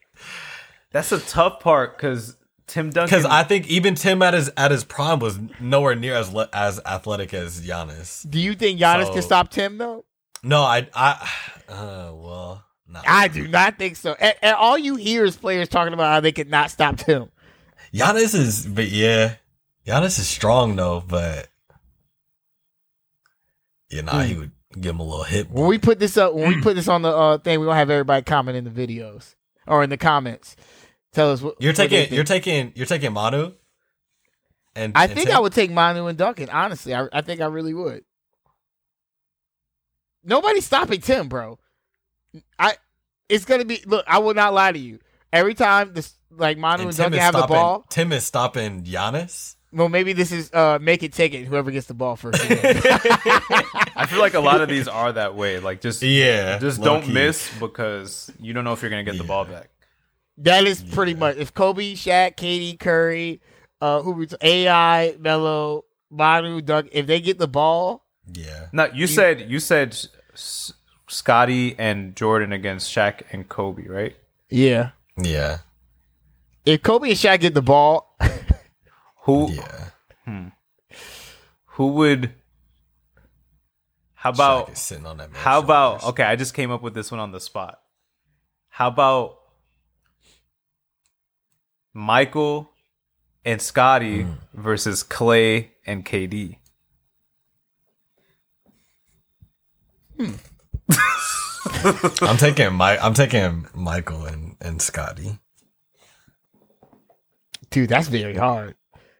that's 0.91 1.11
a 1.11 1.19
tough 1.19 1.59
part 1.59 1.95
because 1.95 2.35
Tim 2.65 2.89
Duncan. 2.89 3.15
Because 3.19 3.25
I 3.29 3.43
think 3.43 3.67
even 3.69 3.93
Tim 3.93 4.23
at 4.23 4.33
his 4.33 4.49
at 4.57 4.71
his 4.71 4.83
prime 4.83 5.19
was 5.19 5.37
nowhere 5.59 5.93
near 5.93 6.15
as 6.15 6.33
le- 6.33 6.49
as 6.51 6.79
athletic 6.83 7.31
as 7.33 7.61
Giannis. 7.61 8.27
Do 8.27 8.39
you 8.39 8.55
think 8.55 8.79
Giannis 8.79 9.05
So- 9.05 9.13
can 9.13 9.21
stop 9.21 9.49
Tim 9.51 9.77
though? 9.77 10.05
No, 10.41 10.61
I 10.61 10.87
I 10.95 11.29
uh, 11.69 12.11
well, 12.15 12.65
no. 12.87 13.01
I 13.05 13.27
do 13.27 13.47
not 13.47 13.77
think 13.77 13.97
so. 13.97 14.15
And, 14.19 14.33
and 14.41 14.55
all 14.55 14.79
you 14.79 14.95
hear 14.95 15.25
is 15.25 15.37
players 15.37 15.69
talking 15.69 15.93
about 15.93 16.11
how 16.11 16.19
they 16.21 16.31
could 16.31 16.49
not 16.49 16.71
stop 16.71 16.97
Tim. 16.97 17.29
Giannis 17.93 18.33
is, 18.33 18.65
but 18.65 18.87
yeah, 18.87 19.35
Giannis 19.85 20.17
is 20.17 20.27
strong 20.27 20.75
though. 20.75 21.03
But 21.07 21.48
yeah, 23.89 24.01
nah, 24.01 24.21
he 24.21 24.35
would 24.35 24.51
give 24.79 24.95
him 24.95 24.99
a 24.99 25.03
little 25.03 25.23
hit. 25.23 25.49
When 25.49 25.67
we 25.67 25.77
put 25.77 25.99
this 25.99 26.17
up, 26.17 26.33
when 26.33 26.47
we 26.49 26.61
put 26.61 26.75
this 26.75 26.87
on 26.87 27.01
the 27.01 27.09
uh, 27.09 27.37
thing, 27.39 27.59
we're 27.59 27.65
gonna 27.65 27.77
have 27.77 27.89
everybody 27.89 28.23
comment 28.23 28.57
in 28.57 28.63
the 28.63 28.69
videos 28.69 29.35
or 29.67 29.83
in 29.83 29.89
the 29.89 29.97
comments. 29.97 30.55
Tell 31.13 31.31
us 31.31 31.41
what 31.41 31.55
You're 31.59 31.73
taking, 31.73 32.01
think. 32.01 32.11
you're 32.11 32.23
taking, 32.23 32.71
you're 32.75 32.85
taking 32.85 33.13
Manu. 33.13 33.53
And 34.75 34.93
I 34.95 35.05
and 35.05 35.13
think 35.13 35.27
Tim? 35.27 35.37
I 35.37 35.39
would 35.39 35.53
take 35.53 35.71
Manu 35.71 36.05
and 36.05 36.17
Duncan. 36.17 36.49
Honestly, 36.49 36.93
I, 36.93 37.07
I 37.11 37.21
think 37.21 37.41
I 37.41 37.47
really 37.47 37.73
would. 37.73 38.03
Nobody's 40.23 40.65
stopping 40.65 41.01
Tim, 41.01 41.27
bro. 41.27 41.57
I 42.57 42.75
it's 43.27 43.45
gonna 43.45 43.65
be. 43.65 43.81
Look, 43.85 44.05
I 44.07 44.19
will 44.19 44.33
not 44.33 44.53
lie 44.53 44.71
to 44.71 44.79
you. 44.79 44.99
Every 45.33 45.53
time 45.53 45.93
this 45.93 46.13
like 46.29 46.57
Manu 46.57 46.83
and, 46.83 46.89
And 46.89 46.97
Duncan 46.97 47.13
is 47.15 47.19
have 47.19 47.33
the 47.35 47.47
ball, 47.47 47.85
Tim 47.89 48.11
is 48.11 48.25
stopping 48.25 48.83
Giannis. 48.83 49.55
Well, 49.71 49.89
maybe 49.89 50.13
this 50.13 50.31
is 50.31 50.51
uh 50.53 50.79
make 50.81 51.03
it 51.03 51.13
take 51.13 51.33
it. 51.33 51.45
Whoever 51.45 51.69
gets 51.71 51.87
the 51.87 51.93
ball 51.93 52.15
first. 52.15 52.41
I 52.49 54.05
feel 54.09 54.19
like 54.19 54.33
a 54.33 54.39
lot 54.39 54.61
of 54.61 54.69
these 54.69 54.87
are 54.87 55.11
that 55.13 55.35
way. 55.35 55.59
Like 55.59 55.81
just 55.81 56.01
Yeah, 56.01 56.57
just 56.59 56.81
don't 56.81 57.03
key. 57.03 57.13
miss 57.13 57.49
because 57.59 58.31
you 58.39 58.53
don't 58.53 58.63
know 58.63 58.73
if 58.73 58.81
you're 58.81 58.89
gonna 58.89 59.03
get 59.03 59.17
the 59.17 59.23
ball 59.23 59.45
back. 59.45 59.69
that 60.39 60.65
is 60.65 60.81
pretty 60.81 61.13
much 61.13 61.37
if 61.37 61.53
Kobe, 61.53 61.93
Shaq, 61.93 62.35
KD, 62.35 62.79
Curry, 62.79 63.41
uh, 63.81 64.01
who 64.01 64.11
we 64.13 64.27
AI, 64.41 65.15
Melo, 65.19 65.85
Manu, 66.09 66.61
Doug, 66.61 66.87
if 66.91 67.05
they 67.07 67.19
get 67.21 67.37
the 67.37 67.47
ball, 67.47 68.05
Yeah, 68.33 68.67
No, 68.71 68.85
you 68.93 69.05
said 69.05 69.49
you 69.51 69.59
said 69.59 69.91
S- 70.33 70.73
Scotty 71.07 71.75
and 71.77 72.15
Jordan 72.15 72.51
against 72.53 72.91
Shaq 72.91 73.21
and 73.31 73.47
Kobe, 73.47 73.87
right? 73.87 74.15
yeah. 74.49 74.91
yeah, 75.21 75.59
If 76.65 76.81
Kobe 76.81 77.09
and 77.09 77.17
Shaq 77.17 77.41
get 77.41 77.53
the 77.53 77.61
ball, 77.61 78.15
Who 79.23 79.51
yeah. 79.51 80.49
who 81.65 81.87
would? 81.93 82.33
How 84.13 84.31
about 84.31 84.69
Shaq 84.69 84.77
sitting 84.77 85.05
on 85.05 85.17
that? 85.17 85.29
How 85.33 85.59
about 85.59 86.01
shoulders. 86.01 86.09
okay? 86.09 86.23
I 86.23 86.35
just 86.35 86.53
came 86.53 86.71
up 86.71 86.81
with 86.81 86.93
this 86.93 87.09
one 87.11 87.19
on 87.19 87.31
the 87.31 87.39
spot. 87.39 87.79
How 88.69 88.87
about 88.89 89.37
Michael 91.93 92.69
and 93.45 93.61
Scotty 93.61 94.23
Mm. 94.23 94.37
versus 94.53 95.03
Clay 95.03 95.71
and 95.85 96.05
KD? 96.05 96.57
I'm 101.81 102.37
taking 102.37 102.73
Mike. 102.73 102.99
I'm 103.01 103.13
taking 103.13 103.67
Michael 103.73 104.25
and 104.25 104.55
and 104.61 104.81
Scotty. 104.81 105.39
dude, 107.69 107.89
that's 107.89 108.07
very 108.07 108.35
hard 108.35 108.75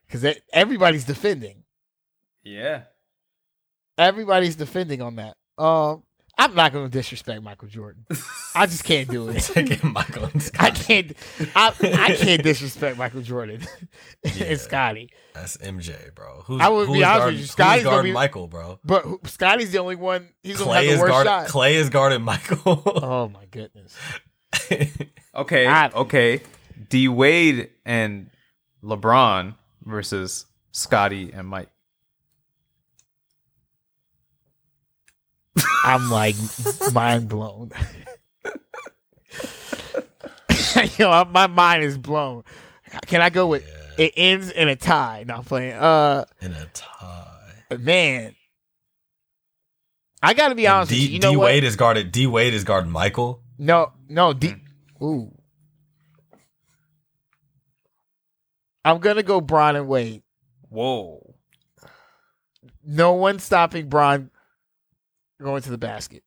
because 0.10 0.36
everybody's 0.52 1.04
defending. 1.06 1.64
Yeah. 2.44 2.84
Everybody's 3.98 4.56
defending 4.56 5.02
on 5.02 5.18
that. 5.18 5.36
Um, 5.58 6.04
I'm 6.38 6.56
not 6.56 6.72
going 6.72 6.86
to 6.86 6.92
disrespect 6.92 7.44
Michael 7.44 7.68
Jordan. 7.68 8.06
I 8.56 8.66
just 8.66 8.86
can't 8.86 9.10
do 9.10 9.28
it. 9.28 9.40
taking 9.54 9.92
Michael 9.92 10.24
and 10.26 10.52
I 10.58 10.72
can't. 10.72 11.12
I, 11.54 11.74
I 11.82 12.16
can't 12.16 12.42
disrespect 12.42 12.98
Michael 12.98 13.22
Jordan 13.22 13.62
Yeah. 14.24 14.46
and 14.46 14.60
Scotty. 14.60 15.10
That's 15.34 15.58
MJ, 15.58 16.16
bro. 16.16 16.44
Who's, 16.46 16.62
I 16.62 16.70
would 16.70 16.88
be 16.88 16.94
who's 16.94 17.04
honest 17.04 17.26
with 17.26 17.34
you, 17.34 17.40
who's 17.42 17.52
Scotty's 17.52 17.84
gonna 17.84 17.96
guarding 17.98 18.12
be- 18.12 18.16
Michael, 18.16 18.48
bro. 18.48 18.80
But 18.86 19.04
who- 19.04 19.20
Scotty's 19.26 19.72
the 19.74 19.80
only 19.80 19.98
one. 19.98 20.30
He's 20.42 20.58
going 20.58 20.68
to 20.70 20.74
Clay 20.76 20.86
have 20.86 20.94
is 20.94 21.00
the 21.00 21.04
worst 21.04 21.12
guarding. 21.12 21.32
shot. 21.34 21.48
Clay 21.50 21.76
is 21.76 21.90
guarding 21.90 22.22
Michael. 22.22 22.84
Oh 23.04 23.28
my 23.28 23.46
goodness. 23.52 23.94
Okay. 25.36 25.68
I- 25.68 25.90
okay. 25.90 26.42
D 26.88 27.10
Wade 27.10 27.70
and 27.86 28.30
LeBron 28.82 29.56
versus 29.90 30.46
Scotty 30.72 31.32
and 31.34 31.48
Mike. 31.48 31.70
I'm 35.84 36.10
like 36.10 36.36
mind 36.94 37.28
blown. 37.30 37.72
Yo, 40.98 41.26
my 41.26 41.48
mind 41.48 41.84
is 41.84 41.98
blown. 41.98 42.44
Can 43.08 43.22
I 43.22 43.30
go 43.30 43.48
with 43.48 43.66
it 43.98 44.14
ends 44.16 44.52
in 44.52 44.68
a 44.70 44.76
tie? 44.76 45.24
Not 45.28 45.46
playing. 45.46 45.74
Uh, 45.74 46.26
in 46.42 46.54
a 46.54 46.66
tie. 46.74 47.54
man, 47.78 48.36
I 50.22 50.34
got 50.34 50.50
to 50.50 50.56
be 50.56 50.68
honest 50.68 50.92
with 50.92 51.00
you. 51.00 51.08
D, 51.08 51.14
You 51.16 51.20
D 51.20 51.36
what? 51.36 51.46
Wade 51.46 51.64
is 51.64 51.76
guarded. 51.76 52.12
D 52.12 52.28
Wade 52.28 52.54
is 52.54 52.64
guarding 52.64 52.92
Michael. 52.92 53.42
No, 53.58 53.92
no. 54.08 54.34
D- 54.34 54.56
Ooh, 55.02 55.32
I'm 58.86 59.00
gonna 59.00 59.24
go 59.24 59.42
Bron 59.42 59.76
and 59.76 59.88
Wade. 59.88 60.24
Whoa. 60.70 61.36
No 62.84 63.14
one 63.14 63.40
stopping 63.40 63.88
Bron 63.90 64.30
going 65.42 65.62
to 65.64 65.70
the 65.72 65.78
basket. 65.78 66.24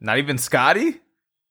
Not 0.00 0.18
even 0.18 0.38
Scotty? 0.38 1.00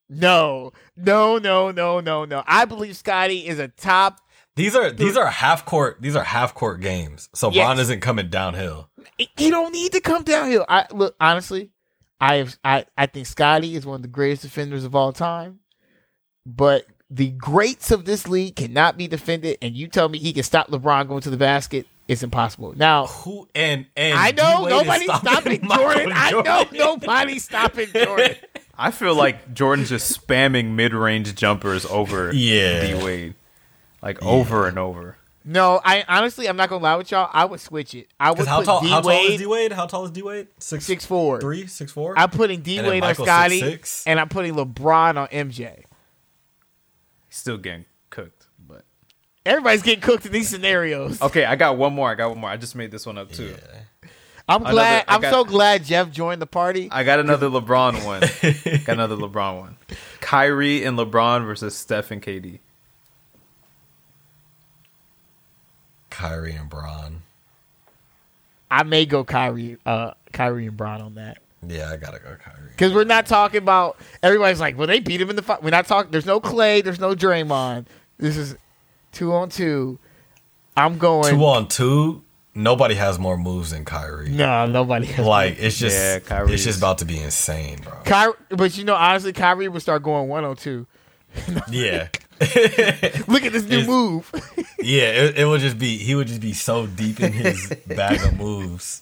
No, 0.10 0.72
no, 0.96 1.38
no, 1.38 1.72
no, 1.72 2.00
no, 2.00 2.26
no. 2.26 2.44
I 2.46 2.66
believe 2.66 2.96
Scotty 2.96 3.48
is 3.48 3.58
a 3.60 3.68
top. 3.70 4.20
These 4.56 4.76
are 4.76 4.92
these 4.92 5.18
are 5.18 5.28
half 5.28 5.66
court. 5.66 5.98
These 6.02 6.16
are 6.16 6.24
half 6.24 6.54
court 6.54 6.82
games. 6.82 7.30
So 7.34 7.50
Yes. 7.50 7.66
Bron 7.66 7.80
isn't 7.80 8.02
coming 8.02 8.30
downhill. 8.30 8.90
He- 9.18 9.30
He 9.36 9.50
don't 9.50 9.72
need 9.74 9.92
to 9.94 10.02
come 10.02 10.24
downhill. 10.24 10.66
I 10.70 10.86
look 10.92 11.16
honestly. 11.20 11.72
I 12.20 12.36
have, 12.36 12.58
I 12.64 12.86
I 12.98 13.08
think 13.08 13.26
Scotty 13.28 13.76
is 13.76 13.86
one 13.86 13.96
of 13.98 14.02
the 14.04 14.08
greatest 14.08 14.44
defenders 14.44 14.84
of 14.84 14.96
all 14.96 15.12
time, 15.12 15.60
but 16.46 16.86
the 17.14 17.30
greats 17.30 17.91
of 17.91 18.05
this 18.05 18.28
league 18.28 18.55
cannot 18.55 18.97
be 18.97 19.07
defended. 19.07 19.57
And 19.61 19.76
you 19.76 19.88
tell 19.88 20.09
me 20.09 20.18
he 20.18 20.34
can 20.34 20.43
stop 20.43 20.68
LeBron 20.70 21.07
going 21.07 21.22
to 21.22 21.30
the 21.30 21.38
basket? 21.38 21.86
It's 22.07 22.24
impossible. 22.24 22.74
Now 22.76 23.05
Who 23.07 23.47
and 23.55 23.86
and 23.95 24.18
I 24.18 24.32
know 24.32 24.68
D-Wade 24.68 24.70
nobody's 24.72 25.14
stopping 25.16 25.59
Michael 25.68 25.84
Jordan. 25.93 26.11
I 26.14 26.32
know 26.32 26.66
nobody's 26.72 27.43
stopping 27.45 27.88
Jordan. 27.93 28.36
I 28.78 28.91
feel 28.91 29.16
like 29.16 29.53
Jordan's 29.53 29.89
just 29.89 30.28
spamming 30.28 30.72
mid 30.72 30.93
range 30.93 31.34
jumpers 31.36 31.86
over 31.86 32.32
Yeah. 32.34 32.88
D 32.88 33.03
Wade. 33.05 33.36
Like 34.01 34.22
over 34.22 34.68
and 34.68 34.78
over. 34.78 35.16
No, 35.45 35.80
I 35.84 36.03
honestly, 36.07 36.47
I'm 36.49 36.55
not 36.57 36.70
gonna 36.70 36.84
lie 36.84 36.95
with 36.95 37.11
y'all. 37.11 37.30
I 37.32 37.45
would 37.45 37.59
switch 37.59 37.93
it. 37.95 38.07
I 38.20 38.32
would 38.32 38.36
Because 38.38 38.47
how 38.47 38.57
put 38.59 38.66
tall? 38.66 38.82
D 38.82 38.89
How 38.89 39.01
tall 39.01 39.11
is 39.11 39.39
D 39.39 39.45
Wade? 39.45 39.72
How 39.72 39.86
tall 39.86 40.05
is 40.05 40.11
D 40.11 40.22
Wade? 40.24 40.47
Six 40.57 40.86
six 40.86 41.05
four. 41.05 41.39
three, 41.39 41.68
six 41.68 41.91
four. 41.91 42.18
I'm 42.18 42.30
putting 42.30 42.61
D 42.61 42.80
And 42.80 42.88
Wade 42.88 43.03
on 43.03 43.09
Michael 43.09 43.26
Scotty, 43.26 43.61
6'6"? 43.61 44.03
and 44.07 44.20
I'm 44.20 44.30
putting 44.30 44.55
LeBron 44.55 45.18
on 45.18 45.28
MJ. 45.28 45.84
He's 47.34 47.40
still 47.40 47.58
getting 47.58 47.86
cooked. 48.12 48.46
But 48.68 48.86
Everybody's 49.44 49.82
getting 49.82 50.02
cooked 50.02 50.28
in 50.28 50.32
these 50.32 50.50
scenarios. 50.50 51.20
okay, 51.24 51.46
I 51.46 51.56
got 51.56 51.78
one 51.78 51.92
more. 51.92 52.12
I 52.12 52.14
got 52.14 52.30
one 52.30 52.38
more. 52.38 52.50
I 52.52 52.58
just 52.58 52.76
made 52.76 52.92
this 52.92 53.08
one 53.08 53.18
up 53.18 53.32
too. 53.32 53.56
I'm 54.48 54.62
Another- 54.62 54.72
glad. 54.74 55.06
I 55.08 55.16
I'm 55.16 55.22
got- 55.22 55.32
so 55.32 55.44
glad 55.44 55.84
Jeff 55.84 56.12
joined 56.12 56.44
the 56.44 56.46
party. 56.46 56.90
I 56.92 57.04
got 57.04 57.20
another 57.20 57.50
LeBron 57.50 58.06
one. 58.06 58.22
got 58.86 58.94
another 58.94 59.16
LeBron 59.18 59.58
one. 59.62 59.78
Kyrie 60.22 60.84
and 60.86 60.96
LeBron 60.96 61.44
versus 61.48 61.76
Steph 61.76 62.12
and 62.12 62.22
KD. 62.22 62.60
Kyrie 66.12 66.54
and 66.54 66.70
Bron. 66.70 67.24
I 68.70 68.84
may 68.84 69.08
go 69.08 69.24
Kyrie, 69.24 69.78
uh, 69.88 70.12
Kyrie 70.32 70.68
and 70.68 70.78
Bron 70.78 71.02
on 71.02 71.16
that 71.16 71.40
Yeah, 71.68 71.89
I 71.91 71.97
gotta 71.97 72.20
go 72.20 72.36
Kyrie. 72.43 72.70
because 72.70 72.93
we're 72.93 73.03
not 73.03 73.26
talking 73.26 73.57
about. 73.59 73.97
Everybody's 74.22 74.59
like, 74.59 74.78
well, 74.78 74.88
they 74.88 74.99
beat 74.99 75.22
him 75.22 75.30
in 75.30 75.36
the 75.36 75.41
fight. 75.41 75.64
We're 75.64 75.70
not 75.72 75.88
talking. 75.88 76.11
There's 76.11 76.26
no 76.26 76.39
Clay. 76.39 76.82
There's 76.82 76.99
no 76.99 77.16
Draymond. 77.16 77.86
This 78.18 78.38
is 78.38 78.55
two 79.11 79.34
on 79.34 79.49
two. 79.49 79.99
I'm 80.78 80.97
going. 80.97 81.34
Two 81.36 81.45
on 81.45 81.68
two. 81.68 82.24
Nobody 82.55 82.93
has 82.95 83.18
more 83.18 83.36
moves 83.38 83.72
than 83.72 83.84
Kyrie. 83.84 84.30
no, 84.30 84.68
nobody. 84.68 85.07
Has 85.07 85.26
Like 85.26 85.57
it's 85.59 85.78
just, 85.78 85.95
Yeah, 85.97 86.20
Kyrie 86.20 86.53
it's 86.53 86.64
just 86.64 86.78
about 86.78 86.99
to 86.99 87.05
be 87.05 87.18
insane, 87.20 87.80
bro. 87.84 87.93
Kyrie, 88.05 88.34
but 88.49 88.78
you 88.78 88.84
know, 88.84 88.93
honestly, 88.95 89.34
Kyrie 89.34 89.68
would 89.68 89.82
start 89.82 90.03
going 90.03 90.30
one 90.30 90.43
on 90.43 90.55
two. 90.55 90.86
Yeah, 91.72 92.09
Look 93.28 93.43
at 93.43 93.53
this 93.53 93.64
new 93.64 93.78
It's- 93.80 93.88
move. 93.88 94.32
yeah. 94.80 95.03
It, 95.03 95.39
it 95.39 95.45
would 95.45 95.61
just 95.61 95.80
be 95.80 95.97
he 95.97 96.14
would 96.14 96.28
just 96.28 96.41
be 96.41 96.53
so 96.53 96.86
deep 96.86 97.20
in 97.22 97.32
his 97.34 97.74
bag 97.88 98.22
of 98.22 98.38
moves. 98.38 99.01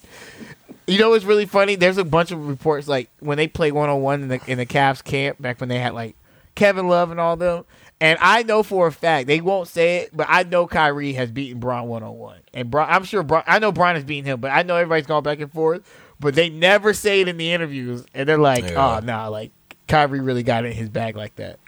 You 0.87 0.97
know 0.97 1.11
what's 1.11 1.25
really 1.25 1.45
funny? 1.45 1.75
There's 1.75 1.97
a 1.97 2.03
bunch 2.03 2.31
of 2.31 2.47
reports 2.47 2.87
like 2.87 3.09
when 3.19 3.37
they 3.37 3.47
play 3.47 3.71
one 3.71 3.89
on 3.89 4.01
one 4.01 4.23
in 4.23 4.27
the 4.27 4.41
in 4.47 4.57
the 4.57 4.65
Cavs 4.65 5.03
camp 5.03 5.41
back 5.41 5.59
when 5.59 5.69
they 5.69 5.79
had 5.79 5.93
like 5.93 6.15
Kevin 6.55 6.87
Love 6.87 7.11
and 7.11 7.19
all 7.19 7.35
them. 7.35 7.65
And 7.99 8.17
I 8.19 8.41
know 8.43 8.63
for 8.63 8.87
a 8.87 8.91
fact 8.91 9.27
they 9.27 9.41
won't 9.41 9.67
say 9.67 9.97
it, 9.97 10.09
but 10.15 10.25
I 10.27 10.41
know 10.43 10.65
Kyrie 10.65 11.13
has 11.13 11.29
beaten 11.29 11.59
Bron 11.59 11.87
one 11.87 12.01
on 12.01 12.17
one, 12.17 12.39
and 12.51 12.71
Bron, 12.71 12.89
I'm 12.89 13.03
sure 13.03 13.21
Bron, 13.21 13.43
I 13.45 13.59
know 13.59 13.71
Bron 13.71 13.93
has 13.93 14.03
beaten 14.03 14.25
him, 14.25 14.41
but 14.41 14.49
I 14.49 14.63
know 14.63 14.75
everybody's 14.75 15.05
going 15.05 15.23
back 15.23 15.39
and 15.39 15.51
forth, 15.51 15.83
but 16.19 16.33
they 16.33 16.49
never 16.49 16.93
say 16.95 17.21
it 17.21 17.27
in 17.27 17.37
the 17.37 17.51
interviews, 17.53 18.03
and 18.15 18.27
they're 18.27 18.39
like, 18.39 18.63
Yeah. 18.63 18.97
"Oh, 18.97 19.05
nah, 19.05 19.27
like 19.27 19.51
Kyrie 19.87 20.19
really 20.19 20.41
got 20.41 20.65
it 20.65 20.69
in 20.69 20.73
his 20.73 20.89
bag 20.89 21.15
like 21.15 21.35
that. 21.35 21.59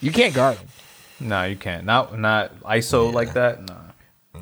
You 0.00 0.10
can't 0.10 0.34
guard 0.34 0.56
him." 0.56 0.68
No, 1.20 1.44
you 1.44 1.56
can't. 1.56 1.84
Not 1.84 2.18
not 2.18 2.58
ISO 2.62 3.12
like 3.12 3.34
that. 3.34 3.68
No. 3.68 3.76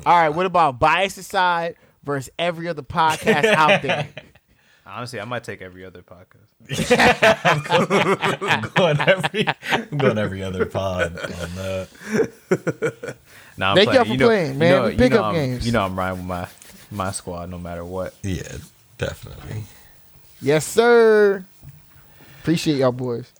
All 0.05 0.17
right, 0.17 0.29
what 0.29 0.45
about 0.45 0.79
bias 0.79 1.17
aside 1.17 1.75
versus 2.03 2.29
every 2.39 2.67
other 2.67 2.81
podcast 2.83 3.45
out 3.45 3.81
there? 3.81 4.09
Honestly, 4.85 5.19
I 5.21 5.25
might 5.25 5.43
take 5.43 5.61
every 5.61 5.85
other 5.85 6.01
podcast. 6.01 6.47
I'm 8.43 8.61
going 8.75 8.99
every, 8.99 9.47
I'm 9.71 9.97
going 9.97 10.17
every 10.17 10.43
other 10.43 10.65
pod 10.65 11.17
on 11.17 11.55
that. 11.55 13.15
Nah, 13.57 13.69
I'm 13.71 13.75
Thank 13.75 13.89
playing. 13.89 13.95
y'all 13.95 14.05
for 14.05 14.11
you 14.11 14.17
know, 14.17 14.27
playing, 14.27 14.57
man. 14.57 14.69
You 14.69 14.75
know, 14.75 14.85
We 14.85 14.91
you 14.91 14.97
pick 14.97 15.11
know 15.11 15.19
up 15.19 15.25
I'm, 15.27 15.33
games. 15.35 15.65
You 15.65 15.71
know 15.71 15.85
I'm 15.85 15.97
riding 15.97 16.17
with 16.19 16.27
my 16.27 16.47
my 16.89 17.11
squad 17.11 17.49
no 17.49 17.57
matter 17.57 17.85
what. 17.85 18.13
Yeah, 18.23 18.57
definitely. 18.97 19.63
yes, 20.41 20.65
sir. 20.65 21.45
Appreciate 22.41 22.77
y'all 22.77 22.91
boys. 22.91 23.31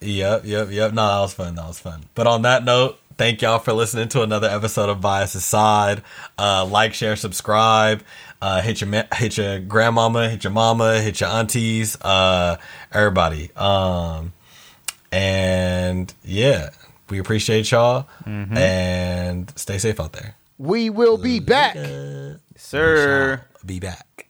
Yep, 0.00 0.42
yep, 0.44 0.68
yep. 0.70 0.92
No, 0.92 1.06
that 1.08 1.20
was 1.20 1.34
fun. 1.34 1.54
That 1.56 1.66
was 1.66 1.80
fun. 1.80 2.04
But 2.14 2.26
on 2.28 2.42
that 2.42 2.64
note, 2.64 2.99
thank 3.20 3.42
y'all 3.42 3.58
for 3.58 3.74
listening 3.74 4.08
to 4.08 4.22
another 4.22 4.48
episode 4.48 4.88
of 4.88 5.02
Bias 5.02 5.34
Aside. 5.34 6.02
Uh, 6.38 6.64
like, 6.64 6.94
share, 6.94 7.16
subscribe. 7.16 8.02
Uh, 8.40 8.62
hit 8.62 8.80
your 8.80 9.04
hit 9.14 9.36
your 9.36 9.58
grandmama, 9.58 10.30
hit 10.30 10.42
your 10.42 10.54
mama, 10.54 10.98
hit 11.02 11.20
your 11.20 11.28
aunties, 11.28 12.00
uh, 12.00 12.56
everybody. 12.90 13.54
Um, 13.56 14.32
and 15.12 16.00
And 16.00 16.14
yeah, 16.24 16.70
we 17.10 17.18
appreciate 17.18 17.70
y'all 17.70 18.08
and 18.24 19.52
stay 19.54 19.76
safe 19.76 20.00
out 20.00 20.14
there. 20.14 20.36
We 20.56 20.88
will 20.88 21.18
be 21.18 21.40
back. 21.40 21.76
Sir. 22.56 23.44
Be 23.66 23.80
back. 23.80 24.29